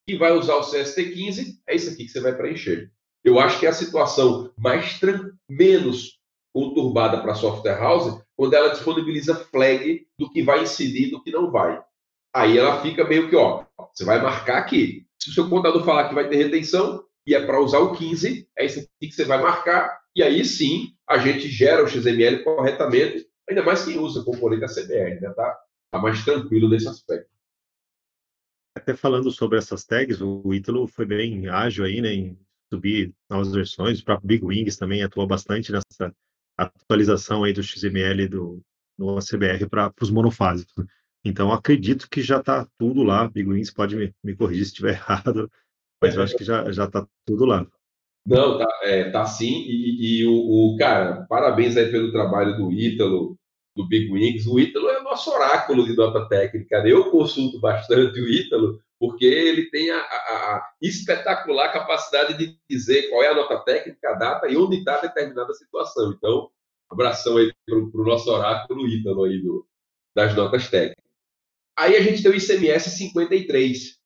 que 0.08 0.18
vai 0.18 0.34
usar 0.34 0.56
o 0.56 0.62
CST15, 0.62 1.60
é 1.68 1.76
isso 1.76 1.92
aqui 1.92 2.06
que 2.06 2.12
você 2.12 2.20
vai 2.20 2.36
preencher. 2.36 2.92
Eu 3.24 3.40
acho 3.40 3.60
que 3.60 3.66
é 3.66 3.70
a 3.70 3.74
situação 3.74 4.52
mais 4.58 5.00
menos 5.48 6.20
conturbada 6.54 7.22
para 7.22 7.32
a 7.32 7.36
software 7.36 7.80
house 7.80 8.22
quando 8.36 8.54
ela 8.54 8.70
disponibiliza 8.70 9.36
flag 9.36 10.06
do 10.18 10.30
que 10.30 10.44
vai 10.44 10.64
incidir 10.64 11.08
e 11.08 11.12
do 11.12 11.24
que 11.24 11.32
não 11.32 11.52
vai. 11.52 11.82
Aí 12.34 12.58
ela 12.58 12.82
fica 12.82 13.08
meio 13.08 13.30
que, 13.30 13.36
ó, 13.36 13.66
você 13.94 14.06
vai 14.06 14.22
marcar 14.22 14.58
aqui. 14.58 15.06
Se 15.22 15.30
o 15.30 15.34
seu 15.34 15.50
contador 15.50 15.84
falar 15.84 16.08
que 16.10 16.16
vai 16.16 16.28
ter 16.28 16.38
retenção 16.38 17.04
e 17.26 17.36
é 17.36 17.46
para 17.46 17.62
usar 17.62 17.80
o 17.80 17.96
15, 17.96 18.48
é 18.58 18.66
isso 18.66 18.80
aqui 18.80 19.10
que 19.10 19.12
você 19.12 19.26
vai 19.26 19.42
marcar, 19.42 20.02
e 20.16 20.24
aí 20.24 20.44
sim 20.44 20.96
a 21.08 21.18
gente 21.18 21.48
gera 21.50 21.84
o 21.84 21.88
XML 21.88 22.44
corretamente, 22.44 23.28
ainda 23.48 23.64
mais 23.64 23.86
quem 23.86 24.00
usa 24.00 24.24
componente 24.24 24.64
ACBR, 24.64 25.22
né? 25.22 25.30
Tá, 25.36 25.60
tá 25.92 26.00
mais 26.00 26.24
tranquilo 26.24 26.70
nesse 26.70 26.88
aspecto. 26.88 27.30
Até 28.76 28.96
falando 28.96 29.30
sobre 29.30 29.58
essas 29.58 29.84
tags, 29.86 30.22
o 30.22 30.54
Ítalo 30.54 30.88
foi 30.88 31.06
bem 31.06 31.50
ágil 31.50 31.84
aí, 31.84 32.02
né, 32.02 32.14
em 32.14 32.40
subir 32.74 33.14
novas 33.30 33.52
versões, 33.52 34.00
o 34.00 34.06
próprio 34.06 34.28
Big 34.28 34.46
Wings 34.46 34.78
também 34.78 35.04
atuou 35.04 35.28
bastante 35.28 35.72
nessa 35.72 36.16
atualização 36.58 37.44
aí 37.44 37.54
do 37.54 37.64
XML 37.64 38.28
do, 38.28 38.62
no 38.98 39.18
ACBR 39.18 39.68
para 39.70 39.94
os 40.02 40.12
monofásicos. 40.12 40.86
Então, 41.24 41.52
acredito 41.52 42.10
que 42.10 42.22
já 42.22 42.40
está 42.40 42.68
tudo 42.78 43.04
lá. 43.04 43.28
Big 43.28 43.48
Wings 43.48 43.72
pode 43.72 43.96
me, 43.96 44.14
me 44.24 44.36
corrigir 44.36 44.66
se 44.66 44.72
estiver 44.72 44.94
errado, 44.96 45.50
mas 46.02 46.16
eu 46.16 46.24
acho 46.24 46.36
que 46.36 46.44
já 46.44 46.64
está 46.70 47.06
tudo 47.26 47.46
lá. 47.46 47.66
Não, 48.26 48.58
tá, 48.58 48.68
é, 48.84 49.10
tá 49.10 49.26
sim. 49.26 49.64
E, 49.68 50.22
e 50.22 50.28
o, 50.28 50.34
o, 50.34 50.76
cara, 50.78 51.26
parabéns 51.28 51.76
aí 51.76 51.90
pelo 51.90 52.12
trabalho 52.12 52.56
do 52.58 52.72
Ítalo, 52.72 53.38
do 53.76 53.88
Big 53.88 54.12
Wings. 54.12 54.46
O 54.48 54.60
Ítalo 54.60 54.90
é 54.90 55.00
o 55.00 55.04
nosso 55.04 55.32
oráculo 55.32 55.86
de 55.86 55.96
nota 55.96 56.28
técnica. 56.28 56.84
Né? 56.84 56.92
Eu 56.92 57.10
consulto 57.10 57.60
bastante 57.60 58.20
o 58.20 58.28
Ítalo, 58.28 58.80
porque 59.02 59.26
ele 59.26 59.68
tem 59.72 59.90
a, 59.90 59.98
a, 59.98 60.00
a, 60.00 60.74
espetacular 60.80 61.74
capacidade 61.74 62.38
de 62.38 62.56
dizer 62.70 63.10
qual 63.10 63.24
é 63.24 63.30
a 63.30 63.34
nota 63.34 63.58
técnica, 63.58 64.12
a 64.12 64.14
data 64.14 64.48
e 64.48 64.56
onde 64.56 64.78
está 64.78 65.02
determinada 65.02 65.52
situação. 65.56 66.14
Então, 66.16 66.52
abração 66.88 67.38
aí 67.38 67.52
para 67.66 67.80
o 67.80 68.06
nosso 68.06 68.30
oráculo 68.30 68.88
Ítalo 68.88 69.24
aí 69.24 69.42
do, 69.42 69.68
das 70.16 70.36
notas 70.36 70.70
técnicas. 70.70 71.04
Aí 71.76 71.96
a 71.96 72.02
gente 72.04 72.22
tem 72.22 72.32
o 72.32 72.36
ICMS 72.36 72.92
53. 72.92 74.00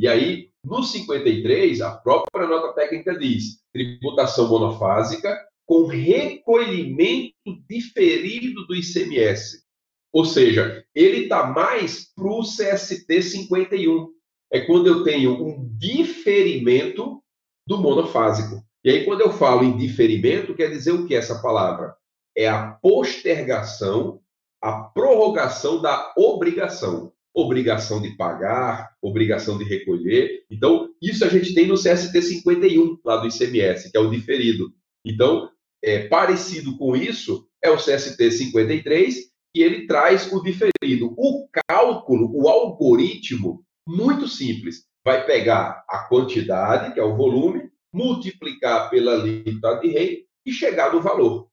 E 0.00 0.08
aí, 0.08 0.50
no 0.64 0.82
53, 0.82 1.80
a 1.80 1.96
própria 1.96 2.48
nota 2.48 2.72
técnica 2.72 3.16
diz 3.16 3.62
tributação 3.72 4.48
monofásica 4.48 5.38
com 5.64 5.86
recolhimento 5.86 7.32
diferido 7.68 8.66
do 8.66 8.74
ICMS. 8.74 9.64
Ou 10.12 10.24
seja, 10.24 10.84
ele 10.92 11.24
está 11.24 11.46
mais 11.46 12.12
para 12.12 12.26
o 12.26 12.42
CST 12.42 13.22
51. 13.22 14.15
É 14.52 14.60
quando 14.60 14.86
eu 14.86 15.02
tenho 15.02 15.32
um 15.32 15.68
diferimento 15.76 17.22
do 17.66 17.78
monofásico. 17.78 18.64
E 18.84 18.90
aí, 18.90 19.04
quando 19.04 19.20
eu 19.20 19.32
falo 19.32 19.64
em 19.64 19.76
diferimento, 19.76 20.54
quer 20.54 20.70
dizer 20.70 20.92
o 20.92 21.06
que 21.06 21.14
essa 21.14 21.42
palavra? 21.42 21.94
É 22.36 22.46
a 22.48 22.68
postergação, 22.68 24.20
a 24.62 24.72
prorrogação 24.72 25.82
da 25.82 26.12
obrigação. 26.16 27.12
Obrigação 27.34 28.00
de 28.00 28.16
pagar, 28.16 28.94
obrigação 29.02 29.58
de 29.58 29.64
recolher. 29.64 30.44
Então, 30.50 30.88
isso 31.02 31.24
a 31.24 31.28
gente 31.28 31.52
tem 31.52 31.66
no 31.66 31.74
CST 31.74 32.22
51, 32.22 32.98
lá 33.04 33.16
do 33.16 33.26
ICMS, 33.26 33.90
que 33.90 33.98
é 33.98 34.00
o 34.00 34.08
diferido. 34.08 34.72
Então, 35.04 35.50
é, 35.82 36.06
parecido 36.06 36.78
com 36.78 36.96
isso 36.96 37.46
é 37.62 37.70
o 37.70 37.76
CST 37.76 38.30
53, 38.30 39.16
que 39.52 39.62
ele 39.62 39.86
traz 39.86 40.32
o 40.32 40.40
diferido. 40.42 41.12
O 41.18 41.48
cálculo, 41.68 42.30
o 42.32 42.48
algoritmo, 42.48 43.65
muito 43.86 44.26
simples. 44.28 44.84
Vai 45.04 45.24
pegar 45.24 45.84
a 45.88 46.00
quantidade, 46.08 46.92
que 46.92 47.00
é 47.00 47.02
o 47.02 47.16
volume, 47.16 47.70
multiplicar 47.92 48.90
pela 48.90 49.12
alíquota 49.12 49.80
de 49.80 49.88
rei 49.88 50.26
e 50.44 50.52
chegar 50.52 50.92
no 50.92 51.00
valor. 51.00 51.48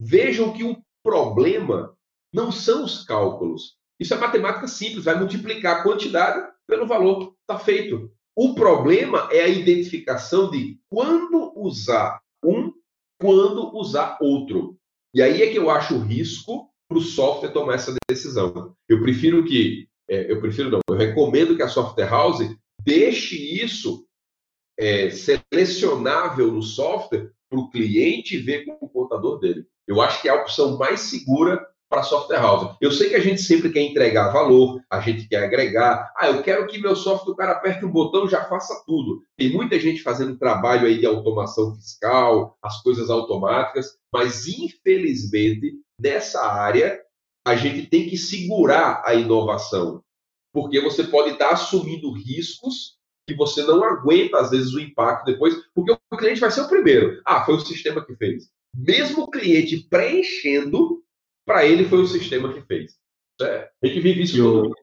Vejam 0.00 0.52
que 0.52 0.64
o 0.64 0.76
problema 1.02 1.96
não 2.32 2.50
são 2.50 2.84
os 2.84 3.04
cálculos. 3.04 3.76
Isso 3.98 4.12
é 4.12 4.18
matemática 4.18 4.68
simples, 4.68 5.04
vai 5.04 5.18
multiplicar 5.18 5.76
a 5.76 5.82
quantidade 5.82 6.46
pelo 6.66 6.86
valor. 6.86 7.34
Está 7.40 7.58
feito. 7.58 8.10
O 8.34 8.54
problema 8.54 9.28
é 9.32 9.40
a 9.40 9.48
identificação 9.48 10.50
de 10.50 10.78
quando 10.90 11.52
usar 11.56 12.20
um 12.44 12.72
quando 13.18 13.74
usar 13.74 14.18
outro. 14.20 14.76
E 15.14 15.22
aí 15.22 15.42
é 15.42 15.50
que 15.50 15.56
eu 15.56 15.70
acho 15.70 15.94
o 15.94 16.02
risco 16.02 16.70
para 16.88 16.98
o 16.98 17.02
software 17.02 17.52
tomar 17.52 17.74
essa 17.74 17.94
decisão. 18.08 18.76
Eu 18.88 19.00
prefiro 19.00 19.44
que, 19.44 19.85
é, 20.08 20.30
eu 20.30 20.40
prefiro 20.40 20.70
não, 20.70 20.80
eu 20.88 20.96
recomendo 20.96 21.56
que 21.56 21.62
a 21.62 21.68
software 21.68 22.08
house 22.08 22.56
deixe 22.82 23.36
isso 23.36 24.06
é, 24.78 25.10
selecionável 25.10 26.52
no 26.52 26.62
software 26.62 27.30
para 27.48 27.58
o 27.58 27.70
cliente 27.70 28.38
ver 28.38 28.64
com 28.64 28.78
o 28.80 28.88
contador 28.88 29.38
dele. 29.38 29.66
Eu 29.86 30.00
acho 30.00 30.20
que 30.20 30.28
é 30.28 30.32
a 30.32 30.40
opção 30.40 30.76
mais 30.76 31.00
segura 31.00 31.64
para 31.88 32.02
software 32.02 32.40
house. 32.40 32.76
Eu 32.80 32.90
sei 32.90 33.08
que 33.08 33.14
a 33.14 33.20
gente 33.20 33.40
sempre 33.40 33.70
quer 33.70 33.82
entregar 33.82 34.32
valor, 34.32 34.80
a 34.90 35.00
gente 35.00 35.28
quer 35.28 35.44
agregar. 35.44 36.12
Ah, 36.16 36.28
eu 36.28 36.42
quero 36.42 36.66
que 36.66 36.78
meu 36.78 36.96
software, 36.96 37.32
o 37.32 37.36
cara 37.36 37.52
aperte 37.52 37.84
um 37.84 37.90
botão 37.90 38.28
já 38.28 38.44
faça 38.44 38.82
tudo. 38.86 39.22
Tem 39.36 39.50
muita 39.52 39.78
gente 39.78 40.02
fazendo 40.02 40.38
trabalho 40.38 40.86
aí 40.86 40.98
de 40.98 41.06
automação 41.06 41.74
fiscal, 41.76 42.56
as 42.60 42.82
coisas 42.82 43.08
automáticas, 43.08 43.96
mas 44.12 44.48
infelizmente 44.48 45.74
nessa 45.98 46.44
área 46.44 47.00
a 47.46 47.54
gente 47.54 47.86
tem 47.86 48.08
que 48.10 48.16
segurar 48.16 49.04
a 49.06 49.14
inovação, 49.14 50.02
porque 50.52 50.80
você 50.80 51.04
pode 51.04 51.30
estar 51.30 51.50
assumindo 51.50 52.10
riscos 52.10 52.96
que 53.24 53.36
você 53.36 53.62
não 53.62 53.84
aguenta 53.84 54.38
às 54.38 54.50
vezes 54.50 54.74
o 54.74 54.80
impacto 54.80 55.26
depois, 55.26 55.54
porque 55.72 55.92
o 55.92 56.16
cliente 56.16 56.40
vai 56.40 56.50
ser 56.50 56.62
o 56.62 56.68
primeiro. 56.68 57.22
Ah, 57.24 57.44
foi 57.44 57.54
o 57.54 57.60
sistema 57.60 58.04
que 58.04 58.16
fez. 58.16 58.50
Mesmo 58.74 59.22
o 59.22 59.30
cliente 59.30 59.86
preenchendo 59.88 61.04
para 61.46 61.64
ele 61.64 61.84
foi 61.84 62.00
o 62.00 62.06
sistema 62.06 62.52
que 62.52 62.62
fez. 62.62 62.96
É, 63.40 63.70
a 63.80 63.86
gente 63.86 64.00
vive 64.00 64.22
isso 64.22 64.36
e 64.36 64.38
todo 64.38 64.70
o, 64.70 64.74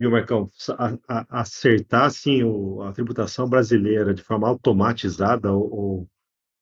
E 0.00 0.06
o 0.06 0.10
Marcão, 0.10 0.50
a, 0.76 0.96
a, 1.08 1.40
acertar 1.42 2.06
assim, 2.06 2.42
o, 2.42 2.82
a 2.82 2.92
tributação 2.92 3.48
brasileira 3.48 4.12
de 4.12 4.22
forma 4.22 4.48
automatizada 4.48 5.52
ou, 5.52 5.72
ou, 5.72 6.08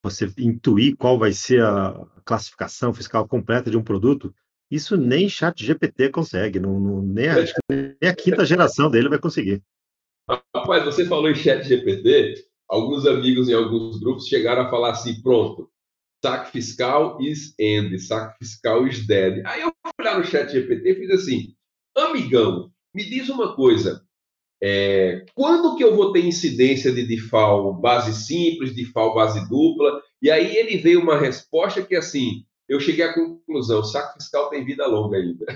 você 0.04 0.30
intuir 0.36 0.96
qual 0.96 1.18
vai 1.18 1.32
ser 1.32 1.62
a 1.62 1.94
classificação 2.24 2.92
fiscal 2.92 3.26
completa 3.26 3.70
de 3.70 3.78
um 3.78 3.84
produto, 3.84 4.34
isso 4.72 4.96
nem 4.96 5.28
chat 5.28 5.62
GPT 5.62 6.08
consegue, 6.08 6.58
não, 6.58 6.80
não 6.80 7.02
nem, 7.02 7.28
a, 7.28 7.36
nem 7.70 8.10
a 8.10 8.14
quinta 8.14 8.42
geração 8.46 8.90
dele 8.90 9.10
vai 9.10 9.18
conseguir. 9.18 9.62
Rapaz, 10.56 10.84
você 10.84 11.04
falou 11.04 11.30
em 11.30 11.34
chat 11.34 11.62
GPT, 11.62 12.42
alguns 12.66 13.04
amigos 13.04 13.50
em 13.50 13.52
alguns 13.52 14.00
grupos 14.00 14.26
chegaram 14.26 14.62
a 14.62 14.70
falar 14.70 14.92
assim, 14.92 15.20
pronto, 15.20 15.70
saque 16.24 16.52
fiscal 16.52 17.20
is 17.20 17.54
end, 17.58 17.98
saque 17.98 18.38
fiscal 18.38 18.86
is 18.86 19.06
dead. 19.06 19.42
Aí 19.44 19.60
eu 19.60 19.68
fui 19.68 19.92
olhar 20.00 20.18
no 20.18 20.24
chat 20.24 20.50
GPT 20.50 20.90
e 20.90 20.94
fiz 20.94 21.10
assim, 21.10 21.54
amigão, 21.94 22.72
me 22.94 23.04
diz 23.04 23.28
uma 23.28 23.54
coisa, 23.54 24.02
é, 24.62 25.26
quando 25.34 25.76
que 25.76 25.84
eu 25.84 25.94
vou 25.94 26.12
ter 26.12 26.24
incidência 26.24 26.90
de 26.92 27.06
default 27.06 27.78
base 27.82 28.14
simples, 28.14 28.74
default 28.74 29.14
base 29.14 29.46
dupla? 29.50 30.00
E 30.22 30.30
aí 30.30 30.56
ele 30.56 30.78
veio 30.78 31.02
uma 31.02 31.18
resposta 31.18 31.82
que 31.82 31.96
assim, 31.96 32.44
eu 32.68 32.80
cheguei 32.80 33.04
à 33.04 33.14
conclusão, 33.14 33.82
saque 33.82 34.14
fiscal 34.14 34.50
tem 34.50 34.64
vida 34.64 34.86
longa 34.86 35.16
ainda. 35.16 35.46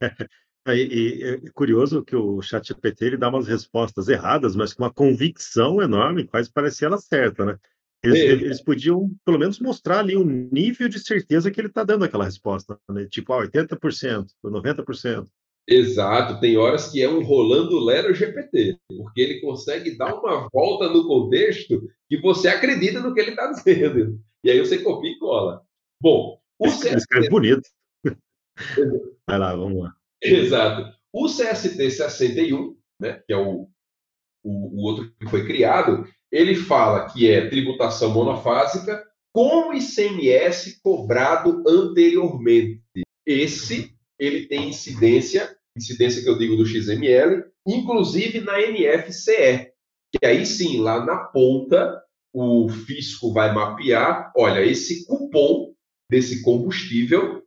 É, 0.66 0.74
e, 0.74 1.22
é 1.22 1.50
curioso 1.52 2.02
que 2.02 2.16
o 2.16 2.40
chat 2.40 2.68
GPT 2.68 3.04
ele 3.04 3.16
dá 3.18 3.28
umas 3.28 3.46
respostas 3.46 4.08
erradas, 4.08 4.56
mas 4.56 4.72
com 4.72 4.82
uma 4.82 4.90
convicção 4.90 5.82
enorme, 5.82 6.26
quase 6.26 6.50
parecia 6.50 6.86
ela 6.86 6.96
certa, 6.96 7.44
né? 7.44 7.58
Eles, 8.02 8.18
eles, 8.18 8.62
podiam, 8.62 9.10
pelo 9.24 9.38
menos, 9.38 9.58
mostrar 9.58 10.00
ali 10.00 10.14
o 10.16 10.24
nível 10.24 10.88
de 10.88 10.98
certeza 10.98 11.50
que 11.50 11.60
ele 11.60 11.68
está 11.68 11.84
dando 11.84 12.04
aquela 12.04 12.24
resposta, 12.24 12.78
né? 12.90 13.06
Tipo, 13.10 13.32
ah, 13.32 13.46
80%, 13.46 14.26
90%. 14.42 15.26
Exato, 15.66 16.38
tem 16.40 16.58
horas 16.58 16.90
que 16.90 17.00
é 17.00 17.08
um 17.08 17.22
rolando 17.22 17.82
Lero 17.82 18.14
GPT, 18.14 18.78
porque 18.88 19.20
ele 19.20 19.40
consegue 19.40 19.96
dar 19.96 20.14
uma 20.14 20.46
volta 20.52 20.90
no 20.90 21.06
contexto 21.06 21.88
que 22.06 22.20
você 22.20 22.48
acredita 22.48 23.00
no 23.00 23.14
que 23.14 23.20
ele 23.20 23.30
está 23.30 23.50
dizendo. 23.50 24.20
E 24.42 24.50
aí 24.50 24.58
você 24.58 24.78
copia 24.78 25.10
e 25.10 25.18
cola. 25.18 25.62
Bom, 26.04 26.38
o 26.58 26.68
CST... 26.68 26.96
escreve 26.96 27.30
bonito. 27.30 27.66
Vai 29.26 29.38
lá, 29.38 29.56
vamos 29.56 29.82
lá. 29.82 29.94
Exato. 30.22 30.94
O 31.10 31.26
CST 31.26 31.90
61, 31.90 32.76
né, 33.00 33.22
que 33.26 33.32
é 33.32 33.36
o 33.36 33.70
o, 34.44 34.80
o 34.80 34.84
outro 34.84 35.10
que 35.18 35.26
foi 35.26 35.46
criado, 35.46 36.06
ele 36.30 36.54
fala 36.54 37.06
que 37.06 37.30
é 37.30 37.48
tributação 37.48 38.10
monofásica 38.10 39.02
com 39.32 39.72
ICMS 39.72 40.80
cobrado 40.82 41.64
anteriormente. 41.66 42.82
Esse, 43.26 43.92
ele 44.18 44.46
tem 44.46 44.68
incidência, 44.68 45.56
incidência 45.76 46.22
que 46.22 46.28
eu 46.28 46.38
digo 46.38 46.56
do 46.56 46.66
XML, 46.66 47.44
inclusive 47.66 48.40
na 48.40 48.58
NFCE, 48.58 49.72
que 50.12 50.24
aí 50.24 50.44
sim, 50.44 50.80
lá 50.80 51.04
na 51.04 51.16
ponta, 51.16 52.00
o 52.32 52.68
fisco 52.68 53.32
vai 53.32 53.52
mapear, 53.52 54.30
olha, 54.36 54.64
esse 54.64 55.06
cupom 55.06 55.73
desse 56.10 56.42
combustível 56.42 57.42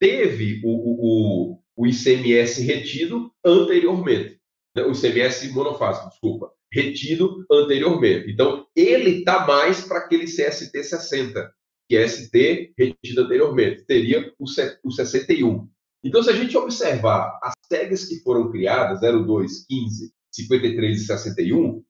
teve 0.00 0.60
o, 0.64 1.52
o, 1.54 1.58
o 1.76 1.86
ICMS 1.86 2.62
retido 2.62 3.32
anteriormente. 3.44 4.40
Né, 4.76 4.82
o 4.84 4.92
ICMS 4.92 5.52
monofásico, 5.52 6.08
desculpa, 6.08 6.52
retido 6.72 7.44
anteriormente. 7.50 8.30
Então, 8.30 8.66
ele 8.74 9.18
está 9.18 9.46
mais 9.46 9.84
para 9.84 9.98
aquele 9.98 10.24
CST 10.24 10.82
60, 10.82 11.52
que 11.88 11.96
é 11.96 12.08
ST 12.08 12.72
retido 12.78 13.22
anteriormente. 13.22 13.84
Teria 13.84 14.32
o, 14.38 14.44
o 14.84 14.90
61. 14.90 15.68
Então, 16.02 16.22
se 16.22 16.30
a 16.30 16.32
gente 16.32 16.56
observar 16.56 17.38
as 17.42 17.52
tags 17.68 18.06
que 18.06 18.20
foram 18.22 18.50
criadas, 18.50 19.00
02, 19.00 19.66
15, 19.66 20.12
53 20.32 21.00
e 21.00 21.06
61, 21.06 21.84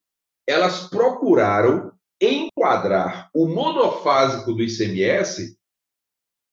elas 0.46 0.88
procuraram 0.88 1.92
enquadrar 2.20 3.30
o 3.34 3.46
monofásico 3.46 4.52
do 4.52 4.62
ICMS 4.62 5.56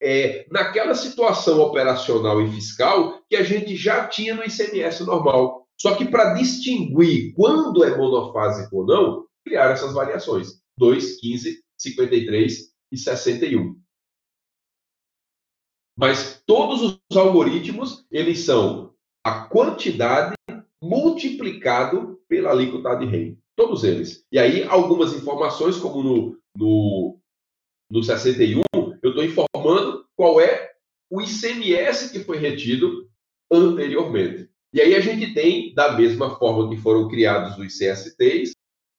é, 0.02 0.46
naquela 0.50 0.96
situação 0.96 1.60
operacional 1.60 2.42
e 2.42 2.52
fiscal 2.52 3.22
que 3.30 3.36
a 3.36 3.44
gente 3.44 3.76
já 3.76 4.08
tinha 4.08 4.36
no 4.36 4.44
ICMS 4.44 5.04
normal. 5.04 5.68
Só 5.80 5.96
que 5.96 6.06
para 6.06 6.34
distinguir 6.34 7.34
quando 7.36 7.84
é 7.84 7.96
monofásico 7.96 8.78
ou 8.78 8.86
não, 8.86 9.26
criaram 9.46 9.74
essas 9.74 9.94
variações: 9.94 10.62
2, 10.78 11.20
15, 11.20 11.64
53 11.78 12.74
e 12.92 12.98
61. 12.98 13.76
Mas 15.98 16.42
todos 16.46 16.82
os 17.12 17.18
algoritmos, 17.18 18.06
eles 18.10 18.40
são 18.40 18.94
a 19.22 19.42
quantidade 19.48 20.34
multiplicado 20.82 22.22
pela 22.28 22.52
alíquota 22.52 22.96
de 22.96 23.06
rei. 23.06 23.38
Todos 23.56 23.84
eles. 23.84 24.26
E 24.32 24.40
aí, 24.40 24.64
algumas 24.64 25.14
informações, 25.14 25.76
como 25.78 26.02
no, 26.02 26.38
no, 26.56 27.20
no 27.92 28.02
61, 28.02 28.60
eu 28.60 28.69
estou 29.20 29.24
informando 29.24 30.06
qual 30.16 30.40
é 30.40 30.72
o 31.10 31.22
ICMS 31.22 32.12
que 32.12 32.20
foi 32.20 32.38
retido 32.38 33.10
anteriormente. 33.52 34.50
E 34.74 34.80
aí 34.80 34.96
a 34.96 35.00
gente 35.00 35.34
tem, 35.34 35.74
da 35.74 35.94
mesma 35.94 36.38
forma 36.38 36.70
que 36.70 36.78
foram 36.78 37.08
criados 37.08 37.58
os 37.58 37.78
CSTs, 37.78 38.52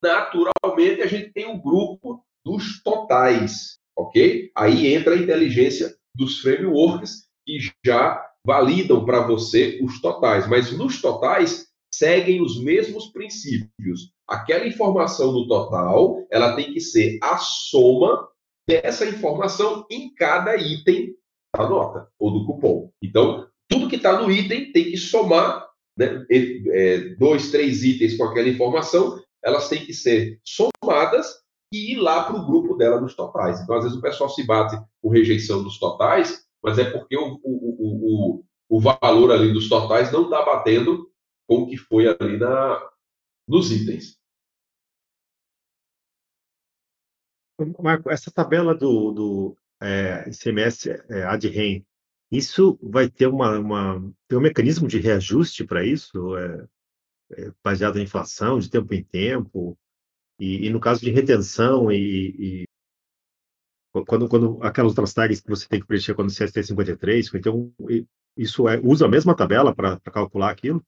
naturalmente 0.02 1.02
a 1.02 1.06
gente 1.06 1.32
tem 1.32 1.46
o 1.46 1.62
grupo 1.62 2.24
dos 2.44 2.82
totais, 2.82 3.78
ok? 3.96 4.50
Aí 4.56 4.92
entra 4.92 5.14
a 5.14 5.18
inteligência 5.18 5.94
dos 6.14 6.40
frameworks 6.40 7.28
que 7.46 7.58
já 7.84 8.26
validam 8.44 9.04
para 9.04 9.26
você 9.26 9.78
os 9.82 10.00
totais, 10.00 10.48
mas 10.48 10.76
nos 10.76 11.00
totais 11.00 11.68
seguem 11.92 12.42
os 12.42 12.60
mesmos 12.60 13.08
princípios. 13.08 14.12
Aquela 14.26 14.66
informação 14.66 15.32
do 15.32 15.46
total, 15.46 16.26
ela 16.30 16.56
tem 16.56 16.72
que 16.72 16.80
ser 16.80 17.18
a 17.22 17.36
soma 17.36 18.29
dessa 18.70 19.04
informação 19.04 19.84
em 19.90 20.14
cada 20.14 20.56
item 20.56 21.14
da 21.56 21.68
nota 21.68 22.08
ou 22.18 22.30
do 22.30 22.46
cupom. 22.46 22.92
Então, 23.02 23.48
tudo 23.68 23.88
que 23.88 23.96
está 23.96 24.20
no 24.20 24.30
item 24.30 24.70
tem 24.72 24.84
que 24.84 24.96
somar 24.96 25.68
né, 25.98 26.24
é, 26.30 26.98
dois, 27.18 27.50
três 27.50 27.82
itens 27.82 28.16
com 28.16 28.24
aquela 28.24 28.48
informação, 28.48 29.20
elas 29.42 29.68
têm 29.68 29.84
que 29.84 29.92
ser 29.92 30.40
somadas 30.44 31.26
e 31.72 31.92
ir 31.92 31.96
lá 31.96 32.24
para 32.24 32.36
o 32.36 32.46
grupo 32.46 32.76
dela 32.76 33.00
nos 33.00 33.14
totais. 33.14 33.60
Então, 33.60 33.76
às 33.76 33.84
vezes, 33.84 33.98
o 33.98 34.02
pessoal 34.02 34.30
se 34.30 34.46
bate 34.46 34.80
com 35.02 35.08
rejeição 35.08 35.62
dos 35.62 35.78
totais, 35.78 36.44
mas 36.62 36.78
é 36.78 36.84
porque 36.84 37.16
o, 37.16 37.40
o, 37.42 38.38
o, 38.38 38.44
o 38.68 38.80
valor 38.80 39.32
ali 39.32 39.52
dos 39.52 39.68
totais 39.68 40.12
não 40.12 40.24
está 40.24 40.44
batendo 40.44 41.10
com 41.48 41.62
o 41.62 41.66
que 41.66 41.76
foi 41.76 42.06
ali 42.06 42.38
na, 42.38 42.80
nos 43.48 43.72
itens. 43.72 44.19
Marco, 47.78 48.10
essa 48.10 48.30
tabela 48.30 48.74
do, 48.74 49.12
do 49.12 49.56
é, 49.80 50.28
ICMS 50.28 50.90
é, 51.08 51.22
ADREM, 51.24 51.84
isso 52.30 52.78
vai 52.82 53.08
ter 53.08 53.26
uma, 53.26 53.58
uma 53.58 54.12
tem 54.28 54.38
um 54.38 54.42
mecanismo 54.42 54.86
de 54.86 54.98
reajuste 54.98 55.64
para 55.64 55.84
isso, 55.84 56.36
é, 56.36 56.66
é, 57.32 57.52
baseado 57.62 57.98
em 57.98 58.02
inflação, 58.02 58.58
de 58.58 58.70
tempo 58.70 58.94
em 58.94 59.02
tempo, 59.02 59.78
e, 60.38 60.66
e 60.66 60.70
no 60.70 60.80
caso 60.80 61.00
de 61.00 61.10
retenção 61.10 61.90
e, 61.90 62.34
e 62.38 62.64
quando, 64.06 64.28
quando 64.28 64.62
aquelas 64.62 64.92
outras 64.92 65.12
tags 65.12 65.40
que 65.40 65.48
você 65.48 65.66
tem 65.68 65.80
que 65.80 65.86
preencher 65.86 66.14
quando 66.14 66.28
o 66.28 66.32
CST 66.32 66.62
53, 66.62 67.34
então 67.34 67.72
isso 68.36 68.68
é, 68.68 68.78
usa 68.78 69.06
a 69.06 69.08
mesma 69.08 69.34
tabela 69.34 69.74
para 69.74 69.98
calcular 70.00 70.50
aquilo? 70.50 70.84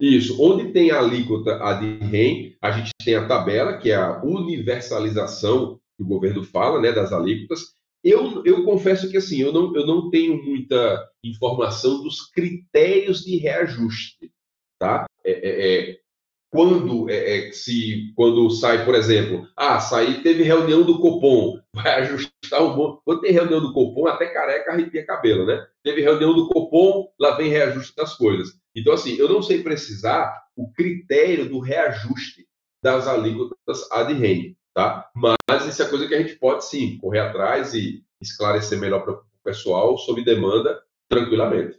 Isso. 0.00 0.40
Onde 0.40 0.72
tem 0.72 0.90
a 0.90 1.00
alíquota 1.00 1.56
ADREM, 1.56 2.56
a 2.62 2.70
gente 2.70 2.90
tem 3.04 3.16
a 3.16 3.26
tabela, 3.26 3.78
que 3.78 3.90
é 3.90 3.96
a 3.96 4.22
universalização 4.22 5.80
que 5.96 6.02
o 6.02 6.06
governo 6.06 6.44
fala, 6.44 6.80
né, 6.80 6.92
das 6.92 7.12
alíquotas. 7.12 7.76
Eu, 8.02 8.44
eu 8.44 8.64
confesso 8.64 9.10
que 9.10 9.16
assim, 9.16 9.40
eu 9.40 9.52
não, 9.52 9.74
eu 9.74 9.84
não 9.84 10.08
tenho 10.08 10.40
muita 10.42 11.04
informação 11.24 12.02
dos 12.02 12.30
critérios 12.30 13.24
de 13.24 13.36
reajuste, 13.36 14.30
tá? 14.78 15.06
É, 15.24 15.32
é, 15.32 15.90
é 15.90 15.98
quando 16.50 17.10
é, 17.10 17.48
é, 17.48 17.52
se 17.52 18.12
quando 18.16 18.50
sai, 18.50 18.84
por 18.84 18.94
exemplo, 18.94 19.46
ah, 19.56 19.80
sair 19.80 20.22
teve 20.22 20.42
reunião 20.42 20.82
do 20.82 20.98
Copom, 20.98 21.60
vai 21.74 22.02
ajustar 22.02 22.62
um 22.62 22.74
bom. 22.74 23.00
Quando 23.04 23.20
tem 23.20 23.32
reunião 23.32 23.60
do 23.60 23.72
Copom, 23.72 24.06
até 24.06 24.26
careca 24.26 24.72
arrepia 24.72 25.04
cabelo, 25.04 25.44
né? 25.44 25.66
Teve 25.82 26.02
reunião 26.02 26.34
do 26.34 26.48
Copom, 26.48 27.08
lá 27.18 27.36
vem 27.36 27.50
reajuste 27.50 27.94
das 27.94 28.16
coisas. 28.16 28.58
Então, 28.74 28.92
assim, 28.92 29.16
eu 29.16 29.28
não 29.28 29.42
sei 29.42 29.62
precisar 29.62 30.42
o 30.56 30.72
critério 30.72 31.48
do 31.48 31.58
reajuste 31.58 32.46
das 32.82 33.06
alíquotas 33.06 33.90
ad 33.90 34.12
rem, 34.14 34.56
tá? 34.74 35.08
Mas 35.14 35.66
isso 35.66 35.82
é 35.82 35.88
coisa 35.88 36.06
que 36.06 36.14
a 36.14 36.20
gente 36.20 36.36
pode 36.36 36.64
sim 36.64 36.96
correr 36.98 37.20
atrás 37.20 37.74
e 37.74 38.02
esclarecer 38.20 38.78
melhor 38.78 39.04
para 39.04 39.14
o 39.14 39.22
pessoal 39.44 39.98
sob 39.98 40.24
demanda 40.24 40.80
tranquilamente. 41.08 41.78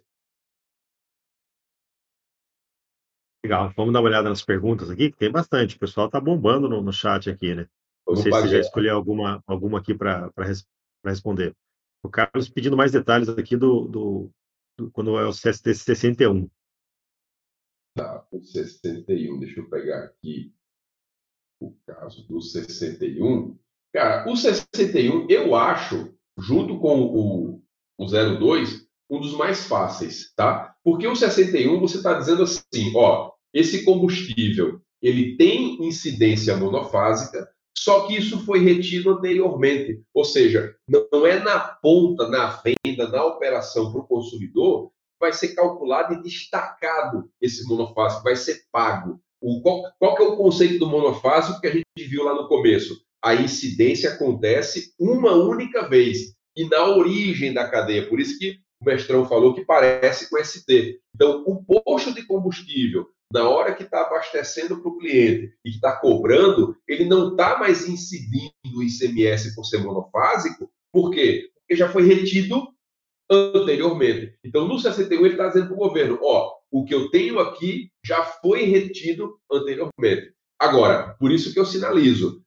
Legal, 3.44 3.72
vamos 3.76 3.94
dar 3.94 4.02
uma 4.02 4.10
olhada 4.10 4.30
nas 4.30 4.44
perguntas 4.44 4.90
aqui, 4.90 5.12
que 5.12 5.18
tem 5.18 5.32
bastante. 5.32 5.76
O 5.76 5.80
pessoal 5.80 6.08
está 6.08 6.20
bombando 6.20 6.68
no, 6.68 6.82
no, 6.82 6.92
chat 6.92 7.30
aqui, 7.30 7.56
né? 7.56 7.68
Não 8.08 8.16
sei 8.16 8.32
se 8.32 8.42
você 8.42 8.48
já 8.48 8.60
escolheu 8.60 8.96
alguma, 8.96 9.42
alguma 9.48 9.80
aqui 9.80 9.94
para 9.94 10.32
res, 10.38 10.68
responder. 11.06 11.56
O 12.04 12.10
Carlos 12.10 12.50
pedindo 12.50 12.76
mais 12.76 12.92
detalhes 12.92 13.30
aqui 13.30 13.56
do, 13.56 13.88
do, 13.88 14.32
do 14.78 14.92
quando 14.92 15.18
é 15.18 15.26
o 15.26 15.32
CST 15.32 15.74
61. 15.74 16.50
Tá, 17.96 18.26
o 18.32 18.42
61, 18.42 19.40
deixa 19.40 19.60
eu 19.60 19.70
pegar 19.70 20.04
aqui 20.06 20.54
o 21.60 21.74
caso 21.86 22.26
do 22.28 22.42
61. 22.42 23.58
Cara, 23.94 24.30
o 24.30 24.36
61, 24.36 25.28
eu 25.30 25.56
acho, 25.56 26.14
junto 26.38 26.80
com 26.80 27.02
o, 27.02 27.64
o 27.98 28.06
02, 28.06 28.88
um 29.10 29.20
dos 29.20 29.34
mais 29.34 29.66
fáceis, 29.66 30.32
tá? 30.36 30.76
Porque 30.84 31.08
o 31.08 31.16
61 31.16 31.80
você 31.80 31.98
está 31.98 32.14
dizendo 32.14 32.44
assim, 32.44 32.94
ó, 32.96 33.29
esse 33.54 33.84
combustível 33.84 34.82
ele 35.02 35.38
tem 35.38 35.82
incidência 35.86 36.56
monofásica, 36.58 37.50
só 37.78 38.06
que 38.06 38.18
isso 38.18 38.44
foi 38.46 38.60
retido 38.60 39.12
anteriormente, 39.12 40.02
ou 40.14 40.26
seja, 40.26 40.76
não 41.12 41.26
é 41.26 41.40
na 41.40 41.60
ponta, 41.60 42.28
na 42.28 42.62
venda, 42.62 43.08
na 43.08 43.26
operação 43.26 43.92
para 43.92 44.02
o 44.02 44.08
consumidor, 44.08 44.92
vai 45.20 45.32
ser 45.32 45.50
calculado 45.50 46.14
e 46.14 46.22
destacado 46.22 47.30
esse 47.42 47.66
monofásico, 47.68 48.24
vai 48.24 48.36
ser 48.36 48.64
pago. 48.72 49.20
O, 49.42 49.62
qual, 49.62 49.84
qual 49.98 50.16
que 50.16 50.24
é 50.24 50.26
o 50.26 50.36
conceito 50.36 50.80
do 50.80 50.88
monofásico 50.88 51.62
que 51.62 51.68
a 51.68 51.72
gente 51.72 51.86
viu 51.98 52.24
lá 52.24 52.34
no 52.34 52.48
começo? 52.48 53.02
A 53.24 53.36
incidência 53.36 54.12
acontece 54.12 54.94
uma 55.00 55.34
única 55.34 55.88
vez 55.88 56.34
e 56.56 56.66
na 56.66 56.86
origem 56.86 57.54
da 57.54 57.70
cadeia. 57.70 58.08
Por 58.08 58.20
isso 58.20 58.38
que 58.38 58.58
o 58.82 58.86
mestrão 58.86 59.26
falou 59.26 59.54
que 59.54 59.66
parece 59.66 60.30
com 60.30 60.42
ST. 60.44 61.00
Então, 61.16 61.44
o 61.46 61.64
posto 61.64 62.14
de 62.14 62.26
combustível, 62.26 63.08
na 63.32 63.48
hora 63.48 63.74
que 63.74 63.84
está 63.84 64.02
abastecendo 64.02 64.82
para 64.82 64.90
o 64.90 64.98
cliente 64.98 65.54
e 65.64 65.70
está 65.70 65.96
cobrando, 65.96 66.76
ele 66.88 67.06
não 67.06 67.32
está 67.32 67.60
mais 67.60 67.88
incidindo 67.88 68.52
o 68.76 68.84
ICMS 68.84 69.54
por 69.56 69.66
ser 69.66 69.78
monofásico, 69.80 70.70
por 70.92 71.12
quê? 71.12 71.50
Porque 71.56 71.76
já 71.76 71.90
foi 71.90 72.04
retido 72.04 72.68
anteriormente. 73.30 74.36
Então, 74.44 74.68
no 74.68 74.80
61, 74.80 75.26
ele 75.26 75.36
está 75.36 75.48
dizendo 75.48 75.68
para 75.68 75.76
o 75.76 75.88
governo: 75.88 76.20
ó, 76.22 76.52
o 76.72 76.84
que 76.84 76.94
eu 76.94 77.10
tenho 77.12 77.40
aqui 77.40 77.92
já 78.04 78.24
foi 78.24 78.64
retido 78.64 79.40
anteriormente. 79.52 80.34
Agora, 80.60 81.16
por 81.20 81.32
isso 81.32 81.54
que 81.54 81.60
eu 81.60 81.66
sinalizo: 81.66 82.44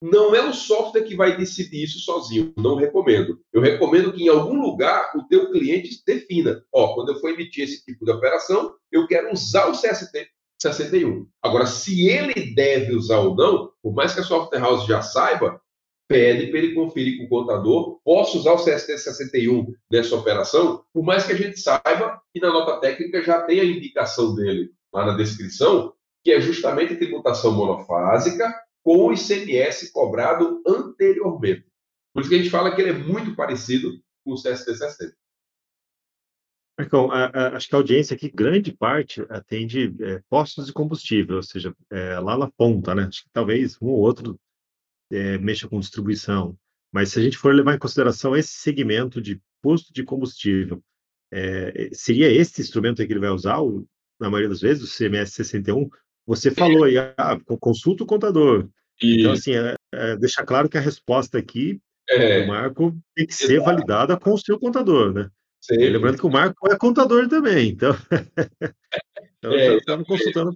não 0.00 0.34
é 0.34 0.46
o 0.46 0.52
software 0.52 1.04
que 1.04 1.16
vai 1.16 1.36
decidir 1.36 1.84
isso 1.84 2.00
sozinho. 2.00 2.52
Não 2.56 2.76
recomendo. 2.76 3.40
Eu 3.52 3.60
recomendo 3.60 4.12
que 4.12 4.24
em 4.24 4.28
algum 4.28 4.60
lugar 4.60 5.12
o 5.16 5.22
teu 5.28 5.50
cliente 5.50 6.02
defina. 6.06 6.62
Ó, 6.72 6.94
quando 6.94 7.10
eu 7.10 7.20
for 7.20 7.30
emitir 7.30 7.64
esse 7.64 7.84
tipo 7.84 8.04
de 8.04 8.10
operação, 8.10 8.74
eu 8.92 9.06
quero 9.06 9.32
usar 9.32 9.68
o 9.68 9.72
CST 9.72 10.28
61. 10.60 11.26
Agora, 11.42 11.66
se 11.66 12.08
ele 12.08 12.54
deve 12.54 12.94
usar 12.94 13.18
ou 13.20 13.34
não, 13.34 13.70
por 13.82 13.94
mais 13.94 14.14
que 14.14 14.20
a 14.20 14.24
software 14.24 14.60
house 14.60 14.86
já 14.86 15.02
saiba, 15.02 15.60
pede 16.08 16.48
para 16.48 16.58
ele 16.58 16.74
conferir 16.74 17.18
com 17.18 17.24
o 17.24 17.28
contador, 17.28 17.98
posso 18.04 18.38
usar 18.38 18.52
o 18.52 18.62
CST 18.62 18.98
61 18.98 19.72
nessa 19.90 20.16
operação, 20.16 20.84
por 20.92 21.02
mais 21.02 21.26
que 21.26 21.32
a 21.32 21.36
gente 21.36 21.58
saiba 21.58 22.20
que 22.32 22.40
na 22.40 22.52
nota 22.52 22.78
técnica 22.80 23.22
já 23.22 23.42
tem 23.42 23.60
a 23.60 23.64
indicação 23.64 24.34
dele 24.34 24.70
lá 24.92 25.06
na 25.06 25.16
descrição, 25.16 25.92
que 26.22 26.30
é 26.30 26.40
justamente 26.40 26.96
tributação 26.96 27.52
monofásica 27.52 28.54
com 28.84 29.06
o 29.06 29.12
ICMS 29.12 29.90
cobrado 29.90 30.62
anteriormente. 30.66 31.66
Por 32.12 32.20
isso 32.20 32.28
que 32.28 32.36
a 32.36 32.38
gente 32.38 32.50
fala 32.50 32.74
que 32.74 32.80
ele 32.82 32.90
é 32.90 32.98
muito 32.98 33.34
parecido 33.34 33.98
com 34.22 34.32
o 34.32 34.36
CST 34.36 34.76
60. 34.76 35.16
Marcão, 36.78 37.10
a, 37.10 37.26
a, 37.26 37.56
acho 37.56 37.68
que 37.68 37.74
a 37.74 37.78
audiência 37.78 38.14
aqui, 38.14 38.28
grande 38.28 38.72
parte, 38.72 39.24
atende 39.30 39.94
é, 40.00 40.20
postos 40.28 40.66
de 40.66 40.72
combustível, 40.72 41.36
ou 41.36 41.42
seja, 41.42 41.74
é, 41.90 42.18
lá 42.18 42.36
na 42.36 42.50
ponta, 42.50 42.94
né? 42.94 43.04
Acho 43.04 43.22
que 43.22 43.30
talvez 43.32 43.80
um 43.80 43.86
ou 43.86 43.98
outro 43.98 44.38
é, 45.10 45.38
mexa 45.38 45.68
com 45.68 45.80
distribuição. 45.80 46.58
Mas 46.92 47.10
se 47.10 47.18
a 47.18 47.22
gente 47.22 47.38
for 47.38 47.54
levar 47.54 47.74
em 47.74 47.78
consideração 47.78 48.36
esse 48.36 48.52
segmento 48.52 49.20
de 49.20 49.40
posto 49.62 49.92
de 49.92 50.04
combustível, 50.04 50.82
é, 51.32 51.90
seria 51.92 52.30
esse 52.30 52.60
instrumento 52.60 53.04
que 53.04 53.12
ele 53.12 53.20
vai 53.20 53.30
usar, 53.30 53.60
o, 53.60 53.86
na 54.20 54.28
maioria 54.28 54.48
das 54.48 54.60
vezes, 54.60 54.82
o 54.82 54.96
CMS 54.96 55.32
61? 55.32 55.88
Você 56.26 56.50
falou 56.50 56.84
aí, 56.84 56.96
ah, 56.98 57.38
consulta 57.60 58.04
o 58.04 58.06
contador. 58.06 58.68
E... 59.02 59.20
Então, 59.20 59.32
assim, 59.32 59.54
é, 59.54 59.74
é, 59.92 60.16
deixa 60.16 60.44
claro 60.44 60.68
que 60.68 60.78
a 60.78 60.80
resposta 60.80 61.38
aqui 61.38 61.80
é. 62.08 62.44
o 62.44 62.48
Marco 62.48 62.96
tem 63.14 63.26
que 63.26 63.34
ser 63.34 63.60
validada 63.60 64.18
com 64.18 64.32
o 64.32 64.38
seu 64.38 64.58
contador, 64.58 65.12
né? 65.12 65.28
Lembrando 65.70 66.18
que 66.18 66.26
o 66.26 66.30
Marco 66.30 66.70
é 66.70 66.76
contador 66.76 67.26
também, 67.26 67.70
então, 67.70 67.96
então 69.38 69.52
é, 69.52 69.76
estamos 69.76 70.06
consultando. 70.06 70.54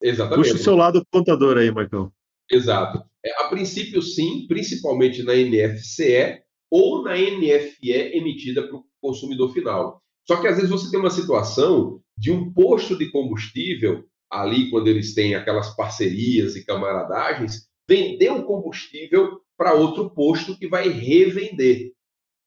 Exatamente. 0.00 0.48
Puxa 0.48 0.60
o 0.60 0.64
seu 0.64 0.76
lado 0.76 1.04
contador 1.10 1.58
aí, 1.58 1.70
Marcão. 1.72 2.12
Exato. 2.50 3.02
É, 3.24 3.42
a 3.42 3.48
princípio, 3.48 4.00
sim, 4.00 4.46
principalmente 4.46 5.24
na 5.24 5.34
NFCE 5.34 6.40
ou 6.70 7.02
na 7.02 7.16
NFE 7.16 7.90
emitida 8.14 8.62
para 8.62 8.76
o 8.76 8.84
consumidor 9.00 9.52
final. 9.52 10.00
Só 10.24 10.36
que 10.36 10.46
às 10.46 10.56
vezes 10.56 10.70
você 10.70 10.90
tem 10.90 11.00
uma 11.00 11.10
situação 11.10 12.00
de 12.16 12.30
um 12.30 12.52
posto 12.52 12.96
de 12.96 13.10
combustível, 13.10 14.04
ali 14.30 14.70
quando 14.70 14.88
eles 14.88 15.14
têm 15.14 15.34
aquelas 15.34 15.74
parcerias 15.74 16.56
e 16.56 16.64
camaradagens, 16.64 17.68
vender 17.88 18.30
o 18.30 18.44
combustível 18.44 19.40
para 19.56 19.74
outro 19.74 20.10
posto 20.10 20.56
que 20.56 20.68
vai 20.68 20.88
revender. 20.88 21.92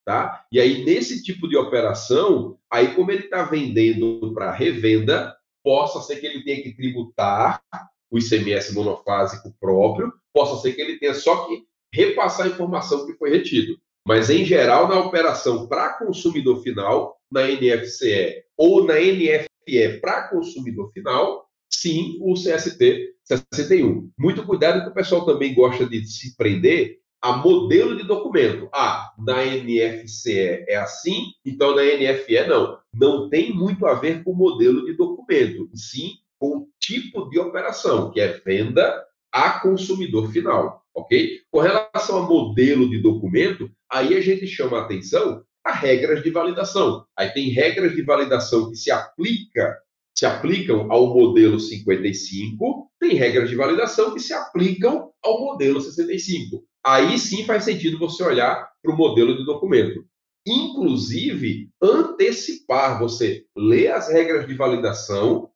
Tá? 0.05 0.45
E 0.51 0.59
aí, 0.59 0.83
nesse 0.83 1.21
tipo 1.21 1.47
de 1.47 1.57
operação, 1.57 2.57
aí 2.71 2.95
como 2.95 3.11
ele 3.11 3.25
está 3.25 3.43
vendendo 3.43 4.33
para 4.33 4.51
revenda, 4.51 5.35
possa 5.63 6.01
ser 6.01 6.19
que 6.19 6.25
ele 6.25 6.43
tenha 6.43 6.61
que 6.61 6.75
tributar 6.75 7.61
o 8.09 8.17
ICMS 8.17 8.73
monofásico 8.73 9.55
próprio, 9.59 10.11
possa 10.33 10.61
ser 10.61 10.73
que 10.73 10.81
ele 10.81 10.97
tenha 10.97 11.13
só 11.13 11.47
que 11.47 11.63
repassar 11.93 12.45
a 12.47 12.49
informação 12.49 13.05
que 13.05 13.13
foi 13.13 13.29
retido. 13.29 13.77
Mas, 14.05 14.29
em 14.29 14.43
geral, 14.43 14.87
na 14.87 14.99
operação 14.99 15.67
para 15.67 15.93
consumidor 15.93 16.61
final, 16.63 17.17
na 17.31 17.43
NFCE 17.47 18.43
ou 18.57 18.83
na 18.83 18.95
NFE 18.95 19.99
para 20.01 20.27
consumidor 20.29 20.91
final, 20.91 21.47
sim, 21.73 22.17
o 22.21 22.33
CST 22.33 23.15
61. 23.53 24.11
Muito 24.17 24.45
cuidado 24.45 24.83
que 24.83 24.89
o 24.89 24.93
pessoal 24.93 25.25
também 25.25 25.53
gosta 25.53 25.85
de 25.85 26.05
se 26.05 26.35
prender 26.35 26.99
a 27.21 27.37
modelo 27.37 27.95
de 27.95 28.03
documento. 28.03 28.67
Ah, 28.73 29.11
na 29.19 29.45
NFCE 29.45 30.65
é 30.67 30.75
assim, 30.75 31.27
então 31.45 31.75
na 31.75 31.83
NFE 31.83 32.47
não. 32.47 32.79
Não 32.93 33.29
tem 33.29 33.53
muito 33.53 33.85
a 33.85 33.93
ver 33.93 34.23
com 34.23 34.33
modelo 34.33 34.85
de 34.85 34.93
documento, 34.93 35.69
sim 35.73 36.15
com 36.39 36.57
o 36.57 36.67
tipo 36.79 37.29
de 37.29 37.37
operação, 37.37 38.09
que 38.09 38.19
é 38.19 38.39
venda 38.39 39.05
a 39.31 39.59
consumidor 39.59 40.31
final, 40.31 40.83
ok? 40.93 41.39
Com 41.51 41.59
relação 41.59 42.17
a 42.17 42.27
modelo 42.27 42.89
de 42.89 42.99
documento, 42.99 43.69
aí 43.87 44.17
a 44.17 44.21
gente 44.21 44.47
chama 44.47 44.79
a 44.79 44.81
atenção 44.81 45.43
a 45.63 45.71
regras 45.71 46.23
de 46.23 46.31
validação. 46.31 47.05
Aí 47.15 47.29
tem 47.29 47.49
regras 47.49 47.95
de 47.95 48.01
validação 48.01 48.71
que 48.71 48.75
se 48.75 48.89
aplica 48.89 49.77
se 50.17 50.25
aplicam 50.25 50.91
ao 50.91 51.13
modelo 51.13 51.59
55, 51.59 52.91
tem 52.99 53.15
regras 53.15 53.49
de 53.49 53.55
validação 53.55 54.13
que 54.13 54.19
se 54.19 54.33
aplicam 54.33 55.11
ao 55.23 55.39
modelo 55.41 55.79
65 55.81 56.63
aí 56.83 57.17
sim 57.17 57.45
faz 57.45 57.63
sentido 57.63 57.99
você 57.99 58.23
olhar 58.23 58.69
para 58.81 58.93
o 58.93 58.97
modelo 58.97 59.37
de 59.37 59.45
documento. 59.45 60.03
Inclusive, 60.45 61.69
antecipar, 61.81 62.99
você 62.99 63.45
lê 63.55 63.87
as 63.87 64.09
regras 64.09 64.47
de 64.47 64.55
validação. 64.55 65.49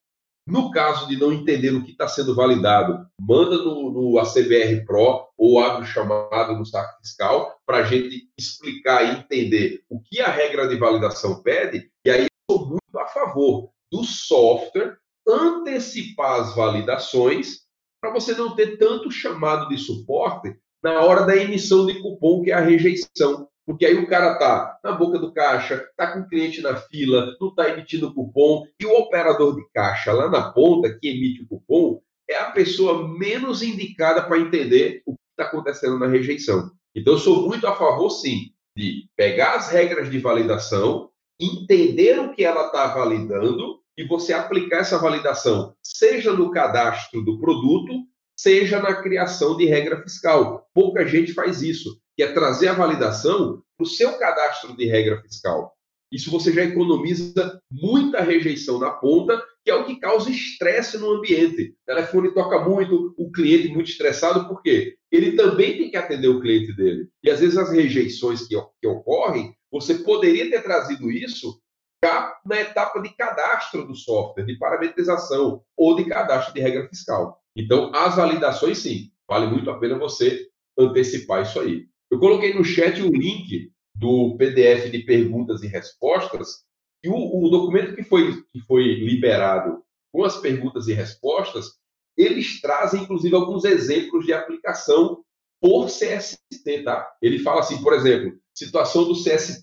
No 0.47 0.69
caso 0.69 1.07
de 1.07 1.17
não 1.17 1.33
entender 1.33 1.73
o 1.73 1.83
que 1.83 1.91
está 1.91 2.07
sendo 2.07 2.35
validado, 2.35 3.03
manda 3.19 3.57
no, 3.57 3.91
no 3.91 4.19
ACBR 4.19 4.85
Pro 4.85 5.27
ou 5.35 5.59
abre 5.59 5.81
o 5.81 5.87
chamado 5.87 6.55
no 6.55 6.63
saco 6.63 6.99
fiscal 7.01 7.59
para 7.65 7.79
a 7.79 7.83
gente 7.83 8.29
explicar 8.37 9.03
e 9.03 9.19
entender 9.19 9.81
o 9.89 9.99
que 9.99 10.21
a 10.21 10.27
regra 10.27 10.67
de 10.67 10.75
validação 10.75 11.41
pede. 11.41 11.89
E 12.05 12.11
aí 12.11 12.25
eu 12.25 12.55
sou 12.55 12.67
muito 12.67 12.99
a 12.99 13.07
favor 13.07 13.71
do 13.95 14.03
software 14.03 14.97
antecipar 15.25 16.41
as 16.41 16.55
validações 16.55 17.61
para 18.01 18.11
você 18.11 18.33
não 18.33 18.55
ter 18.55 18.77
tanto 18.77 19.09
chamado 19.09 19.69
de 19.69 19.77
suporte 19.77 20.53
na 20.83 21.01
hora 21.01 21.23
da 21.23 21.35
emissão 21.35 21.85
de 21.85 21.99
cupom, 22.01 22.43
que 22.43 22.51
é 22.51 22.53
a 22.53 22.59
rejeição. 22.59 23.47
Porque 23.65 23.85
aí 23.85 23.95
o 23.95 24.07
cara 24.07 24.37
tá 24.37 24.77
na 24.83 24.91
boca 24.91 25.17
do 25.17 25.33
caixa, 25.33 25.89
tá 25.97 26.13
com 26.13 26.19
o 26.19 26.27
cliente 26.27 26.61
na 26.61 26.75
fila, 26.75 27.35
não 27.39 27.47
está 27.47 27.69
emitindo 27.69 28.13
cupom, 28.13 28.67
e 28.79 28.85
o 28.85 28.95
operador 28.99 29.55
de 29.55 29.67
caixa 29.73 30.13
lá 30.13 30.29
na 30.29 30.51
ponta, 30.51 30.95
que 30.99 31.07
emite 31.07 31.41
o 31.41 31.47
cupom, 31.47 31.99
é 32.29 32.35
a 32.35 32.51
pessoa 32.51 33.07
menos 33.07 33.63
indicada 33.63 34.21
para 34.21 34.37
entender 34.37 35.01
o 35.05 35.13
que 35.13 35.21
está 35.31 35.49
acontecendo 35.49 35.97
na 35.97 36.07
rejeição. 36.07 36.69
Então, 36.95 37.13
eu 37.13 37.19
sou 37.19 37.47
muito 37.47 37.65
a 37.65 37.75
favor, 37.75 38.11
sim, 38.11 38.51
de 38.77 39.09
pegar 39.15 39.55
as 39.55 39.71
regras 39.71 40.11
de 40.11 40.19
validação, 40.19 41.09
entender 41.39 42.19
o 42.19 42.31
que 42.31 42.43
ela 42.43 42.67
está 42.67 42.87
validando 42.87 43.83
e 43.97 44.03
você 44.05 44.33
aplicar 44.33 44.79
essa 44.79 44.97
validação, 44.97 45.75
seja 45.83 46.33
no 46.33 46.51
cadastro 46.51 47.21
do 47.21 47.39
produto, 47.39 47.93
seja 48.37 48.81
na 48.81 49.01
criação 49.01 49.55
de 49.55 49.65
regra 49.65 50.01
fiscal. 50.01 50.67
Pouca 50.73 51.07
gente 51.07 51.33
faz 51.33 51.61
isso, 51.61 51.99
que 52.15 52.23
é 52.23 52.31
trazer 52.31 52.67
a 52.67 52.73
validação 52.73 53.61
para 53.77 53.85
o 53.85 53.89
seu 53.89 54.17
cadastro 54.17 54.75
de 54.75 54.85
regra 54.85 55.21
fiscal. 55.21 55.73
Isso 56.11 56.29
você 56.29 56.53
já 56.53 56.63
economiza 56.63 57.59
muita 57.71 58.21
rejeição 58.21 58.79
na 58.79 58.91
ponta, 58.91 59.41
que 59.63 59.71
é 59.71 59.75
o 59.75 59.85
que 59.85 59.99
causa 59.99 60.29
estresse 60.29 60.97
no 60.97 61.11
ambiente. 61.11 61.75
O 61.81 61.85
telefone 61.85 62.33
toca 62.33 62.59
muito, 62.59 63.13
o 63.17 63.31
cliente 63.31 63.69
muito 63.69 63.89
estressado, 63.89 64.47
por 64.47 64.61
quê? 64.61 64.95
Ele 65.11 65.33
também 65.33 65.77
tem 65.77 65.89
que 65.89 65.97
atender 65.97 66.27
o 66.27 66.39
cliente 66.39 66.73
dele. 66.73 67.09
E 67.23 67.29
às 67.29 67.39
vezes 67.39 67.57
as 67.57 67.71
rejeições 67.71 68.47
que, 68.47 68.55
que 68.79 68.87
ocorrem, 68.87 69.53
você 69.71 69.95
poderia 69.95 70.49
ter 70.49 70.61
trazido 70.61 71.11
isso 71.11 71.59
já 72.03 72.37
na 72.45 72.61
etapa 72.61 72.99
de 73.01 73.09
cadastro 73.09 73.87
do 73.87 73.95
software, 73.95 74.45
de 74.45 74.57
parametrização 74.57 75.63
ou 75.75 75.95
de 75.95 76.05
cadastro 76.05 76.53
de 76.53 76.61
regra 76.61 76.87
fiscal. 76.87 77.41
Então, 77.55 77.91
as 77.93 78.15
validações, 78.15 78.79
sim, 78.79 79.11
vale 79.27 79.47
muito 79.47 79.69
a 79.69 79.79
pena 79.79 79.97
você 79.97 80.47
antecipar 80.77 81.41
isso 81.43 81.59
aí. 81.59 81.87
Eu 82.11 82.19
coloquei 82.19 82.53
no 82.53 82.63
chat 82.63 83.01
o 83.01 83.09
link 83.09 83.71
do 83.95 84.35
PDF 84.37 84.91
de 84.91 84.99
perguntas 84.99 85.63
e 85.63 85.67
respostas, 85.67 86.65
e 87.03 87.09
o, 87.09 87.13
o 87.15 87.49
documento 87.49 87.95
que 87.95 88.03
foi, 88.03 88.43
que 88.51 88.59
foi 88.61 88.83
liberado 88.83 89.81
com 90.11 90.23
as 90.23 90.37
perguntas 90.37 90.87
e 90.87 90.93
respostas, 90.93 91.73
eles 92.17 92.61
trazem, 92.61 93.03
inclusive, 93.03 93.35
alguns 93.35 93.63
exemplos 93.65 94.25
de 94.25 94.33
aplicação 94.33 95.23
por 95.61 95.87
CST, 95.87 96.83
tá? 96.83 97.09
Ele 97.21 97.39
fala 97.39 97.61
assim, 97.61 97.81
por 97.81 97.93
exemplo, 97.93 98.37
situação 98.53 99.05
do 99.05 99.13
CST 99.13 99.61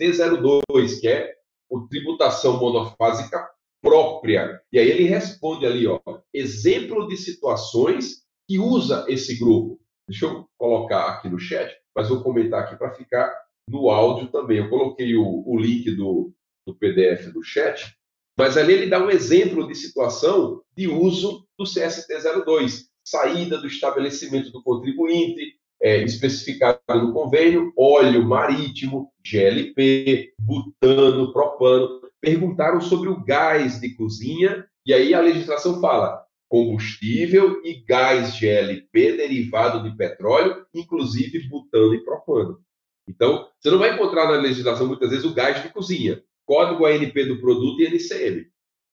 02, 0.69 1.01
que 1.01 1.09
é 1.09 1.33
o 1.73 1.89
tributação 1.89 2.61
monofásica 2.61 3.49
própria. 3.81 4.61
E 4.71 4.79
aí 4.79 4.91
ele 4.91 5.05
responde 5.05 5.65
ali, 5.65 5.87
ó, 5.87 5.99
exemplo 6.33 7.09
de 7.09 7.17
situações 7.17 8.23
que 8.47 8.59
usa 8.59 9.07
esse 9.09 9.39
grupo. 9.39 9.81
Deixa 10.07 10.27
eu 10.27 10.47
colocar 10.59 11.07
aqui 11.07 11.31
no 11.31 11.39
chat, 11.39 11.75
mas 11.97 12.11
vou 12.11 12.23
comentar 12.23 12.63
aqui 12.63 12.77
para 12.77 12.93
ficar 12.93 13.35
no 13.67 13.89
áudio 13.89 14.31
também. 14.31 14.59
Eu 14.59 14.69
coloquei 14.69 15.17
o, 15.17 15.43
o 15.47 15.59
link 15.59 15.91
do, 15.93 16.35
do 16.67 16.75
PDF 16.75 17.33
do 17.33 17.43
chat, 17.43 17.97
mas 18.39 18.59
ali 18.59 18.75
ele 18.75 18.91
dá 18.91 19.03
um 19.03 19.11
exemplo 19.11 19.67
de 19.67 19.75
situação 19.75 20.63
de 20.77 20.89
uso 20.89 21.47
do 21.59 21.65
CST02, 21.65 22.83
saída 23.03 23.57
do 23.57 23.67
estabelecimento 23.67 24.51
do 24.51 24.63
contribuinte, 24.63 25.57
é, 25.83 26.03
especificado 26.05 26.79
no 26.89 27.13
convênio, 27.13 27.73
óleo 27.77 28.25
marítimo, 28.25 29.13
GLP, 29.25 30.33
butano, 30.39 31.33
propano 31.33 32.01
perguntaram 32.21 32.81
sobre 32.81 33.09
o 33.09 33.23
gás 33.25 33.81
de 33.81 33.97
cozinha, 33.97 34.65
e 34.87 34.95
aí 34.95 35.13
a 35.13 35.21
legislação 35.21 35.81
fala 35.81 36.25
combustível 36.49 37.61
e 37.65 37.83
gás 37.85 38.39
GLP 38.39 39.17
derivado 39.17 39.83
de 39.83 39.97
petróleo, 39.97 40.65
inclusive 40.73 41.49
butano 41.49 41.95
e 41.95 42.05
propano. 42.05 42.61
Então, 43.09 43.49
você 43.59 43.71
não 43.71 43.79
vai 43.79 43.95
encontrar 43.95 44.27
na 44.27 44.41
legislação 44.41 44.87
muitas 44.87 45.11
vezes 45.11 45.25
o 45.25 45.35
gás 45.35 45.61
de 45.63 45.71
cozinha, 45.71 46.23
código 46.47 46.87
ANP 46.87 47.25
do 47.25 47.41
produto 47.41 47.81
e 47.81 47.87
NCM. 47.87 48.47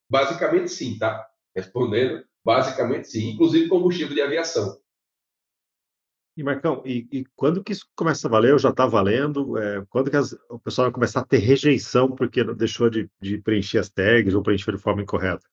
Basicamente 0.09 0.71
sim, 0.71 0.97
tá? 0.97 1.27
Respondendo 1.55 2.23
Basicamente, 2.43 3.09
sim. 3.09 3.29
Inclusive 3.29 3.67
combustível 3.67 4.15
de 4.15 4.21
aviação. 4.21 4.78
E, 6.39 6.43
Marcão, 6.43 6.81
e, 6.85 7.05
e 7.11 7.25
quando 7.35 7.61
que 7.61 7.73
isso 7.73 7.85
começa 7.93 8.25
a 8.25 8.31
valer? 8.31 8.53
Ou 8.53 8.59
já 8.59 8.69
está 8.69 8.85
valendo? 8.85 9.57
É, 9.57 9.85
quando 9.89 10.09
que 10.09 10.15
as, 10.15 10.31
o 10.49 10.57
pessoal 10.57 10.85
vai 10.85 10.93
começar 10.93 11.19
a 11.19 11.25
ter 11.25 11.39
rejeição 11.39 12.15
porque 12.15 12.41
deixou 12.55 12.89
de, 12.89 13.09
de 13.21 13.39
preencher 13.39 13.77
as 13.77 13.89
tags 13.89 14.33
ou 14.33 14.41
preencher 14.41 14.71
de 14.71 14.81
forma 14.81 15.01
incorreta? 15.01 15.45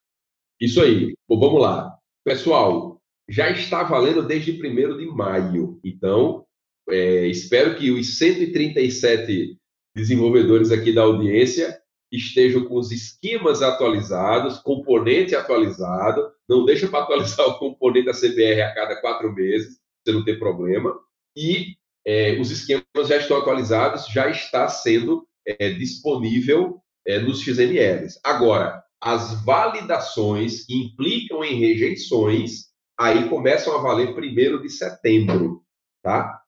Isso 0.60 0.80
aí. 0.80 1.16
Bom, 1.28 1.40
vamos 1.40 1.60
lá. 1.60 1.92
Pessoal, 2.24 3.02
já 3.28 3.50
está 3.50 3.82
valendo 3.82 4.22
desde 4.22 4.52
1 4.52 4.96
de 4.96 5.06
maio. 5.06 5.80
Então, 5.82 6.46
é, 6.88 7.26
espero 7.26 7.74
que 7.74 7.90
os 7.90 8.16
137 8.18 9.58
desenvolvedores 9.92 10.70
aqui 10.70 10.94
da 10.94 11.02
audiência 11.02 11.80
estejam 12.12 12.64
com 12.64 12.76
os 12.76 12.92
esquemas 12.92 13.60
atualizados, 13.60 14.58
componente 14.58 15.34
atualizado. 15.34 16.30
Não 16.48 16.64
deixa 16.64 16.86
para 16.86 17.02
atualizar 17.02 17.44
o 17.50 17.58
componente 17.58 18.06
da 18.06 18.12
CBR 18.12 18.62
a 18.62 18.72
cada 18.72 19.00
quatro 19.00 19.34
meses 19.34 19.84
você 20.06 20.12
não 20.12 20.24
ter 20.24 20.38
problema. 20.38 20.96
E 21.36 21.74
é, 22.06 22.38
os 22.40 22.50
esquemas 22.50 23.08
já 23.08 23.16
estão 23.16 23.38
atualizados, 23.38 24.06
já 24.06 24.30
está 24.30 24.68
sendo 24.68 25.26
é, 25.44 25.70
disponível 25.70 26.80
é, 27.04 27.18
nos 27.18 27.40
XMLs. 27.40 28.20
Agora, 28.22 28.82
as 29.00 29.44
validações 29.44 30.64
que 30.64 30.74
implicam 30.74 31.44
em 31.44 31.58
rejeições, 31.58 32.66
aí 32.98 33.28
começam 33.28 33.74
a 33.74 33.82
valer 33.82 34.14
primeiro 34.14 34.62
de 34.62 34.70
setembro, 34.70 35.62
tá? 36.02 36.40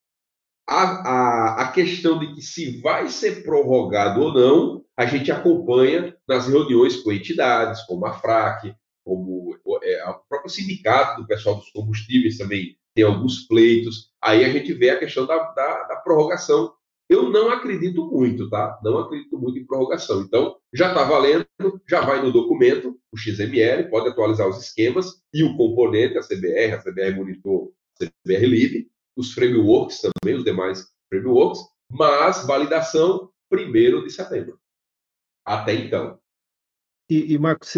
A, 0.67 0.83
a, 0.83 1.63
a 1.63 1.73
questão 1.73 2.19
de 2.19 2.35
que 2.35 2.43
se 2.43 2.81
vai 2.81 3.09
ser 3.09 3.43
prorrogado 3.43 4.21
ou 4.21 4.33
não, 4.33 4.85
a 4.97 5.07
gente 5.07 5.33
acompanha 5.33 6.15
nas 6.29 6.47
reuniões 6.47 6.97
com 6.97 7.13
entidades, 7.13 7.83
como 7.83 8.07
a 8.07 8.13
FRAC, 8.13 8.75
como 9.05 9.57
é, 9.83 10.05
o 10.11 10.21
próprio 10.29 10.51
sindicato 10.51 11.23
do 11.23 11.27
pessoal 11.27 11.57
dos 11.57 11.71
combustíveis 11.71 12.37
também 12.37 12.78
tem 12.99 13.05
alguns 13.05 13.47
pleitos. 13.47 14.11
Aí 14.21 14.45
a 14.45 14.49
gente 14.49 14.73
vê 14.75 14.91
a 14.91 14.99
questão 14.99 15.25
da, 15.25 15.37
da, 15.53 15.85
da 15.85 15.97
prorrogação. 15.99 16.75
Eu 17.09 17.31
não 17.31 17.49
acredito 17.49 18.05
muito, 18.11 18.51
tá? 18.51 18.77
Não 18.83 18.99
acredito 18.99 19.39
muito 19.39 19.57
em 19.57 19.65
prorrogação. 19.65 20.21
Então, 20.23 20.57
já 20.75 20.89
está 20.89 21.05
valendo, 21.05 21.47
já 21.89 22.01
vai 22.01 22.21
no 22.21 22.33
documento, 22.33 22.99
o 23.13 23.17
XML, 23.17 23.89
pode 23.89 24.09
atualizar 24.09 24.49
os 24.49 24.59
esquemas 24.59 25.23
e 25.33 25.45
o 25.45 25.57
componente, 25.57 26.19
a 26.19 26.23
CBR, 26.23 26.73
a 26.73 26.83
CBR 26.83 27.15
Monitor, 27.15 27.71
a 28.03 28.05
CBR 28.05 28.47
Live, 28.47 28.91
os 29.17 29.33
frameworks 29.33 30.01
também, 30.01 30.37
os 30.37 30.43
demais 30.43 30.85
frameworks, 31.09 31.61
mas 31.89 32.45
validação 32.45 33.31
primeiro 33.49 34.03
de 34.03 34.11
setembro. 34.11 34.59
Até 35.47 35.73
então. 35.73 36.19
E, 37.09 37.33
e 37.33 37.39
Marcos, 37.39 37.75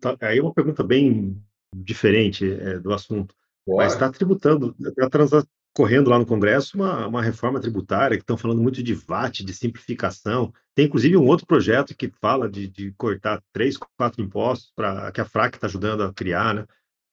tá, 0.00 0.16
aí 0.22 0.38
é 0.38 0.42
uma 0.42 0.52
pergunta 0.52 0.82
bem 0.82 1.40
diferente 1.72 2.52
é, 2.52 2.80
do 2.80 2.92
assunto. 2.92 3.32
Mas 3.66 3.94
está 3.94 4.10
tributando, 4.10 4.76
está 4.78 5.10
transcorrendo 5.10 6.08
lá 6.08 6.18
no 6.18 6.26
Congresso 6.26 6.76
uma, 6.76 7.06
uma 7.06 7.22
reforma 7.22 7.60
tributária 7.60 8.16
que 8.16 8.22
estão 8.22 8.36
falando 8.36 8.62
muito 8.62 8.82
de 8.82 8.94
VAT, 8.94 9.40
de 9.40 9.52
simplificação. 9.52 10.52
Tem 10.74 10.86
inclusive 10.86 11.16
um 11.16 11.26
outro 11.26 11.46
projeto 11.46 11.96
que 11.96 12.08
fala 12.20 12.48
de, 12.48 12.68
de 12.68 12.92
cortar 12.92 13.42
três, 13.52 13.76
quatro 13.76 14.22
impostos 14.22 14.72
para 14.74 15.10
que 15.10 15.20
a 15.20 15.24
FRAC 15.24 15.56
está 15.56 15.66
ajudando 15.66 16.02
a 16.02 16.12
criar, 16.12 16.54
né? 16.54 16.66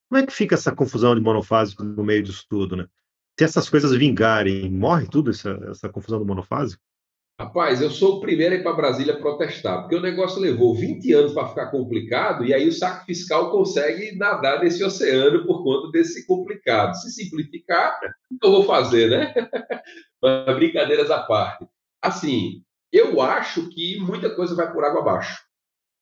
Como 0.09 0.21
é 0.21 0.27
que 0.27 0.33
fica 0.33 0.53
essa 0.53 0.75
confusão 0.75 1.15
de 1.15 1.21
monofásico 1.21 1.83
no 1.83 2.03
meio 2.03 2.21
disso 2.21 2.45
tudo, 2.47 2.75
né? 2.75 2.87
Se 3.39 3.45
essas 3.45 3.67
coisas 3.67 3.91
vingarem, 3.91 4.69
morre 4.69 5.07
tudo 5.07 5.31
essa, 5.31 5.49
essa 5.69 5.89
confusão 5.89 6.19
do 6.19 6.25
monofásico? 6.25 6.83
Rapaz, 7.39 7.81
eu 7.81 7.89
sou 7.89 8.17
o 8.17 8.19
primeiro 8.19 8.53
a 8.53 8.57
ir 8.59 8.63
para 8.63 8.73
Brasília 8.73 9.17
protestar, 9.17 9.81
porque 9.81 9.95
o 9.95 10.01
negócio 10.01 10.39
levou 10.39 10.75
20 10.75 11.11
anos 11.13 11.33
para 11.33 11.47
ficar 11.47 11.71
complicado 11.71 12.45
e 12.45 12.53
aí 12.53 12.67
o 12.67 12.71
saco 12.71 13.05
fiscal 13.05 13.49
consegue 13.49 14.15
nadar 14.15 14.61
nesse 14.61 14.83
oceano 14.83 15.43
por 15.43 15.63
conta 15.63 15.91
desse 15.91 16.27
complicado. 16.27 16.93
Se 16.93 17.11
simplificar, 17.11 17.99
o 18.31 18.37
que 18.37 18.45
eu 18.45 18.51
vou 18.51 18.65
fazer, 18.65 19.09
né? 19.09 19.33
Mas, 20.21 20.55
brincadeiras 20.55 21.09
à 21.09 21.23
parte. 21.23 21.67
Assim, 21.99 22.63
eu 22.91 23.19
acho 23.19 23.67
que 23.69 23.99
muita 23.99 24.29
coisa 24.29 24.55
vai 24.55 24.71
por 24.71 24.83
água 24.83 25.01
abaixo. 25.01 25.41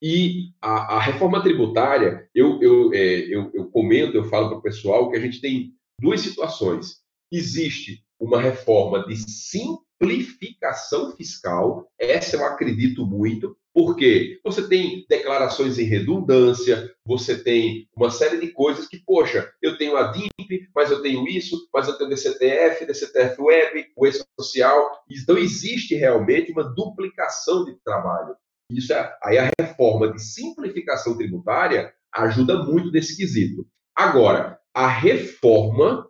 E 0.02 0.50
a, 0.62 0.98
a 0.98 1.00
reforma 1.00 1.42
tributária, 1.42 2.28
eu, 2.36 2.62
eu, 2.62 2.94
é, 2.94 3.20
eu, 3.34 3.50
eu 3.54 3.72
comento, 3.72 4.18
eu 4.18 4.26
falo 4.26 4.50
para 4.50 4.58
o 4.58 4.62
pessoal 4.62 5.10
que 5.10 5.16
a 5.16 5.22
gente 5.22 5.40
tem 5.40 5.72
duas 5.98 6.20
situações. 6.20 6.98
Existe 7.32 8.04
uma 8.20 8.42
reforma 8.42 9.06
de 9.06 9.16
simplificação 9.16 9.91
simplificação 10.02 11.16
fiscal. 11.16 11.88
Essa 12.00 12.36
eu 12.36 12.46
acredito 12.46 13.06
muito, 13.06 13.56
porque 13.74 14.40
você 14.44 14.68
tem 14.68 15.06
declarações 15.08 15.78
em 15.78 15.84
redundância, 15.84 16.94
você 17.06 17.42
tem 17.42 17.88
uma 17.96 18.10
série 18.10 18.40
de 18.40 18.52
coisas 18.52 18.88
que, 18.88 19.00
poxa, 19.06 19.52
eu 19.62 19.78
tenho 19.78 19.96
a 19.96 20.12
DIMP, 20.12 20.70
mas 20.76 20.90
eu 20.90 21.02
tenho 21.02 21.28
isso, 21.28 21.56
mas 21.74 21.88
eu 21.88 21.98
tenho 21.98 22.10
DCTF, 22.10 22.86
DCTF 22.86 23.42
Web, 23.42 23.92
o 23.96 24.08
E-Social. 24.08 25.04
Então, 25.10 25.38
existe 25.38 25.96
realmente 25.96 26.52
uma 26.52 26.64
duplicação 26.64 27.64
de 27.66 27.76
trabalho. 27.84 28.36
Isso 28.72 28.94
é, 28.94 29.18
aí 29.24 29.38
a 29.38 29.50
reforma 29.60 30.12
de 30.12 30.20
simplificação 30.20 31.18
tributária 31.18 31.94
ajuda 32.14 32.64
muito 32.64 32.92
nesse 32.92 33.16
quesito. 33.16 33.68
Agora, 33.96 34.60
a 34.74 34.88
reforma 34.88 36.10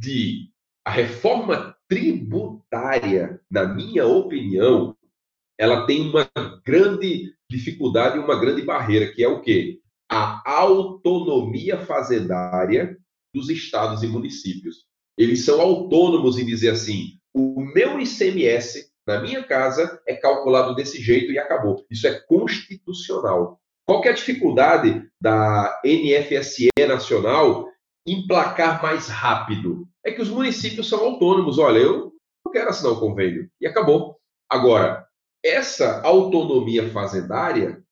de 0.00 0.50
a 0.84 0.90
reforma 0.90 1.75
tributária, 1.88 3.40
na 3.50 3.66
minha 3.66 4.06
opinião, 4.06 4.96
ela 5.58 5.86
tem 5.86 6.02
uma 6.02 6.28
grande 6.64 7.32
dificuldade 7.48 8.16
e 8.16 8.20
uma 8.20 8.38
grande 8.38 8.62
barreira, 8.62 9.12
que 9.12 9.22
é 9.22 9.28
o 9.28 9.40
quê? 9.40 9.80
A 10.08 10.42
autonomia 10.44 11.78
fazendária 11.78 12.96
dos 13.34 13.48
estados 13.48 14.02
e 14.02 14.06
municípios. 14.06 14.86
Eles 15.16 15.44
são 15.44 15.60
autônomos 15.60 16.38
em 16.38 16.44
dizer 16.44 16.70
assim: 16.70 17.18
o 17.34 17.60
meu 17.60 17.98
ICMS 18.00 18.90
na 19.06 19.20
minha 19.20 19.42
casa 19.44 20.00
é 20.06 20.14
calculado 20.16 20.74
desse 20.74 21.00
jeito 21.00 21.32
e 21.32 21.38
acabou. 21.38 21.86
Isso 21.90 22.06
é 22.06 22.18
constitucional. 22.20 23.60
Qual 23.84 24.02
é 24.04 24.08
a 24.08 24.12
dificuldade 24.14 25.08
da 25.20 25.80
NFSE 25.84 26.70
nacional 26.88 27.68
emplacar 28.04 28.82
mais 28.82 29.06
rápido? 29.08 29.85
É 30.06 30.12
que 30.12 30.22
os 30.22 30.28
municípios 30.28 30.88
são 30.88 31.00
autônomos. 31.00 31.58
Olha, 31.58 31.78
eu 31.78 32.12
não 32.44 32.52
quero 32.52 32.70
assinar 32.70 32.92
o 32.92 33.00
convênio. 33.00 33.50
E 33.60 33.66
acabou. 33.66 34.16
Agora, 34.48 35.04
essa 35.44 36.00
autonomia 36.02 36.88
fazendária, 36.90 37.82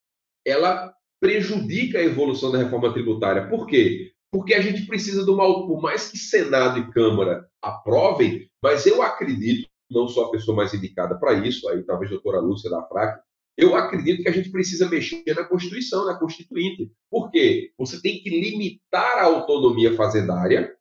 ela 0.47 0.95
prejudica 1.21 1.99
a 1.99 2.05
evolução 2.05 2.53
da 2.53 2.59
reforma 2.59 2.93
tributária. 2.93 3.49
Por 3.49 3.67
quê? 3.67 4.13
Porque 4.31 4.55
a 4.55 4.61
gente 4.61 4.87
precisa 4.87 5.25
de 5.25 5.31
uma, 5.31 5.45
por 5.67 5.83
mais 5.83 6.09
que 6.09 6.17
Senado 6.17 6.79
e 6.79 6.91
Câmara 6.93 7.49
aprovem, 7.61 8.49
mas 8.63 8.87
eu 8.87 9.03
acredito, 9.03 9.69
não 9.91 10.07
sou 10.07 10.27
a 10.27 10.31
pessoa 10.31 10.57
mais 10.57 10.73
indicada 10.73 11.19
para 11.19 11.33
isso, 11.33 11.69
aí 11.69 11.83
talvez 11.83 12.11
a 12.11 12.15
doutora 12.15 12.41
Lúcia 12.41 12.71
da 12.71 12.83
FRAC, 12.87 13.21
eu 13.57 13.75
acredito 13.75 14.23
que 14.23 14.29
a 14.29 14.33
gente 14.33 14.51
precisa 14.51 14.89
mexer 14.89 15.23
na 15.35 15.45
Constituição, 15.45 16.05
na 16.05 16.19
Constituinte. 16.19 16.93
Por 17.11 17.31
quê? 17.31 17.73
Você 17.79 18.01
tem 18.03 18.21
que 18.21 18.29
limitar 18.29 19.19
a 19.19 19.25
autonomia 19.25 19.95
fazendária 19.95 20.77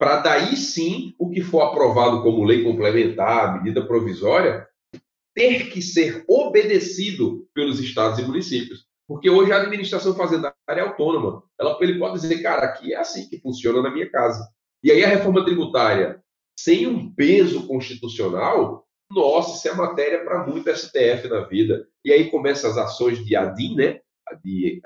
para 0.00 0.16
daí 0.20 0.56
sim 0.56 1.14
o 1.18 1.28
que 1.28 1.42
for 1.42 1.60
aprovado 1.60 2.22
como 2.22 2.42
lei 2.42 2.64
complementar, 2.64 3.52
medida 3.52 3.86
provisória, 3.86 4.66
ter 5.34 5.70
que 5.70 5.82
ser 5.82 6.24
obedecido 6.26 7.46
pelos 7.54 7.78
estados 7.78 8.18
e 8.18 8.22
municípios. 8.22 8.86
Porque 9.06 9.28
hoje 9.28 9.52
a 9.52 9.58
administração 9.58 10.14
fazendária 10.14 10.56
é 10.68 10.80
autônoma. 10.80 11.42
Ela, 11.60 11.76
ele 11.82 11.98
pode 11.98 12.14
dizer, 12.14 12.40
cara, 12.40 12.64
aqui 12.64 12.94
é 12.94 12.96
assim 12.96 13.28
que 13.28 13.40
funciona 13.40 13.82
na 13.82 13.90
minha 13.90 14.10
casa. 14.10 14.48
E 14.82 14.90
aí 14.90 15.04
a 15.04 15.08
reforma 15.08 15.44
tributária, 15.44 16.22
sem 16.58 16.86
um 16.86 17.12
peso 17.12 17.66
constitucional, 17.66 18.86
nossa, 19.10 19.58
isso 19.58 19.68
é 19.68 19.74
matéria 19.74 20.24
para 20.24 20.46
muito 20.46 20.74
STF 20.74 21.28
na 21.28 21.40
vida. 21.40 21.86
E 22.02 22.10
aí 22.10 22.30
começam 22.30 22.70
as 22.70 22.78
ações 22.78 23.22
de 23.22 23.36
ADIM, 23.36 23.74
né? 23.74 24.00
De, 24.42 24.80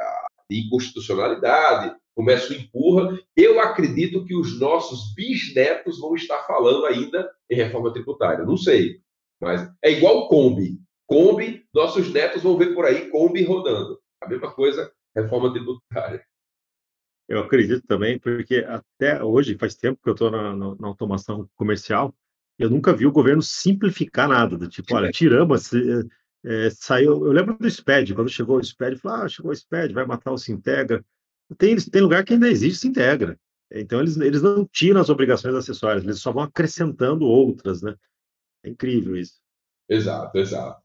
de 0.51 0.67
inconstitucionalidade, 0.67 1.95
o 2.17 2.23
empurra. 2.31 3.19
Eu 3.37 3.61
acredito 3.61 4.25
que 4.25 4.37
os 4.37 4.59
nossos 4.59 5.15
bisnetos 5.15 5.99
vão 5.99 6.15
estar 6.15 6.43
falando 6.45 6.87
ainda 6.87 7.31
em 7.51 7.57
reforma 7.57 7.93
tributária. 7.93 8.45
Não 8.45 8.57
sei, 8.57 9.01
mas 9.41 9.69
é 9.83 9.93
igual 9.93 10.29
Kombi. 10.29 10.79
Kombi, 11.07 11.65
nossos 11.75 12.13
netos 12.13 12.43
vão 12.43 12.57
ver 12.57 12.75
por 12.75 12.85
aí 12.85 13.11
Kombi 13.11 13.43
rodando. 13.45 13.99
A 14.23 14.29
mesma 14.29 14.51
coisa, 14.53 14.91
reforma 15.15 15.53
tributária. 15.53 16.25
Eu 17.29 17.41
acredito 17.41 17.87
também, 17.87 18.19
porque 18.19 18.59
até 18.69 19.23
hoje, 19.23 19.57
faz 19.59 19.75
tempo 19.75 20.01
que 20.03 20.09
eu 20.09 20.13
estou 20.13 20.31
na, 20.31 20.55
na, 20.55 20.75
na, 20.75 20.89
automação 20.89 21.49
comercial, 21.57 22.15
eu 22.59 22.69
nunca 22.69 22.93
vi 22.93 23.07
o 23.07 23.13
governo 23.13 23.41
simplificar 23.41 24.29
nada, 24.29 24.59
do 24.59 24.69
tipo, 24.69 24.95
olha, 24.95 25.11
tiramos, 25.11 25.71
é, 26.45 26.71
saiu, 26.71 27.25
eu 27.25 27.33
lembro 27.33 27.57
do 27.59 27.71
SPED, 27.71 28.15
quando 28.15 28.29
chegou 28.29 28.59
o 28.59 28.63
SPED, 28.63 28.99
falou, 28.99 29.23
ah, 29.23 29.29
chegou 29.29 29.51
o 29.51 29.57
SPED, 29.57 29.95
vai 29.95 30.05
matar 30.05 30.33
o 30.33 30.39
Sintegra, 30.39 31.03
tem, 31.55 31.77
tem 31.77 32.03
lugar 32.03 32.25
que 32.25 32.35
ainda 32.35 32.49
existe 32.49 32.81
se 32.81 32.89
integra. 32.89 33.39
Então, 33.73 34.01
eles, 34.01 34.17
eles 34.17 34.43
não 34.43 34.65
tiram 34.67 35.01
as 35.01 35.09
obrigações 35.09 35.55
acessórias, 35.55 36.05
eles 36.05 36.21
só 36.21 36.33
vão 36.33 36.43
acrescentando 36.43 37.25
outras, 37.25 37.83
né? 37.83 37.95
É 38.63 38.71
incrível 38.71 39.17
isso. 39.17 39.41
Exato, 39.89 40.39
exato. 40.39 40.83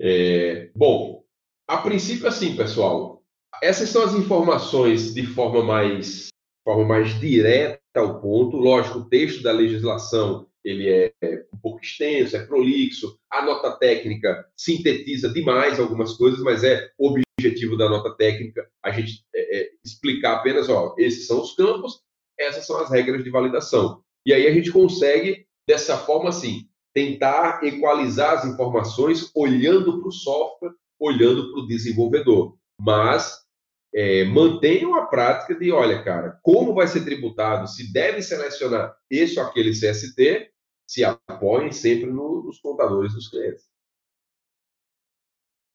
É, 0.00 0.70
bom, 0.74 1.24
a 1.68 1.78
princípio, 1.78 2.26
assim, 2.26 2.56
pessoal, 2.56 3.22
essas 3.62 3.88
são 3.88 4.04
as 4.04 4.14
informações 4.14 5.14
de 5.14 5.26
forma 5.26 5.62
mais, 5.62 6.28
forma 6.64 6.84
mais 6.84 7.18
direta 7.20 7.80
ao 7.94 8.20
ponto. 8.20 8.56
Lógico, 8.56 9.00
o 9.00 9.08
texto 9.08 9.42
da 9.42 9.52
legislação 9.52 10.48
ele 10.64 10.88
é, 10.88 11.12
é 11.22 11.46
um 11.54 11.58
pouco 11.58 11.80
extenso, 11.82 12.36
é 12.36 12.44
prolixo. 12.44 13.18
A 13.30 13.44
nota 13.44 13.76
técnica 13.78 14.44
sintetiza 14.56 15.28
demais 15.28 15.78
algumas 15.78 16.14
coisas, 16.14 16.40
mas 16.40 16.64
é 16.64 16.90
objetivo 16.98 17.25
da 17.76 17.88
nota 17.88 18.14
técnica 18.16 18.68
a 18.82 18.90
gente 18.90 19.24
é, 19.34 19.58
é, 19.60 19.70
explicar 19.84 20.36
apenas, 20.36 20.68
ó, 20.68 20.94
esses 20.98 21.26
são 21.26 21.40
os 21.40 21.54
campos, 21.54 22.00
essas 22.38 22.66
são 22.66 22.78
as 22.78 22.90
regras 22.90 23.22
de 23.22 23.30
validação. 23.30 24.02
E 24.24 24.32
aí 24.32 24.46
a 24.46 24.52
gente 24.52 24.72
consegue, 24.72 25.46
dessa 25.66 25.96
forma, 25.96 26.30
assim, 26.30 26.68
tentar 26.94 27.62
equalizar 27.62 28.38
as 28.38 28.44
informações 28.44 29.30
olhando 29.34 30.00
para 30.00 30.08
o 30.08 30.12
software, 30.12 30.72
olhando 30.98 31.52
para 31.52 31.60
o 31.60 31.66
desenvolvedor. 31.66 32.56
Mas 32.80 33.46
é, 33.94 34.24
mantenham 34.24 34.94
a 34.94 35.06
prática 35.06 35.54
de, 35.54 35.70
olha, 35.70 36.02
cara, 36.02 36.38
como 36.42 36.74
vai 36.74 36.86
ser 36.86 37.04
tributado, 37.04 37.68
se 37.68 37.92
deve 37.92 38.22
selecionar 38.22 38.96
esse 39.10 39.38
ou 39.38 39.46
aquele 39.46 39.70
CST, 39.70 40.50
se 40.88 41.04
apoiem 41.04 41.72
sempre 41.72 42.10
no, 42.10 42.42
nos 42.44 42.60
contadores 42.60 43.14
dos 43.14 43.28
clientes. 43.28 43.64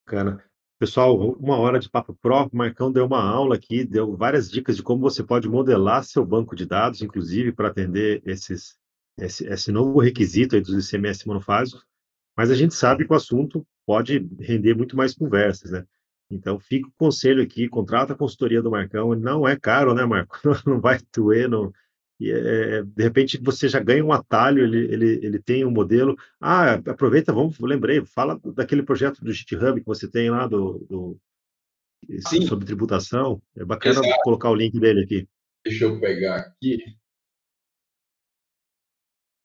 Bacana. 0.05 0.51
Pessoal, 0.82 1.16
uma 1.34 1.60
hora 1.60 1.78
de 1.78 1.88
papo 1.88 2.12
pro, 2.20 2.48
o 2.52 2.58
Marcão 2.58 2.92
deu 2.92 3.06
uma 3.06 3.22
aula 3.22 3.54
aqui, 3.54 3.84
deu 3.84 4.18
várias 4.18 4.50
dicas 4.50 4.76
de 4.76 4.82
como 4.82 5.00
você 5.00 5.24
pode 5.24 5.48
modelar 5.48 6.04
seu 6.04 6.26
banco 6.26 6.56
de 6.56 6.66
dados, 6.66 7.04
inclusive 7.04 7.52
para 7.52 7.68
atender 7.68 8.20
esses, 8.26 8.80
esse, 9.16 9.46
esse, 9.46 9.72
novo 9.72 10.00
requisito 10.00 10.56
aí 10.56 10.62
dos 10.62 10.90
ICMS 10.90 11.28
monofásicos, 11.28 11.86
mas 12.36 12.50
a 12.50 12.56
gente 12.56 12.74
sabe 12.74 13.06
que 13.06 13.14
o 13.14 13.16
assunto 13.16 13.64
pode 13.86 14.28
render 14.40 14.74
muito 14.74 14.98
mais 14.98 15.14
conversas, 15.14 15.70
né? 15.70 15.86
Então, 16.32 16.60
fica 16.60 16.88
o 16.88 16.94
conselho 16.98 17.44
aqui, 17.44 17.70
contrata 17.70 18.14
a 18.14 18.18
consultoria 18.18 18.60
do 18.60 18.72
Marcão, 18.72 19.14
não 19.14 19.48
é 19.48 19.56
caro, 19.56 19.94
né, 19.94 20.04
Marco? 20.04 20.40
Não 20.66 20.82
vai 20.82 21.00
doer, 21.16 21.48
não, 21.48 21.72
e, 22.22 22.32
é, 22.32 22.84
de 22.84 23.03
repente 23.03 23.39
você 23.41 23.67
já 23.67 23.80
ganha 23.80 24.05
um 24.05 24.11
atalho, 24.11 24.63
ele, 24.63 24.93
ele, 24.93 25.26
ele 25.26 25.39
tem 25.41 25.65
um 25.65 25.72
modelo. 25.72 26.15
Ah, 26.39 26.74
aproveita, 26.74 27.34
vamos, 27.34 27.57
lembrei, 27.59 28.05
fala 28.05 28.39
daquele 28.53 28.84
projeto 28.84 29.24
do 29.24 29.34
GitHub 29.34 29.80
que 29.80 29.88
você 29.88 30.07
tem 30.07 30.30
lá 30.30 30.45
do, 30.45 30.86
do 30.88 31.19
sobre 32.47 32.65
tributação. 32.65 33.41
É 33.55 33.65
bacana 33.65 33.99
Exato. 33.99 34.22
colocar 34.24 34.51
o 34.51 34.55
link 34.55 34.80
dele 34.80 35.03
aqui. 35.03 35.28
Deixa 35.65 35.86
eu 35.86 35.99
pegar 35.99 36.38
aqui. 36.38 36.78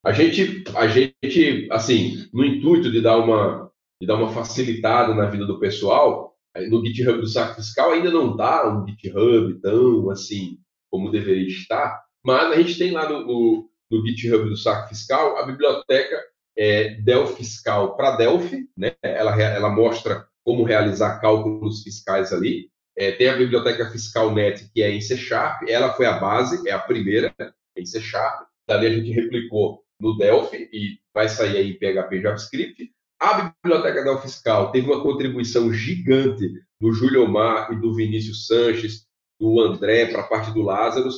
A 0.04 0.12
gente, 0.12 0.64
a 0.76 0.86
gente, 0.86 1.68
assim, 1.72 2.28
no 2.32 2.44
intuito 2.44 2.92
de 2.92 3.00
dar 3.00 3.16
uma, 3.16 3.72
de 4.00 4.06
dar 4.06 4.16
uma 4.16 4.32
facilitada 4.32 5.14
na 5.14 5.26
vida 5.30 5.46
do 5.46 5.58
pessoal, 5.58 6.36
no 6.68 6.84
GitHub 6.84 7.20
do 7.20 7.26
saco 7.26 7.54
fiscal 7.54 7.92
ainda 7.92 8.10
não 8.10 8.32
está 8.32 8.68
um 8.70 8.86
GitHub 8.86 9.60
tão 9.60 10.10
assim 10.10 10.58
como 10.90 11.10
deveria 11.10 11.48
estar, 11.48 12.05
mas 12.26 12.50
a 12.50 12.60
gente 12.60 12.76
tem 12.76 12.90
lá 12.90 13.08
no, 13.08 13.24
no, 13.24 13.70
no 13.88 14.04
GitHub 14.04 14.48
do 14.48 14.56
Saco 14.56 14.88
Fiscal 14.88 15.38
a 15.38 15.46
biblioteca 15.46 16.20
é, 16.58 16.94
Delphi 16.94 17.36
Fiscal 17.36 17.96
para 17.96 18.16
Delphi, 18.16 18.68
né? 18.76 18.96
ela, 19.00 19.40
ela 19.40 19.70
mostra 19.70 20.26
como 20.44 20.64
realizar 20.64 21.20
cálculos 21.20 21.84
fiscais 21.84 22.32
ali. 22.32 22.68
É, 22.98 23.12
tem 23.12 23.28
a 23.28 23.36
biblioteca 23.36 23.90
Fiscal 23.90 24.34
Net, 24.34 24.68
que 24.74 24.82
é 24.82 24.90
em 24.90 25.00
C 25.00 25.16
Sharp, 25.16 25.68
ela 25.68 25.92
foi 25.92 26.06
a 26.06 26.18
base, 26.18 26.68
é 26.68 26.72
a 26.72 26.80
primeira 26.80 27.32
né? 27.38 27.52
em 27.76 27.86
C 27.86 28.00
Sharp. 28.00 28.48
Dali 28.66 28.86
a 28.88 28.90
gente 28.90 29.12
replicou 29.12 29.84
no 30.00 30.16
Delphi 30.16 30.68
e 30.72 30.98
vai 31.14 31.28
sair 31.28 31.58
aí 31.58 31.70
em 31.70 31.78
PHP 31.78 32.22
JavaScript. 32.22 32.90
A 33.20 33.52
biblioteca 33.62 34.02
Delphi 34.02 34.22
Fiscal 34.22 34.72
teve 34.72 34.90
uma 34.90 35.00
contribuição 35.00 35.72
gigante 35.72 36.50
do 36.80 36.92
Júlio 36.92 37.22
Omar 37.22 37.72
e 37.72 37.80
do 37.80 37.94
Vinícius 37.94 38.48
Sanches, 38.48 39.06
do 39.38 39.60
André 39.60 40.06
para 40.06 40.22
a 40.22 40.26
parte 40.26 40.50
do 40.50 40.62
Lázaro, 40.62 41.08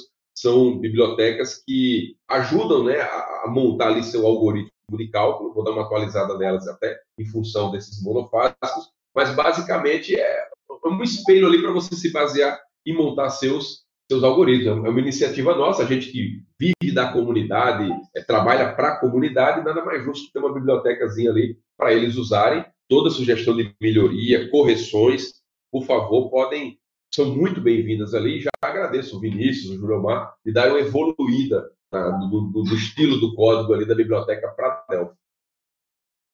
são 0.41 0.78
bibliotecas 0.78 1.62
que 1.66 2.16
ajudam 2.28 2.84
né, 2.84 3.01
a, 3.01 3.47
montar 3.49 3.89
ali 3.89 4.05
seu 4.05 4.24
algoritmo 4.24 4.70
de 4.93 5.09
cálculo, 5.09 5.53
vou 5.53 5.64
dar 5.64 5.72
uma 5.72 5.82
atualizada 5.82 6.39
nelas 6.39 6.68
até 6.68 6.97
em 7.18 7.26
função 7.26 7.70
desses 7.72 8.03
monofásicos, 8.03 8.91
mas 9.14 9.34
basicamente 9.34 10.14
é 10.14 10.49
um 10.84 11.03
espelho 11.03 11.49
ali 11.49 11.61
para 11.61 11.72
você 11.72 11.95
se 11.95 12.12
basear 12.12 12.59
e 12.86 12.93
montar 12.93 13.30
seus, 13.30 13.84
seus 14.11 14.22
algoritmos. 14.22 14.84
É 14.84 14.89
uma 14.89 15.01
iniciativa 15.01 15.57
nossa, 15.57 15.82
a 15.82 15.86
gente 15.86 16.11
que 16.11 16.43
vive 16.59 16.95
da 16.95 17.12
comunidade, 17.12 17.91
é, 18.14 18.22
trabalha 18.22 18.72
para 18.74 18.93
a 18.93 19.01
comunidade, 19.01 19.64
nada 19.64 19.84
mais 19.84 20.05
justo 20.05 20.32
ter 20.32 20.39
uma 20.39 20.55
bibliotecazinha 20.55 21.30
ali 21.30 21.59
para 21.76 21.93
eles 21.93 22.16
usarem. 22.16 22.64
Toda 22.89 23.11
sugestão 23.11 23.55
de 23.55 23.74
melhoria, 23.80 24.49
correções, 24.51 25.32
por 25.70 25.84
favor, 25.84 26.30
podem 26.30 26.78
são 27.14 27.34
muito 27.34 27.61
bem-vindas 27.61 28.14
ali. 28.14 28.40
Já 28.40 28.50
agradeço 28.62 29.16
o 29.16 29.20
Vinícius, 29.20 29.78
o 29.80 30.02
Mar, 30.02 30.34
de 30.44 30.52
dar 30.52 30.68
uma 30.70 30.80
evoluída 30.80 31.70
tá, 31.90 32.11
do, 32.11 32.40
do, 32.52 32.62
do, 32.62 32.74
estilo 32.74 33.18
do 33.18 33.34
código 33.34 33.72
ali 33.72 33.86
da 33.86 33.94
biblioteca 33.94 34.48
para 34.48 34.84
Delphi. 34.88 35.16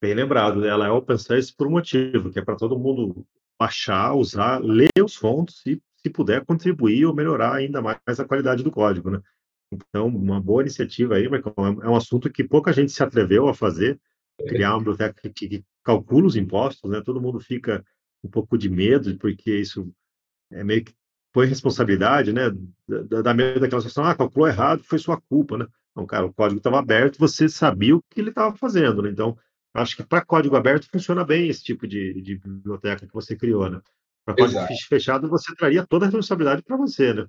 Bem 0.02 0.14
lembrado, 0.14 0.60
né? 0.60 0.68
ela 0.68 0.86
é 0.86 0.90
open 0.90 1.16
source 1.16 1.54
por 1.54 1.66
um 1.66 1.70
motivo, 1.70 2.30
que 2.30 2.38
é 2.38 2.44
para 2.44 2.56
todo 2.56 2.78
mundo 2.78 3.24
baixar, 3.58 4.14
usar, 4.14 4.62
ler 4.62 4.90
os 5.02 5.16
fontes 5.16 5.64
e, 5.64 5.80
se 5.96 6.10
puder, 6.10 6.44
contribuir 6.44 7.06
ou 7.06 7.14
melhorar 7.14 7.54
ainda 7.54 7.80
mais 7.80 8.20
a 8.20 8.24
qualidade 8.24 8.62
do 8.62 8.70
código, 8.70 9.10
né? 9.10 9.22
Então, 9.72 10.08
uma 10.08 10.40
boa 10.40 10.62
iniciativa 10.62 11.14
aí, 11.14 11.28
Marcão. 11.28 11.54
É 11.82 11.88
um 11.88 11.96
assunto 11.96 12.30
que 12.30 12.44
pouca 12.44 12.72
gente 12.72 12.92
se 12.92 13.02
atreveu 13.02 13.48
a 13.48 13.54
fazer, 13.54 13.98
criar 14.46 14.72
uma 14.72 14.78
biblioteca 14.78 15.30
que, 15.30 15.48
que 15.48 15.64
calcula 15.82 16.26
os 16.26 16.36
impostos, 16.36 16.90
né? 16.90 17.00
Todo 17.02 17.20
mundo 17.20 17.40
fica 17.40 17.82
um 18.22 18.28
pouco 18.28 18.58
de 18.58 18.68
medo, 18.68 19.16
porque 19.16 19.58
isso 19.58 19.90
é 20.51 20.64
meio 20.64 20.84
que 20.84 20.95
foi 21.32 21.47
responsabilidade, 21.47 22.32
né, 22.32 22.51
da, 22.86 23.22
da 23.22 23.34
meio 23.34 23.59
daquela 23.59 23.80
situação, 23.80 24.05
ah, 24.05 24.14
calculou 24.14 24.49
errado, 24.49 24.84
foi 24.84 24.99
sua 24.99 25.20
culpa, 25.20 25.59
né? 25.59 25.66
Não, 25.95 26.07
cara, 26.07 26.26
o 26.26 26.32
código 26.32 26.59
estava 26.59 26.78
aberto, 26.78 27.18
você 27.18 27.49
sabia 27.49 27.97
o 27.97 28.03
que 28.11 28.20
ele 28.20 28.30
estava 28.30 28.57
fazendo, 28.57 29.03
né? 29.03 29.11
Então, 29.11 29.36
acho 29.74 29.97
que 29.97 30.05
para 30.05 30.24
código 30.24 30.57
aberto 30.57 30.88
funciona 30.90 31.24
bem 31.24 31.49
esse 31.49 31.62
tipo 31.62 31.86
de, 31.86 32.20
de 32.22 32.38
biblioteca 32.38 33.07
que 33.07 33.12
você 33.12 33.36
criou, 33.36 33.68
né? 33.68 33.80
Para 34.24 34.36
código 34.36 34.61
exato. 34.61 34.88
fechado, 34.88 35.28
você 35.28 35.55
traria 35.57 35.86
toda 35.86 36.05
a 36.05 36.09
responsabilidade 36.09 36.62
para 36.62 36.76
você, 36.76 37.12
né? 37.12 37.26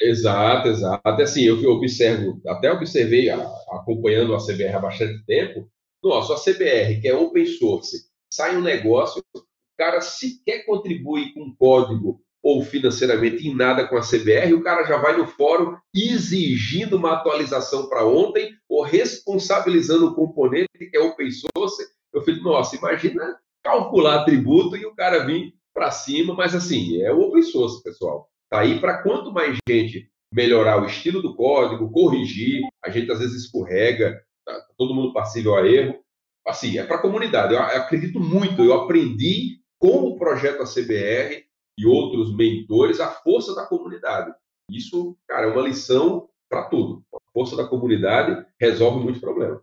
Exato, 0.00 0.68
exato. 0.68 1.08
Assim, 1.08 1.42
eu 1.42 1.70
observo, 1.72 2.40
até 2.46 2.70
observei, 2.70 3.28
acompanhando 3.28 4.34
a 4.34 4.38
CBR 4.38 4.76
há 4.76 4.78
bastante 4.78 5.24
tempo, 5.24 5.68
nossa, 6.02 6.34
a 6.34 6.36
CBR, 6.36 7.00
que 7.00 7.08
é 7.08 7.14
open 7.14 7.44
source, 7.44 8.08
sai 8.32 8.56
um 8.56 8.60
negócio, 8.60 9.22
o 9.34 9.42
cara 9.76 10.00
sequer 10.00 10.64
contribui 10.64 11.32
com 11.32 11.54
código 11.56 12.22
ou 12.42 12.62
financeiramente 12.62 13.46
em 13.46 13.54
nada 13.54 13.86
com 13.86 13.96
a 13.96 14.00
CBR, 14.00 14.54
o 14.54 14.62
cara 14.62 14.84
já 14.84 14.96
vai 14.96 15.16
no 15.16 15.26
fórum 15.26 15.76
exigindo 15.94 16.96
uma 16.96 17.14
atualização 17.14 17.88
para 17.88 18.06
ontem 18.06 18.54
ou 18.68 18.82
responsabilizando 18.82 20.06
o 20.06 20.14
componente 20.14 20.68
que 20.78 20.96
é 20.96 21.00
open 21.00 21.30
source. 21.30 21.84
Eu 22.12 22.22
falei, 22.22 22.40
nossa, 22.40 22.76
imagina 22.76 23.38
calcular 23.62 24.24
tributo 24.24 24.76
e 24.76 24.86
o 24.86 24.94
cara 24.94 25.26
vir 25.26 25.52
para 25.74 25.90
cima, 25.90 26.34
mas 26.34 26.54
assim, 26.54 27.00
é 27.02 27.12
o 27.12 27.20
open 27.20 27.42
source, 27.42 27.82
pessoal. 27.82 28.28
Tá 28.50 28.60
aí 28.60 28.80
para 28.80 29.02
quanto 29.02 29.32
mais 29.32 29.56
gente 29.68 30.10
melhorar 30.32 30.82
o 30.82 30.86
estilo 30.86 31.20
do 31.20 31.34
código, 31.34 31.90
corrigir, 31.90 32.62
a 32.84 32.90
gente 32.90 33.10
às 33.10 33.18
vezes 33.18 33.44
escorrega, 33.44 34.20
tá 34.44 34.60
todo 34.76 34.94
mundo 34.94 35.12
passível 35.12 35.56
a 35.56 35.66
erro. 35.66 35.98
Assim, 36.46 36.78
é 36.78 36.84
para 36.84 36.96
a 36.96 37.02
comunidade. 37.02 37.52
Eu 37.52 37.60
acredito 37.60 38.18
muito, 38.18 38.64
eu 38.64 38.72
aprendi 38.72 39.58
com 39.78 40.04
o 40.04 40.16
projeto 40.16 40.62
ACBR 40.62 41.47
e 41.78 41.86
outros 41.86 42.34
mentores 42.34 42.98
a 42.98 43.08
força 43.08 43.54
da 43.54 43.64
comunidade. 43.64 44.34
Isso, 44.68 45.16
cara, 45.28 45.46
é 45.46 45.50
uma 45.50 45.62
lição 45.62 46.28
para 46.50 46.64
tudo. 46.64 47.04
A 47.14 47.18
força 47.32 47.56
da 47.56 47.66
comunidade 47.66 48.44
resolve 48.60 49.02
muitos 49.02 49.20
problemas. 49.20 49.60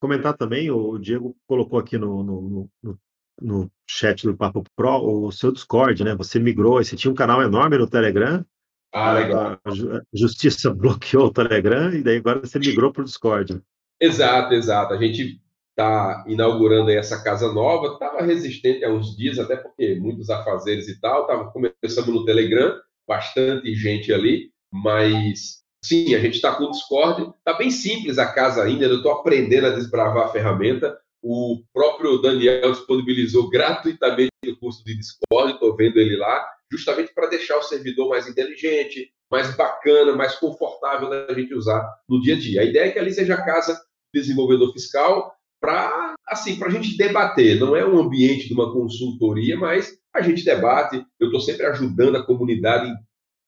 Comentar 0.00 0.36
também, 0.36 0.70
o 0.70 0.98
Diego 0.98 1.36
colocou 1.46 1.78
aqui 1.78 1.96
no, 1.96 2.22
no, 2.24 2.70
no, 2.82 2.98
no 3.40 3.70
chat 3.88 4.26
do 4.26 4.36
Papo 4.36 4.64
Pro 4.74 5.26
o 5.26 5.30
seu 5.30 5.52
Discord, 5.52 6.02
né? 6.02 6.14
Você 6.16 6.40
migrou, 6.40 6.82
você 6.82 6.96
tinha 6.96 7.10
um 7.10 7.14
canal 7.14 7.40
enorme 7.40 7.78
no 7.78 7.88
Telegram. 7.88 8.44
Ah, 8.92 9.12
legal. 9.12 9.58
A 9.64 9.70
justiça 10.12 10.72
bloqueou 10.74 11.26
o 11.26 11.32
Telegram 11.32 11.92
e 11.92 12.02
daí 12.02 12.16
agora 12.16 12.40
você 12.40 12.58
migrou 12.58 12.92
para 12.92 13.02
o 13.02 13.04
Discord. 13.04 13.62
Exato, 14.00 14.54
exato. 14.54 14.94
A 14.94 14.96
gente 14.96 15.40
está 15.80 16.24
inaugurando 16.26 16.90
essa 16.90 17.22
casa 17.22 17.50
nova, 17.52 17.94
estava 17.94 18.22
resistente 18.22 18.84
há 18.84 18.90
uns 18.90 19.16
dias, 19.16 19.38
até 19.38 19.56
porque 19.56 19.94
muitos 19.94 20.28
afazeres 20.28 20.86
e 20.88 21.00
tal, 21.00 21.22
estava 21.22 21.50
começando 21.50 22.12
no 22.12 22.24
Telegram, 22.24 22.78
bastante 23.08 23.74
gente 23.74 24.12
ali, 24.12 24.50
mas 24.70 25.62
sim, 25.82 26.14
a 26.14 26.18
gente 26.20 26.34
está 26.34 26.54
com 26.54 26.64
o 26.64 26.70
Discord, 26.70 27.32
está 27.38 27.54
bem 27.54 27.70
simples 27.70 28.18
a 28.18 28.30
casa 28.30 28.62
ainda, 28.62 28.84
eu 28.84 28.96
estou 28.96 29.12
aprendendo 29.12 29.66
a 29.68 29.70
desbravar 29.70 30.26
a 30.26 30.28
ferramenta, 30.28 30.98
o 31.22 31.62
próprio 31.72 32.18
Daniel 32.18 32.72
disponibilizou 32.72 33.48
gratuitamente 33.48 34.30
o 34.46 34.56
curso 34.58 34.84
de 34.84 34.96
Discord, 34.96 35.54
estou 35.54 35.74
vendo 35.76 35.98
ele 35.98 36.16
lá, 36.16 36.46
justamente 36.70 37.12
para 37.14 37.26
deixar 37.26 37.58
o 37.58 37.62
servidor 37.62 38.08
mais 38.08 38.28
inteligente, 38.28 39.10
mais 39.30 39.54
bacana, 39.56 40.14
mais 40.14 40.36
confortável 40.36 41.08
da 41.08 41.32
gente 41.34 41.54
usar 41.54 41.86
no 42.08 42.20
dia 42.20 42.34
a 42.34 42.38
dia. 42.38 42.60
A 42.60 42.64
ideia 42.64 42.86
é 42.86 42.90
que 42.90 42.98
ali 42.98 43.12
seja 43.12 43.34
a 43.34 43.44
casa 43.44 43.74
do 43.74 44.20
desenvolvedor 44.20 44.72
fiscal, 44.72 45.34
para 45.60 46.14
assim, 46.26 46.62
a 46.62 46.68
gente 46.70 46.96
debater. 46.96 47.58
Não 47.58 47.76
é 47.76 47.86
um 47.86 47.98
ambiente 47.98 48.48
de 48.48 48.54
uma 48.54 48.72
consultoria, 48.72 49.56
mas 49.58 49.98
a 50.14 50.22
gente 50.22 50.44
debate. 50.44 51.04
Eu 51.18 51.26
estou 51.26 51.40
sempre 51.40 51.66
ajudando 51.66 52.16
a 52.16 52.24
comunidade 52.24 52.90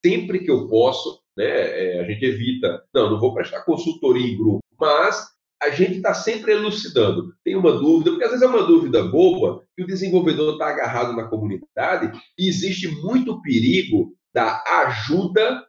sempre 0.05 0.41
que 0.41 0.51
eu 0.51 0.69
posso. 0.69 1.21
Né? 1.37 1.47
É, 1.47 2.01
a 2.01 2.05
gente 2.05 2.25
evita, 2.25 2.83
não, 2.95 3.11
não 3.11 3.21
vou 3.21 3.35
prestar 3.35 3.65
consultoria 3.65 4.27
em 4.27 4.37
grupo, 4.37 4.61
mas 4.79 5.33
a 5.63 5.71
gente 5.71 5.97
está 5.97 6.13
sempre 6.13 6.53
elucidando. 6.53 7.33
Tem 7.45 7.55
uma 7.55 7.73
dúvida, 7.73 8.11
porque 8.11 8.25
às 8.25 8.31
vezes 8.31 8.45
é 8.45 8.49
uma 8.49 8.67
dúvida 8.67 9.05
boba, 9.05 9.63
que 9.77 9.85
o 9.85 9.87
desenvolvedor 9.87 10.55
está 10.55 10.69
agarrado 10.69 11.13
na 11.15 11.29
comunidade 11.29 12.21
e 12.37 12.49
existe 12.49 12.89
muito 12.89 13.41
perigo 13.43 14.13
da 14.35 14.63
ajuda 14.67 15.65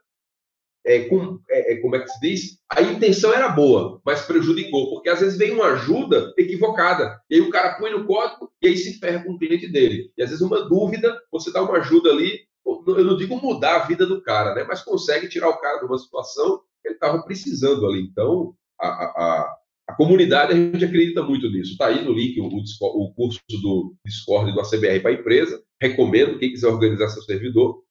é, 0.86 1.00
com, 1.02 1.40
é, 1.50 1.74
é, 1.74 1.78
como 1.78 1.96
é 1.96 2.00
que 2.00 2.10
se 2.10 2.20
diz? 2.20 2.58
A 2.70 2.82
intenção 2.82 3.34
era 3.34 3.50
boa, 3.50 4.02
mas 4.06 4.26
prejudicou, 4.26 4.90
porque 4.90 5.10
às 5.10 5.20
vezes 5.20 5.38
vem 5.38 5.52
uma 5.52 5.68
ajuda 5.68 6.34
equivocada, 6.38 7.22
e 7.30 7.36
aí 7.36 7.42
o 7.42 7.50
cara 7.50 7.76
põe 7.76 7.92
no 7.92 8.06
código 8.06 8.52
e 8.62 8.68
aí 8.68 8.78
se 8.78 9.00
ferra 9.00 9.24
com 9.24 9.34
o 9.34 9.40
cliente 9.40 9.68
dele. 9.68 10.12
E 10.18 10.24
às 10.24 10.30
vezes 10.30 10.44
uma 10.44 10.68
dúvida, 10.68 11.22
você 11.32 11.52
dá 11.52 11.62
uma 11.62 11.78
ajuda 11.78 12.10
ali, 12.10 12.42
eu 12.66 13.06
não 13.06 13.18
digo 13.18 13.36
mudar 13.38 13.76
a 13.76 13.86
vida 13.86 14.06
do 14.06 14.22
cara, 14.22 14.54
né? 14.56 14.66
mas 14.68 14.82
consegue 14.82 15.28
tirar 15.28 15.50
o 15.50 15.58
cara 15.58 15.80
de 15.80 15.86
uma 15.86 15.98
situação 15.98 16.62
que 16.82 16.90
ele 16.90 16.96
estava 16.96 17.24
precisando 17.24 17.86
ali. 17.86 18.02
Então, 18.02 18.54
a, 18.80 18.88
a, 18.88 19.56
a, 19.90 19.96
comunidade, 19.96 20.54
a 20.54 20.56
gente 20.56 20.84
acredita 20.84 21.24
muito 21.24 21.50
nisso. 21.50 21.74
Está 21.74 21.88
aí 21.88 22.04
no 22.04 22.14
link 22.14 22.40
o, 22.40 22.48
o 22.48 23.14
curso 23.14 23.40
do 23.62 23.96
Discord 24.06 24.52
do 24.52 24.60
ACBR 24.60 25.02
para 25.02 25.12
a 25.12 25.14
empresa. 25.14 25.62
Recomendo, 25.82 26.40
quem 26.40 26.52
quiser 26.52 26.68
organizar 26.68 27.10
seu 27.10 27.22
servidor, 27.24 27.84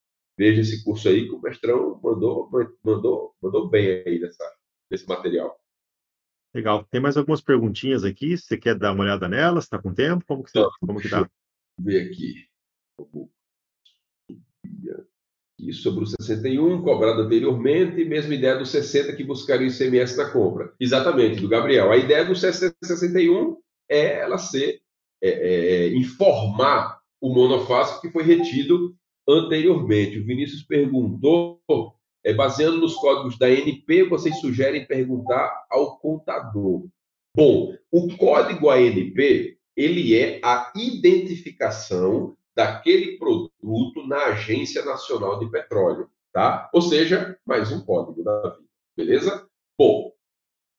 veja 0.43 0.61
esse 0.61 0.82
curso 0.82 1.09
aí 1.09 1.28
que 1.28 1.34
o 1.34 1.40
mestrão 1.40 2.01
mandou, 2.03 2.51
mandou, 2.82 3.32
mandou 3.40 3.70
bem 3.70 4.03
aí 4.05 4.18
nessa, 4.18 4.45
nesse 4.90 5.09
material. 5.09 5.57
Legal. 6.53 6.84
Tem 6.90 7.01
mais 7.01 7.16
algumas 7.16 7.40
perguntinhas 7.40 8.05
aqui. 8.05 8.36
Você 8.36 8.59
quer 8.59 8.76
dar 8.76 8.93
uma 8.93 9.05
olhada 9.05 9.28
nelas? 9.28 9.64
Está 9.64 9.78
com 9.78 9.95
tempo? 9.95 10.24
Como 10.26 10.43
que, 10.43 10.51
você, 10.51 10.68
como 10.80 11.01
que 11.01 11.09
tá? 11.09 11.30
ver 11.78 12.09
aqui. 12.09 12.49
E 15.61 15.72
sobre 15.72 16.03
o 16.03 16.07
61, 16.07 16.82
cobrado 16.82 17.22
anteriormente, 17.22 18.05
mesma 18.05 18.34
ideia 18.34 18.59
do 18.59 18.66
60 18.66 19.14
que 19.14 19.22
buscaria 19.22 19.68
o 19.68 19.70
ICMS 19.70 20.16
na 20.16 20.28
compra. 20.28 20.74
Exatamente, 20.80 21.40
do 21.40 21.49
Gabriel. 21.49 21.93
A 21.93 21.97
ideia 21.97 22.24
do 22.24 22.34
61 22.34 23.57
é 23.88 24.18
ela 24.18 24.38
ser, 24.38 24.80
é, 25.22 25.28
é, 25.28 25.86
é, 25.86 25.95
informar 25.95 27.01
o 27.20 27.32
monofásico 27.32 28.01
que 28.01 28.11
foi 28.11 28.24
retido 28.24 28.97
anteriormente. 29.29 30.18
O 30.18 30.25
Vinícius 30.25 30.62
perguntou, 30.62 31.61
é, 32.25 32.33
baseando 32.33 32.79
nos 32.79 32.95
códigos 32.95 33.39
da 33.39 33.47
ANP, 33.47 34.05
vocês 34.09 34.41
sugerem 34.41 34.87
perguntar 34.87 35.66
ao 35.70 35.99
contador. 35.99 36.87
Bom, 37.35 37.75
o 37.91 38.16
código 38.16 38.70
ANP, 38.70 39.57
ele 39.77 40.16
é 40.16 40.41
a 40.43 40.73
identificação 40.77 42.37
daquele 42.55 43.16
produto 43.18 44.07
na 44.07 44.27
Agência 44.27 44.85
Nacional 44.85 45.39
de 45.39 45.51
Petróleo, 45.51 46.09
tá? 46.33 46.68
Ou 46.73 46.83
seja, 46.83 47.39
mais 47.47 47.73
um 47.73 47.83
código 47.85 48.23
da 48.23 48.51
vida, 48.51 48.68
beleza? 48.97 49.47
Bom, 49.79 50.12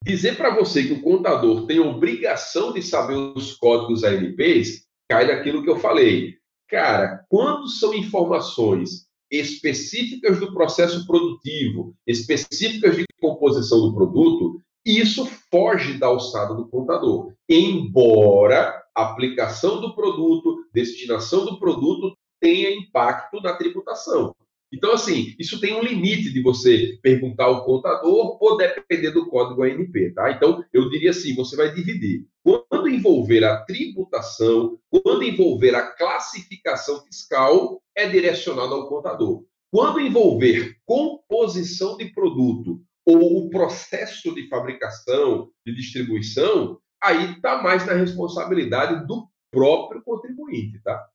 dizer 0.03 0.37
para 0.37 0.55
você 0.55 0.83
que 0.83 0.93
o 0.93 1.01
contador 1.01 1.65
tem 1.65 1.79
obrigação 1.79 2.71
de 2.71 2.81
saber 2.83 3.15
os 3.15 3.53
códigos 3.53 4.03
ANPs 4.03 4.87
cai 5.09 5.25
naquilo 5.25 5.63
que 5.63 5.69
eu 5.69 5.79
falei. 5.79 6.37
Cara, 6.73 7.23
quando 7.29 7.67
são 7.67 7.93
informações 7.93 9.05
específicas 9.29 10.39
do 10.39 10.55
processo 10.55 11.05
produtivo, 11.05 11.93
específicas 12.07 12.95
de 12.95 13.05
composição 13.21 13.79
do 13.81 13.93
produto, 13.93 14.59
isso 14.83 15.23
foge 15.51 15.99
da 15.99 16.07
alçada 16.07 16.55
do 16.55 16.67
contador. 16.67 17.31
Embora 17.47 18.73
a 18.95 19.03
aplicação 19.03 19.81
do 19.81 19.93
produto, 19.93 20.65
destinação 20.73 21.45
do 21.45 21.59
produto 21.59 22.17
tenha 22.41 22.75
impacto 22.75 23.39
na 23.39 23.53
tributação. 23.53 24.35
Então, 24.73 24.91
assim, 24.91 25.35
isso 25.37 25.59
tem 25.59 25.75
um 25.75 25.83
limite 25.83 26.33
de 26.33 26.41
você 26.41 26.97
perguntar 27.03 27.45
ao 27.45 27.63
contador 27.63 28.37
ou 28.41 28.57
depender 28.57 29.11
do 29.11 29.29
código 29.29 29.61
ANP, 29.61 30.13
tá? 30.15 30.31
Então, 30.31 30.65
eu 30.73 30.89
diria 30.89 31.11
assim, 31.11 31.35
você 31.35 31.55
vai 31.55 31.71
dividir. 31.71 32.25
Quando 32.43 32.89
envolver 32.89 33.43
a 33.43 33.63
tributação, 33.65 34.79
quando 34.89 35.21
envolver 35.23 35.75
a 35.75 35.91
classificação 35.91 37.03
fiscal, 37.05 37.83
é 37.95 38.09
direcionado 38.09 38.73
ao 38.73 38.89
contador. 38.89 39.45
Quando 39.71 39.99
envolver 39.99 40.75
composição 40.85 41.95
de 41.95 42.05
produto 42.11 42.81
ou 43.05 43.45
o 43.45 43.49
processo 43.51 44.33
de 44.33 44.47
fabricação, 44.49 45.51
de 45.65 45.75
distribuição, 45.75 46.79
aí 47.01 47.33
está 47.33 47.61
mais 47.61 47.85
na 47.85 47.93
responsabilidade 47.93 49.05
do 49.05 49.27
próprio 49.51 50.01
contribuinte, 50.03 50.81
tá? 50.83 51.05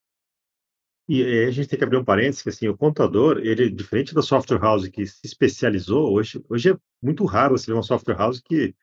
E 1.08 1.46
a 1.46 1.50
gente 1.50 1.68
tem 1.68 1.78
que 1.78 1.84
abrir 1.84 1.96
um 1.96 2.04
parênteses, 2.04 2.42
que 2.42 2.50
assim, 2.50 2.68
o 2.68 2.76
contador, 2.76 3.38
ele, 3.38 3.70
diferente 3.70 4.14
da 4.14 4.20
software 4.20 4.60
house 4.60 4.86
que 4.88 5.06
se 5.06 5.20
especializou, 5.24 6.12
hoje, 6.12 6.44
hoje 6.50 6.72
é 6.72 6.78
muito 7.02 7.24
raro 7.24 7.56
você 7.56 7.66
ver 7.66 7.72
uma 7.72 7.82
software 7.82 8.16
house 8.16 8.40
que, 8.40 8.74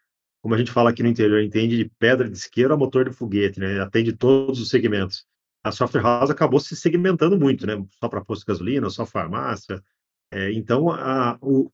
como 0.41 0.55
a 0.55 0.57
gente 0.57 0.71
fala 0.71 0.89
aqui 0.89 1.03
no 1.03 1.09
interior, 1.09 1.39
entende 1.39 1.77
de 1.77 1.85
pedra 1.99 2.27
de 2.27 2.35
isqueiro 2.35 2.73
a 2.73 2.77
motor 2.77 3.07
de 3.07 3.15
foguete, 3.15 3.59
né? 3.59 3.79
Atende 3.79 4.11
todos 4.11 4.59
os 4.59 4.69
segmentos. 4.69 5.23
A 5.63 5.71
software 5.71 6.01
house 6.01 6.31
acabou 6.31 6.59
se 6.59 6.75
segmentando 6.75 7.39
muito, 7.39 7.67
né? 7.67 7.73
Só 7.99 8.09
para 8.09 8.25
posto 8.25 8.41
de 8.41 8.47
gasolina, 8.47 8.89
só 8.89 9.05
farmácia. 9.05 9.83
É, 10.31 10.51
então, 10.51 10.89
a, 10.89 11.37
o, 11.41 11.71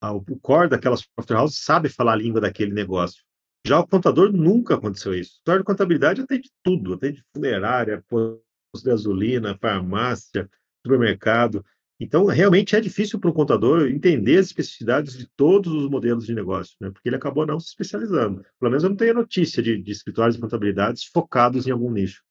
a, 0.00 0.12
o 0.12 0.22
core 0.40 0.70
daquela 0.70 0.96
software 0.96 1.36
house 1.36 1.56
sabe 1.56 1.90
falar 1.90 2.14
a 2.14 2.16
língua 2.16 2.40
daquele 2.40 2.72
negócio. 2.72 3.22
Já 3.66 3.78
o 3.78 3.86
contador 3.86 4.32
nunca 4.32 4.74
aconteceu 4.74 5.14
isso. 5.14 5.40
O 5.46 5.58
de 5.58 5.64
contabilidade 5.64 6.22
atende 6.22 6.50
tudo, 6.62 6.94
atende 6.94 7.22
funerária, 7.34 8.02
gasolina, 8.80 9.58
farmácia, 9.60 10.48
supermercado. 10.84 11.64
Então, 12.00 12.24
realmente 12.26 12.74
é 12.74 12.80
difícil 12.80 13.20
para 13.20 13.30
o 13.30 13.34
contador 13.34 13.86
entender 13.88 14.38
as 14.38 14.46
especificidades 14.46 15.16
de 15.16 15.28
todos 15.36 15.72
os 15.72 15.88
modelos 15.88 16.26
de 16.26 16.34
negócio, 16.34 16.74
né? 16.80 16.90
porque 16.90 17.08
ele 17.08 17.16
acabou 17.16 17.46
não 17.46 17.60
se 17.60 17.68
especializando. 17.68 18.42
Pelo 18.58 18.70
menos 18.70 18.82
eu 18.82 18.90
não 18.90 18.96
tenho 18.96 19.14
notícia 19.14 19.62
de, 19.62 19.80
de 19.80 19.92
escritórios 19.92 20.36
de 20.36 20.40
contabilidades 20.40 21.04
focados 21.04 21.66
em 21.66 21.70
algum 21.70 21.90
nicho. 21.90 22.22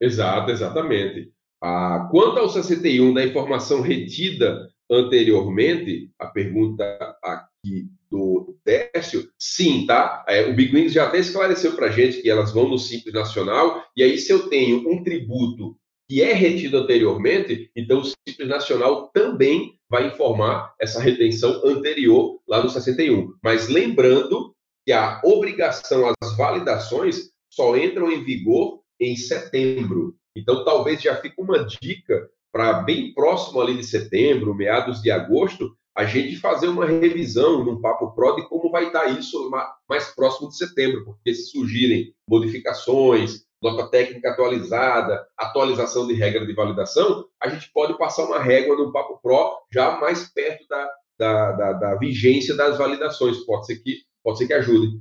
Exato, 0.00 0.50
exatamente. 0.50 1.32
Ah, 1.62 2.08
quanto 2.10 2.38
ao 2.38 2.48
61 2.48 3.12
da 3.12 3.24
informação 3.24 3.80
retida 3.80 4.68
anteriormente, 4.90 6.10
a 6.18 6.26
pergunta 6.26 6.84
aqui 7.22 7.88
do 8.10 8.43
Décio, 8.64 9.28
sim, 9.38 9.84
tá? 9.86 10.24
É, 10.26 10.46
o 10.46 10.54
Big 10.54 10.74
Wings 10.74 10.92
já 10.92 11.06
até 11.06 11.18
esclareceu 11.18 11.76
para 11.76 11.90
gente 11.90 12.22
que 12.22 12.30
elas 12.30 12.52
vão 12.52 12.68
no 12.68 12.78
Simples 12.78 13.12
Nacional, 13.12 13.84
e 13.96 14.02
aí 14.02 14.16
se 14.16 14.32
eu 14.32 14.48
tenho 14.48 14.88
um 14.90 15.02
tributo 15.02 15.76
que 16.08 16.22
é 16.22 16.32
retido 16.32 16.78
anteriormente, 16.78 17.70
então 17.74 18.00
o 18.00 18.04
Simples 18.04 18.48
Nacional 18.48 19.08
também 19.08 19.78
vai 19.88 20.08
informar 20.08 20.74
essa 20.80 21.00
retenção 21.00 21.62
anterior 21.64 22.40
lá 22.46 22.62
no 22.62 22.68
61. 22.68 23.34
Mas 23.42 23.68
lembrando 23.68 24.54
que 24.84 24.92
a 24.92 25.20
obrigação, 25.24 26.12
as 26.22 26.36
validações 26.36 27.30
só 27.50 27.76
entram 27.76 28.10
em 28.10 28.22
vigor 28.22 28.80
em 29.00 29.16
setembro. 29.16 30.14
Então 30.36 30.64
talvez 30.64 31.00
já 31.00 31.16
fique 31.16 31.40
uma 31.40 31.64
dica 31.64 32.28
para 32.52 32.74
bem 32.74 33.12
próximo 33.14 33.60
ali 33.60 33.76
de 33.76 33.84
setembro, 33.84 34.54
meados 34.54 35.00
de 35.02 35.10
agosto, 35.10 35.76
a 35.96 36.04
gente 36.04 36.36
fazer 36.36 36.68
uma 36.68 36.86
revisão 36.86 37.64
num 37.64 37.80
Papo 37.80 38.12
Pro 38.12 38.34
de 38.36 38.48
como 38.48 38.70
vai 38.70 38.86
estar 38.86 39.06
isso 39.06 39.50
mais 39.88 40.12
próximo 40.14 40.48
de 40.48 40.56
setembro, 40.56 41.04
porque 41.04 41.32
se 41.32 41.50
surgirem 41.50 42.12
modificações, 42.28 43.46
nota 43.62 43.88
técnica 43.88 44.30
atualizada, 44.30 45.26
atualização 45.38 46.06
de 46.06 46.14
regra 46.14 46.44
de 46.44 46.52
validação, 46.52 47.28
a 47.40 47.48
gente 47.48 47.70
pode 47.72 47.96
passar 47.96 48.24
uma 48.24 48.40
régua 48.40 48.76
no 48.76 48.92
Papo 48.92 49.20
Pro 49.22 49.62
já 49.72 49.98
mais 50.00 50.28
perto 50.32 50.66
da, 50.68 50.90
da, 51.18 51.52
da, 51.52 51.72
da 51.72 51.94
vigência 51.94 52.56
das 52.56 52.76
validações. 52.76 53.38
Pode 53.46 53.66
ser 53.66 53.76
que, 53.78 54.02
pode 54.22 54.38
ser 54.38 54.48
que 54.48 54.54
ajude. 54.54 55.00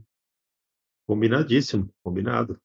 Combinadíssimo, 1.07 1.89
combinado. 2.03 2.57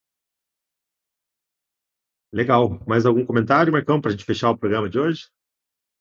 Legal. 2.32 2.78
Mais 2.86 3.06
algum 3.06 3.24
comentário, 3.24 3.72
Marcão, 3.72 4.00
para 4.00 4.10
a 4.10 4.12
gente 4.12 4.24
fechar 4.24 4.50
o 4.50 4.58
programa 4.58 4.88
de 4.88 4.98
hoje? 4.98 5.28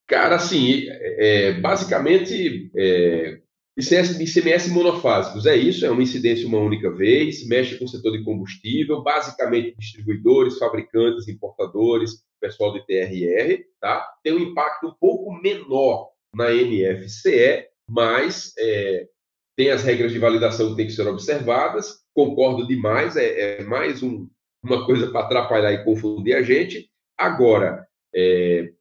Cara, 0.08 0.36
assim, 0.36 0.86
é, 0.90 1.60
basicamente, 1.60 2.72
é, 2.76 3.40
ICMS, 3.78 4.24
ICMS 4.24 4.70
monofásicos, 4.72 5.46
é 5.46 5.56
isso, 5.56 5.86
é 5.86 5.92
uma 5.92 6.02
incidência 6.02 6.48
uma 6.48 6.60
única 6.60 6.90
vez, 6.90 7.46
mexe 7.46 7.78
com 7.78 7.86
o 7.86 7.88
setor 7.88 8.18
de 8.18 8.24
combustível, 8.24 9.04
basicamente 9.04 9.76
distribuidores, 9.78 10.58
fabricantes, 10.58 11.28
importadores, 11.28 12.24
pessoal 12.40 12.74
de 12.74 12.86
TRR, 12.86 13.64
tá? 13.82 14.08
Tem 14.24 14.34
um 14.34 14.40
impacto 14.40 14.88
um 14.88 14.94
pouco 15.00 15.32
menor 15.34 16.10
na 16.34 16.52
NFCE, 16.52 17.68
mas 17.90 18.54
é, 18.58 19.08
tem 19.58 19.70
as 19.70 19.84
regras 19.84 20.12
de 20.14 20.20
validação 20.20 20.70
que 20.70 20.78
têm 20.78 20.88
que 20.88 20.94
ser 20.94 21.08
observadas, 21.08 22.00
concordo 22.14 22.66
demais, 22.66 23.18
é, 23.18 23.60
é 23.60 23.64
mais 23.64 24.02
um, 24.02 24.30
uma 24.64 24.86
coisa 24.86 25.12
para 25.12 25.26
atrapalhar 25.26 25.74
e 25.74 25.84
confundir 25.84 26.36
a 26.36 26.42
gente. 26.42 26.90
Agora, 27.18 27.86
é, 28.16 28.72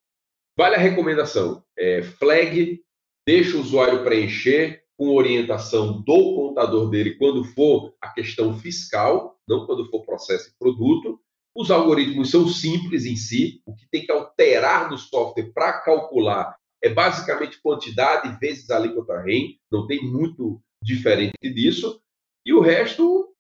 Vale 0.57 0.77
a 0.77 0.79
recomendação. 0.79 1.63
É, 1.79 2.03
flag, 2.03 2.81
deixa 3.27 3.57
o 3.57 3.61
usuário 3.61 4.03
preencher, 4.03 4.83
com 4.97 5.15
orientação 5.15 6.01
do 6.01 6.35
contador 6.35 6.89
dele 6.89 7.17
quando 7.17 7.45
for 7.45 7.95
a 8.01 8.09
questão 8.09 8.57
fiscal, 8.59 9.39
não 9.47 9.67
quando 9.67 9.89
for 9.91 10.05
processo 10.05 10.49
e 10.49 10.59
produto. 10.59 11.21
Os 11.55 11.71
algoritmos 11.71 12.31
são 12.31 12.49
simples 12.49 13.05
em 13.05 13.17
si, 13.17 13.63
o 13.67 13.75
que 13.75 13.87
tem 13.91 14.05
que 14.05 14.13
alterar 14.13 14.91
no 14.91 14.97
software 14.97 15.53
para 15.53 15.81
calcular 15.81 16.57
é 16.83 16.89
basicamente 16.89 17.61
quantidade 17.61 18.39
vezes 18.39 18.71
alíquota 18.71 19.21
REM, 19.21 19.59
não 19.71 19.87
tem 19.87 20.05
muito 20.05 20.61
diferente 20.83 21.33
disso. 21.43 22.01
E 22.45 22.53
o 22.53 22.61
resto, 22.61 23.35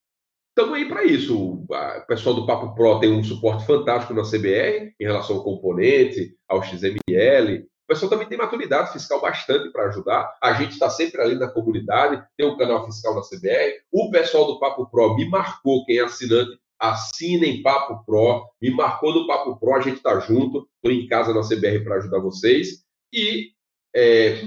estamos 0.56 0.74
aí 0.74 0.88
para 0.88 1.04
isso. 1.04 1.38
O 1.38 1.66
pessoal 2.08 2.34
do 2.34 2.46
Papo 2.46 2.74
Pro 2.74 2.98
tem 2.98 3.12
um 3.12 3.22
suporte 3.22 3.66
fantástico 3.66 4.14
na 4.14 4.22
CBR 4.22 4.94
em 4.98 5.04
relação 5.04 5.36
ao 5.36 5.44
componente, 5.44 6.34
ao 6.48 6.62
XML. 6.62 7.58
O 7.58 7.86
pessoal 7.86 8.10
também 8.10 8.26
tem 8.26 8.38
maturidade 8.38 8.90
fiscal 8.90 9.20
bastante 9.20 9.70
para 9.70 9.88
ajudar. 9.88 10.34
A 10.42 10.54
gente 10.54 10.72
está 10.72 10.88
sempre 10.88 11.20
ali 11.20 11.34
na 11.36 11.46
comunidade, 11.46 12.24
tem 12.38 12.48
um 12.48 12.56
canal 12.56 12.86
fiscal 12.86 13.14
na 13.14 13.20
CBR. 13.20 13.80
O 13.92 14.10
pessoal 14.10 14.46
do 14.46 14.58
Papo 14.58 14.90
Pro 14.90 15.14
me 15.14 15.28
marcou, 15.28 15.84
quem 15.84 15.98
é 15.98 16.02
assinante, 16.04 16.58
assinem 16.80 17.62
Papo 17.62 18.02
Pro, 18.06 18.48
me 18.60 18.70
marcou 18.70 19.12
no 19.12 19.26
Papo 19.26 19.60
Pro, 19.60 19.74
a 19.74 19.80
gente 19.80 19.98
está 19.98 20.18
junto. 20.20 20.66
Estou 20.76 20.90
em 20.90 21.06
casa 21.06 21.34
na 21.34 21.46
CBR 21.46 21.84
para 21.84 21.96
ajudar 21.96 22.18
vocês. 22.18 22.82
E 23.12 23.50
é, 23.94 24.40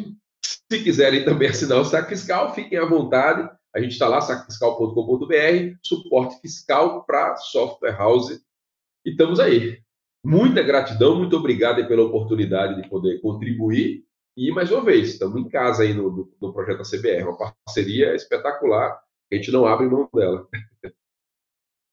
se 0.44 0.84
quiserem 0.84 1.24
também 1.24 1.50
assinar 1.50 1.80
o 1.80 1.86
saque 1.86 2.10
fiscal, 2.10 2.54
fiquem 2.56 2.80
à 2.80 2.86
vontade. 2.86 3.48
A 3.76 3.80
gente 3.80 3.92
está 3.92 4.08
lá, 4.08 4.20
sacofiscal.com.br, 4.22 5.78
suporte 5.84 6.40
fiscal 6.42 7.06
para 7.06 7.36
software 7.38 7.96
house. 7.98 8.32
E 9.06 9.12
estamos 9.12 9.40
aí. 9.40 9.80
Muita 10.26 10.64
gratidão, 10.64 11.16
muito 11.16 11.38
obrigado 11.38 11.88
pela 11.88 12.04
oportunidade 12.04 12.82
de 12.82 12.90
poder 12.90 13.22
contribuir. 13.22 14.04
E, 14.36 14.52
mais 14.52 14.72
uma 14.72 14.84
vez, 14.84 15.10
estamos 15.10 15.40
em 15.40 15.48
casa 15.48 15.84
aí 15.84 15.94
no, 15.94 16.10
no, 16.10 16.34
no 16.42 16.54
projeto 16.54 16.90
CBR, 16.90 17.24
uma 17.24 17.38
parceria 17.38 18.16
espetacular. 18.16 19.00
A 19.32 19.36
gente 19.36 19.52
não 19.52 19.66
abre 19.66 19.88
mão 19.88 20.10
dela. 20.14 20.48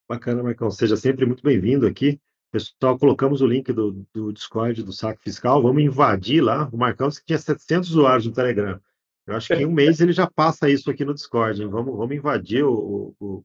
Bacana, 0.08 0.42
Marcão. 0.42 0.70
Seja 0.70 0.96
sempre 0.96 1.26
muito 1.26 1.42
bem-vindo 1.42 1.86
aqui. 1.86 2.20
Pessoal, 2.50 2.98
colocamos 2.98 3.42
o 3.42 3.46
link 3.46 3.72
do, 3.72 4.06
do 4.14 4.32
Discord 4.32 4.82
do 4.82 4.92
Saco 4.92 5.20
Fiscal. 5.20 5.60
Vamos 5.60 5.82
invadir 5.82 6.40
lá. 6.40 6.68
O 6.72 6.76
Marcão 6.76 7.08
disse 7.08 7.20
que 7.20 7.26
tinha 7.26 7.38
700 7.38 7.90
usuários 7.90 8.26
no 8.26 8.32
Telegram. 8.32 8.80
Eu 9.26 9.34
acho 9.34 9.48
que 9.48 9.54
em 9.54 9.66
um 9.66 9.72
mês 9.72 10.00
ele 10.00 10.12
já 10.12 10.30
passa 10.30 10.70
isso 10.70 10.90
aqui 10.90 11.04
no 11.04 11.14
Discord. 11.14 11.60
Hein? 11.60 11.68
Vamos, 11.68 11.96
vamos 11.96 12.14
invadir 12.14 12.64
o, 12.64 13.14
o, 13.18 13.44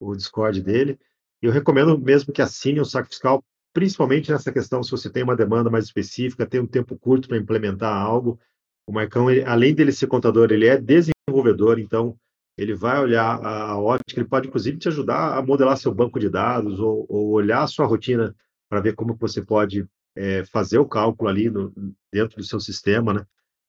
o 0.00 0.16
Discord 0.16 0.62
dele. 0.62 0.98
Eu 1.42 1.52
recomendo 1.52 1.98
mesmo 1.98 2.32
que 2.32 2.42
assine 2.42 2.80
o 2.80 2.84
Saco 2.84 3.08
Fiscal, 3.08 3.44
principalmente 3.72 4.30
nessa 4.30 4.52
questão, 4.52 4.82
se 4.82 4.90
você 4.90 5.10
tem 5.10 5.22
uma 5.22 5.36
demanda 5.36 5.70
mais 5.70 5.84
específica, 5.84 6.46
tem 6.46 6.60
um 6.60 6.66
tempo 6.66 6.98
curto 6.98 7.28
para 7.28 7.38
implementar 7.38 7.94
algo. 7.94 8.38
O 8.86 8.92
Marcão, 8.92 9.30
ele, 9.30 9.44
além 9.44 9.74
dele 9.74 9.92
ser 9.92 10.06
contador, 10.06 10.50
ele 10.50 10.66
é 10.66 10.76
desenvolvedor, 10.76 11.78
então 11.78 12.16
ele 12.56 12.74
vai 12.74 13.00
olhar 13.00 13.40
a 13.44 13.78
ótica, 13.78 14.20
ele 14.20 14.28
pode 14.28 14.48
inclusive 14.48 14.76
te 14.76 14.88
ajudar 14.88 15.38
a 15.38 15.42
modelar 15.42 15.76
seu 15.78 15.94
banco 15.94 16.18
de 16.18 16.28
dados 16.28 16.78
ou, 16.78 17.06
ou 17.08 17.30
olhar 17.30 17.62
a 17.62 17.66
sua 17.66 17.86
rotina 17.86 18.34
para 18.68 18.80
ver 18.80 18.94
como 18.94 19.14
você 19.14 19.40
pode 19.40 19.86
é, 20.14 20.44
fazer 20.44 20.78
o 20.78 20.86
cálculo 20.86 21.30
ali 21.30 21.48
no, 21.48 21.72
dentro 22.12 22.36
do 22.36 22.44
seu 22.44 22.60
sistema, 22.60 23.14
né? 23.14 23.26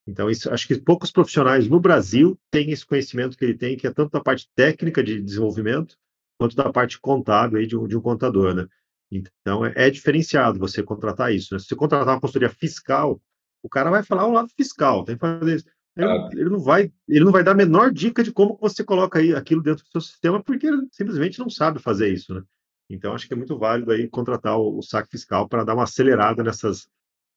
Então, 0.07 0.29
isso, 0.29 0.51
acho 0.51 0.67
que 0.67 0.79
poucos 0.79 1.11
profissionais 1.11 1.67
no 1.67 1.79
Brasil 1.79 2.37
têm 2.49 2.71
esse 2.71 2.85
conhecimento 2.85 3.37
que 3.37 3.45
ele 3.45 3.57
tem, 3.57 3.77
que 3.77 3.85
é 3.85 3.91
tanto 3.91 4.11
da 4.11 4.19
parte 4.19 4.49
técnica 4.55 5.03
de 5.03 5.21
desenvolvimento, 5.21 5.95
quanto 6.39 6.55
da 6.55 6.71
parte 6.71 6.99
contábil 6.99 7.59
aí 7.59 7.67
de, 7.67 7.77
um, 7.77 7.87
de 7.87 7.95
um 7.95 8.01
contador, 8.01 8.53
né? 8.53 8.67
Então, 9.11 9.65
é, 9.65 9.73
é, 9.75 9.89
diferenciado 9.89 10.57
você 10.57 10.81
contratar 10.81 11.33
isso. 11.33 11.53
Né? 11.53 11.59
Se 11.59 11.67
você 11.67 11.75
contratar 11.75 12.15
uma 12.15 12.21
consultoria 12.21 12.49
fiscal, 12.49 13.21
o 13.61 13.69
cara 13.69 13.91
vai 13.91 14.03
falar 14.03 14.25
o 14.25 14.31
lado 14.31 14.49
fiscal, 14.55 15.03
tem 15.03 15.15
que 15.15 15.21
fazer 15.21 15.55
isso. 15.57 15.65
Ele, 15.95 16.07
ele, 16.31 16.49
não 16.49 16.59
vai, 16.59 16.91
ele 17.07 17.25
não 17.25 17.31
vai 17.31 17.43
dar 17.43 17.51
a 17.51 17.55
menor 17.55 17.91
dica 17.91 18.23
de 18.23 18.31
como 18.31 18.57
você 18.59 18.83
coloca 18.83 19.19
aí 19.19 19.35
aquilo 19.35 19.61
dentro 19.61 19.83
do 19.83 19.91
seu 19.91 20.01
sistema, 20.01 20.41
porque 20.41 20.67
ele 20.67 20.87
simplesmente 20.91 21.37
não 21.37 21.49
sabe 21.49 21.79
fazer 21.79 22.11
isso, 22.11 22.33
né? 22.33 22.41
Então, 22.89 23.13
acho 23.13 23.27
que 23.27 23.33
é 23.33 23.37
muito 23.37 23.57
válido 23.57 23.91
aí 23.91 24.07
contratar 24.07 24.57
o, 24.57 24.77
o 24.77 24.81
saque 24.81 25.11
fiscal 25.11 25.47
para 25.47 25.63
dar 25.63 25.75
uma 25.75 25.83
acelerada 25.83 26.43
nessas, 26.43 26.87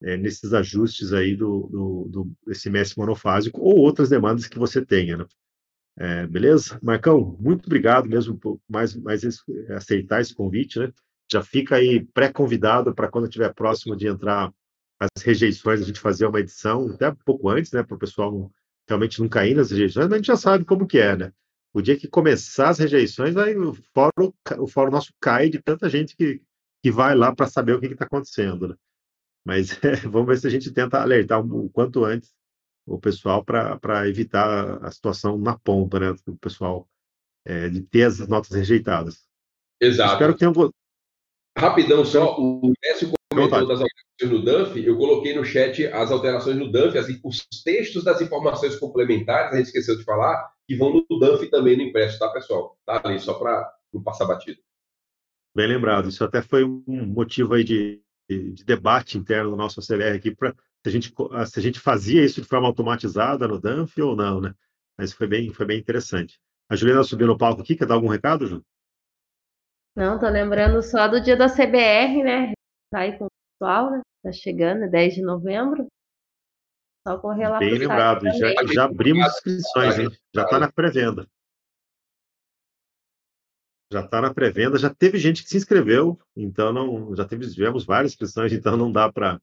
é, 0.04 0.16
nesses 0.18 0.52
ajustes 0.52 1.12
aí 1.12 1.34
do, 1.34 1.68
do, 1.70 2.08
do 2.10 2.32
desse 2.46 2.70
monofásico 2.98 3.60
ou 3.60 3.78
outras 3.78 4.10
demandas 4.10 4.46
que 4.46 4.58
você 4.58 4.84
tenha, 4.84 5.16
né? 5.16 5.24
É, 5.96 6.26
beleza? 6.26 6.78
Marcão, 6.82 7.36
muito 7.40 7.66
obrigado 7.66 8.08
mesmo 8.08 8.36
por 8.36 8.60
mais, 8.68 8.94
mais 8.96 9.22
aceitar 9.70 10.20
esse 10.20 10.34
convite, 10.34 10.78
né? 10.78 10.92
Já 11.30 11.42
fica 11.42 11.76
aí 11.76 12.04
pré-convidado 12.04 12.94
para 12.94 13.08
quando 13.08 13.26
estiver 13.26 13.54
próximo 13.54 13.96
de 13.96 14.06
entrar 14.06 14.52
as 15.00 15.22
rejeições, 15.22 15.80
a 15.80 15.84
gente 15.84 16.00
fazer 16.00 16.26
uma 16.26 16.40
edição, 16.40 16.88
até 16.90 17.08
um 17.08 17.16
pouco 17.24 17.48
antes, 17.48 17.72
né, 17.72 17.82
para 17.82 17.96
o 17.96 17.98
pessoal 17.98 18.50
realmente 18.88 19.20
não 19.20 19.28
cair 19.28 19.54
nas 19.54 19.70
rejeições, 19.70 20.06
mas 20.06 20.12
a 20.14 20.16
gente 20.16 20.26
já 20.26 20.36
sabe 20.36 20.64
como 20.64 20.86
que 20.86 20.98
é, 20.98 21.16
né? 21.16 21.32
O 21.72 21.80
dia 21.80 21.96
que 21.96 22.06
começar 22.06 22.68
as 22.68 22.78
rejeições, 22.78 23.36
aí 23.36 23.56
o 23.56 23.74
fórum, 23.94 24.32
o 24.58 24.66
fórum 24.66 24.90
nosso 24.90 25.12
cai 25.20 25.48
de 25.48 25.60
tanta 25.60 25.88
gente 25.88 26.14
que, 26.14 26.42
que 26.82 26.90
vai 26.90 27.14
lá 27.14 27.34
para 27.34 27.46
saber 27.46 27.74
o 27.74 27.80
que 27.80 27.86
está 27.86 28.04
acontecendo, 28.04 28.68
né? 28.68 28.74
Mas 29.44 29.72
é, 29.84 29.96
vamos 30.08 30.26
ver 30.28 30.38
se 30.38 30.46
a 30.46 30.50
gente 30.50 30.72
tenta 30.72 31.00
alertar 31.00 31.44
o 31.44 31.68
quanto 31.70 32.04
antes 32.04 32.32
o 32.86 32.98
pessoal 32.98 33.44
para 33.44 34.08
evitar 34.08 34.84
a 34.84 34.90
situação 34.90 35.38
na 35.38 35.58
ponta, 35.58 35.98
né? 35.98 36.14
O 36.26 36.36
pessoal 36.36 36.88
é, 37.44 37.68
de 37.68 37.82
ter 37.82 38.04
as 38.04 38.26
notas 38.28 38.50
rejeitadas. 38.50 39.26
Exato. 39.80 40.12
Espero 40.12 40.32
que 40.34 40.38
tenham. 40.38 40.72
Rapidão 41.56 42.04
só, 42.04 42.36
o 42.38 42.72
Décio 42.82 43.12
comentou 43.30 43.66
das 43.66 43.80
no 44.22 44.44
DANF, 44.44 44.76
eu 44.76 44.96
coloquei 44.96 45.34
no 45.34 45.44
chat 45.44 45.86
as 45.86 46.10
alterações 46.10 46.56
no 46.56 46.70
DANF, 46.70 46.96
as, 46.96 47.08
os 47.24 47.46
textos 47.64 48.04
das 48.04 48.20
informações 48.20 48.76
complementares, 48.76 49.52
a 49.52 49.56
gente 49.56 49.66
esqueceu 49.66 49.96
de 49.96 50.04
falar, 50.04 50.52
que 50.66 50.76
vão 50.76 51.04
no 51.08 51.18
DANF 51.18 51.46
também 51.50 51.76
no 51.76 51.82
impresso, 51.82 52.18
tá, 52.18 52.28
pessoal? 52.30 52.76
Tá 52.86 53.00
ali, 53.04 53.18
só 53.18 53.34
para 53.34 53.72
não 53.92 54.02
passar 54.02 54.26
batido. 54.26 54.60
Bem 55.54 55.68
lembrado, 55.68 56.08
isso 56.08 56.24
até 56.24 56.42
foi 56.42 56.64
um 56.64 57.06
motivo 57.06 57.54
aí 57.54 57.64
de, 57.64 58.02
de 58.28 58.64
debate 58.64 59.18
interno 59.18 59.50
no 59.50 59.56
nosso 59.56 59.80
CBR 59.80 60.16
aqui, 60.16 60.34
para 60.34 60.52
se, 60.52 60.88
a 60.88 60.90
gente, 60.90 61.14
se 61.46 61.58
a 61.58 61.62
gente 61.62 61.80
fazia 61.80 62.24
isso 62.24 62.40
de 62.40 62.46
forma 62.46 62.66
automatizada 62.66 63.48
no 63.48 63.60
DANF 63.60 64.00
ou 64.00 64.14
não, 64.14 64.40
né? 64.40 64.54
Mas 64.98 65.12
foi 65.12 65.26
bem, 65.26 65.52
foi 65.52 65.66
bem 65.66 65.78
interessante. 65.78 66.38
A 66.68 66.76
Juliana 66.76 67.02
subiu 67.02 67.26
no 67.26 67.38
palco 67.38 67.62
aqui, 67.62 67.76
quer 67.76 67.86
dar 67.86 67.94
algum 67.94 68.08
recado, 68.08 68.46
Ju? 68.46 68.62
Não, 69.96 70.18
tô 70.18 70.28
lembrando 70.28 70.82
só 70.82 71.06
do 71.06 71.20
dia 71.20 71.36
da 71.36 71.48
CBR, 71.48 72.22
né? 72.22 72.52
Tá 72.90 73.00
aí 73.00 73.16
com 73.18 73.28
pessoal, 73.58 73.90
né? 73.90 74.00
Tá 74.22 74.32
chegando, 74.32 74.90
10 74.90 75.14
de 75.14 75.22
novembro. 75.22 75.86
Só 77.06 77.18
correr 77.18 77.48
lá 77.48 77.58
Bem 77.58 77.76
lembrado, 77.76 78.24
já, 78.24 78.72
já 78.72 78.84
abrimos 78.84 79.26
inscrições, 79.26 79.98
hein? 79.98 80.08
Já 80.34 80.44
está 80.44 80.58
na 80.58 80.72
pré-venda. 80.72 81.26
Já 83.92 84.00
está 84.00 84.20
na 84.20 84.32
pré-venda, 84.32 84.78
já 84.78 84.90
teve 84.90 85.18
gente 85.18 85.42
que 85.42 85.48
se 85.48 85.56
inscreveu, 85.56 86.18
então 86.36 86.72
não, 86.72 87.14
já 87.14 87.24
teve, 87.24 87.48
tivemos 87.48 87.84
várias 87.84 88.12
inscrições, 88.12 88.52
então 88.52 88.76
não 88.76 88.90
dá 88.90 89.12
para 89.12 89.40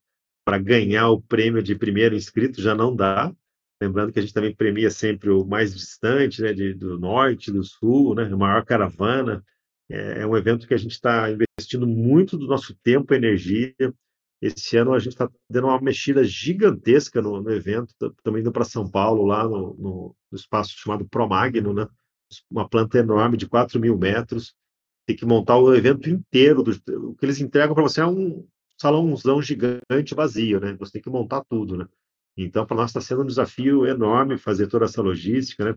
ganhar 0.59 1.09
o 1.09 1.22
prêmio 1.22 1.61
de 1.61 1.76
primeiro 1.76 2.15
inscrito, 2.15 2.61
já 2.61 2.76
não 2.76 2.95
dá. 2.95 3.34
Lembrando 3.81 4.11
que 4.11 4.19
a 4.19 4.22
gente 4.22 4.34
também 4.34 4.55
premia 4.55 4.91
sempre 4.91 5.31
o 5.31 5.43
mais 5.43 5.73
distante, 5.73 6.41
né, 6.41 6.53
de, 6.53 6.73
do 6.73 6.99
norte, 6.99 7.51
do 7.51 7.63
sul, 7.63 8.13
né, 8.13 8.30
maior 8.30 8.63
caravana. 8.63 9.43
É, 9.89 10.22
é 10.22 10.27
um 10.27 10.38
evento 10.38 10.68
que 10.68 10.73
a 10.73 10.77
gente 10.77 10.91
está 10.91 11.30
investindo 11.31 11.88
muito 11.88 12.38
do 12.38 12.47
nosso 12.47 12.76
tempo 12.84 13.13
e 13.13 13.18
energia. 13.18 13.73
Esse 14.41 14.77
ano 14.77 14.93
a 14.93 14.99
gente 14.99 15.13
está 15.13 15.30
dando 15.49 15.68
uma 15.68 15.81
mexida 15.81 16.23
gigantesca 16.23 17.22
no, 17.22 17.41
no 17.41 17.51
evento, 17.51 17.93
também 18.23 18.41
indo 18.41 18.51
para 18.51 18.65
São 18.65 18.89
Paulo, 18.89 19.26
lá 19.26 19.43
no, 19.43 19.76
no, 19.76 20.15
no, 20.31 20.38
espaço 20.38 20.73
chamado 20.77 21.07
Promagno, 21.07 21.73
né? 21.73 21.88
Uma 22.49 22.67
planta 22.67 22.97
enorme 22.97 23.37
de 23.37 23.47
4 23.47 23.79
mil 23.79 23.97
metros. 23.97 24.53
Tem 25.05 25.15
que 25.15 25.25
montar 25.25 25.57
o 25.57 25.73
evento 25.73 26.09
inteiro. 26.09 26.63
Do, 26.63 26.71
o 27.09 27.15
que 27.15 27.25
eles 27.25 27.39
entregam 27.39 27.73
para 27.73 27.83
você 27.83 28.01
é 28.01 28.05
um 28.05 28.47
salãozão 28.79 29.41
gigante 29.41 30.15
vazio, 30.15 30.59
né? 30.59 30.73
Você 30.79 30.93
tem 30.93 31.01
que 31.01 31.09
montar 31.09 31.43
tudo, 31.49 31.77
né? 31.77 31.85
Então, 32.37 32.65
para 32.65 32.77
nós 32.77 32.89
está 32.89 33.01
sendo 33.01 33.21
um 33.21 33.27
desafio 33.27 33.85
enorme 33.85 34.37
fazer 34.37 34.67
toda 34.67 34.85
essa 34.85 35.01
logística, 35.01 35.65
né? 35.65 35.75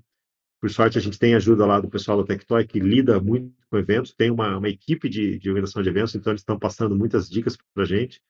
Por 0.61 0.71
sorte, 0.71 0.97
a 0.97 1.01
gente 1.01 1.19
tem 1.19 1.35
ajuda 1.35 1.67
lá 1.67 1.79
do 1.79 1.91
pessoal 1.91 2.19
da 2.19 2.25
Tectoy, 2.25 2.67
que 2.67 2.81
lida 2.81 3.21
muito 3.21 3.53
com 3.69 3.77
eventos, 3.77 4.15
tem 4.15 4.31
uma, 4.31 4.57
uma 4.57 4.69
equipe 4.69 5.11
de, 5.11 5.39
de 5.39 5.51
organização 5.51 5.83
de 5.83 5.91
eventos, 5.91 6.15
então 6.15 6.33
eles 6.33 6.41
estão 6.41 6.59
passando 6.59 6.97
muitas 6.97 7.29
dicas 7.29 7.57
para 7.75 7.83
a 7.83 7.87
gente. 7.87 8.23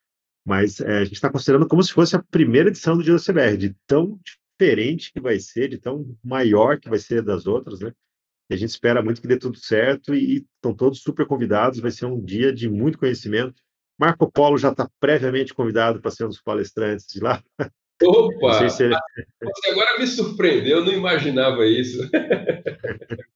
Mas 0.45 0.81
é, 0.81 0.97
a 0.97 1.03
gente 1.05 1.13
está 1.13 1.29
considerando 1.29 1.67
como 1.67 1.81
se 1.81 1.93
fosse 1.93 2.15
a 2.15 2.21
primeira 2.21 2.69
edição 2.69 2.97
do 2.97 3.03
Dia 3.03 3.13
da 3.13 3.19
CBR, 3.19 3.57
de 3.57 3.75
tão 3.87 4.19
diferente 4.59 5.13
que 5.13 5.19
vai 5.19 5.39
ser, 5.39 5.69
de 5.69 5.77
tão 5.77 6.15
maior 6.23 6.79
que 6.79 6.89
vai 6.89 6.99
ser 6.99 7.21
das 7.21 7.47
outras, 7.47 7.79
né? 7.79 7.93
E 8.49 8.53
a 8.53 8.57
gente 8.57 8.69
espera 8.69 9.01
muito 9.01 9.21
que 9.21 9.27
dê 9.27 9.37
tudo 9.37 9.57
certo 9.57 10.13
e 10.13 10.45
estão 10.55 10.73
todos 10.73 11.01
super 11.01 11.25
convidados. 11.25 11.79
Vai 11.79 11.91
ser 11.91 12.05
um 12.05 12.23
dia 12.23 12.53
de 12.53 12.69
muito 12.69 12.97
conhecimento. 12.97 13.61
Marco 13.97 14.31
Polo 14.31 14.57
já 14.57 14.71
está 14.71 14.89
previamente 14.99 15.53
convidado 15.53 16.01
para 16.01 16.11
ser 16.11 16.25
um 16.25 16.29
dos 16.29 16.41
palestrantes 16.41 17.07
de 17.07 17.19
lá. 17.21 17.41
Opa! 18.03 18.69
Se 18.69 18.83
ele... 18.83 18.95
Você 19.41 19.71
agora 19.71 19.99
me 19.99 20.07
surpreendeu, 20.07 20.79
eu 20.79 20.85
não 20.85 20.93
imaginava 20.93 21.65
isso. 21.65 21.99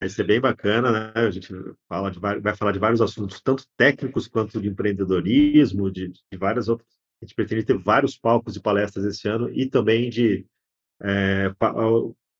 Vai 0.00 0.08
ser 0.08 0.24
bem 0.24 0.40
bacana, 0.40 0.92
né? 0.92 1.12
A 1.16 1.30
gente 1.30 1.52
fala 1.88 2.08
de, 2.08 2.20
vai 2.20 2.54
falar 2.54 2.70
de 2.70 2.78
vários 2.78 3.00
assuntos, 3.00 3.40
tanto 3.40 3.64
técnicos 3.76 4.28
quanto 4.28 4.60
de 4.60 4.68
empreendedorismo, 4.68 5.90
de, 5.90 6.12
de 6.12 6.38
várias 6.38 6.68
outras. 6.68 6.88
A 7.20 7.24
gente 7.24 7.34
pretende 7.34 7.64
ter 7.64 7.76
vários 7.76 8.16
palcos 8.16 8.54
de 8.54 8.60
palestras 8.60 9.04
esse 9.04 9.28
ano 9.28 9.50
e 9.50 9.68
também 9.68 10.08
de 10.08 10.46
é, 11.02 11.52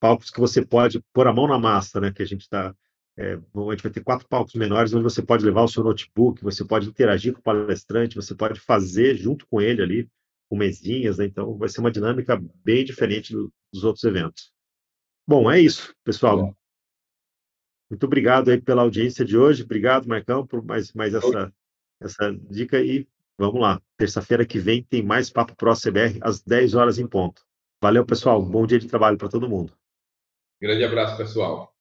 palcos 0.01 0.31
que 0.31 0.41
você 0.41 0.65
pode 0.65 1.03
pôr 1.13 1.27
a 1.27 1.33
mão 1.33 1.47
na 1.47 1.59
massa, 1.59 2.01
né? 2.01 2.13
Que 2.13 2.23
a 2.23 2.27
gente 2.27 2.43
está 2.43 2.75
é, 3.19 3.33
a 3.33 3.71
gente 3.73 3.83
vai 3.83 3.91
ter 3.91 4.05
quatro 4.05 4.29
palcos 4.29 4.55
menores 4.55 4.95
onde 4.95 5.03
você 5.03 5.21
pode 5.21 5.45
levar 5.45 5.65
o 5.65 5.69
seu 5.69 5.83
notebook, 5.83 6.41
você 6.41 6.65
pode 6.65 6.89
interagir 6.89 7.33
com 7.33 7.41
o 7.41 7.43
palestrante, 7.43 8.15
você 8.15 8.33
pode 8.33 8.61
fazer 8.61 9.17
junto 9.17 9.45
com 9.49 9.61
ele 9.61 9.83
ali, 9.83 10.09
com 10.49 10.57
mesinhas, 10.57 11.19
né? 11.19 11.27
então 11.27 11.59
vai 11.59 11.69
ser 11.69 11.81
uma 11.81 11.91
dinâmica 11.91 12.41
bem 12.65 12.85
diferente 12.85 13.33
do, 13.33 13.53
dos 13.73 13.83
outros 13.83 14.05
eventos. 14.05 14.53
Bom, 15.27 15.51
é 15.51 15.61
isso, 15.61 15.93
pessoal. 16.05 16.57
Muito 17.91 18.05
obrigado 18.05 18.51
aí 18.51 18.61
pela 18.61 18.83
audiência 18.83 19.25
de 19.25 19.37
hoje, 19.37 19.65
obrigado, 19.65 20.07
Marcão, 20.07 20.47
por 20.47 20.65
mais, 20.65 20.93
mais 20.93 21.13
essa, 21.13 21.53
essa 22.01 22.33
dica 22.49 22.81
e 22.81 23.05
vamos 23.37 23.61
lá. 23.61 23.83
Terça-feira 23.97 24.47
que 24.47 24.61
vem 24.61 24.85
tem 24.85 25.03
mais 25.03 25.29
Papo 25.29 25.57
Pro 25.57 25.75
CBR 25.75 26.21
às 26.21 26.41
10 26.41 26.75
horas 26.75 27.01
em 27.01 27.07
ponto. 27.07 27.43
Valeu, 27.83 28.07
pessoal. 28.07 28.41
Bom 28.45 28.65
dia 28.65 28.79
de 28.79 28.87
trabalho 28.87 29.19
para 29.19 29.29
todo 29.29 29.49
mundo. 29.49 29.73
Grande 30.61 30.85
abraço, 30.85 31.17
pessoal. 31.17 31.73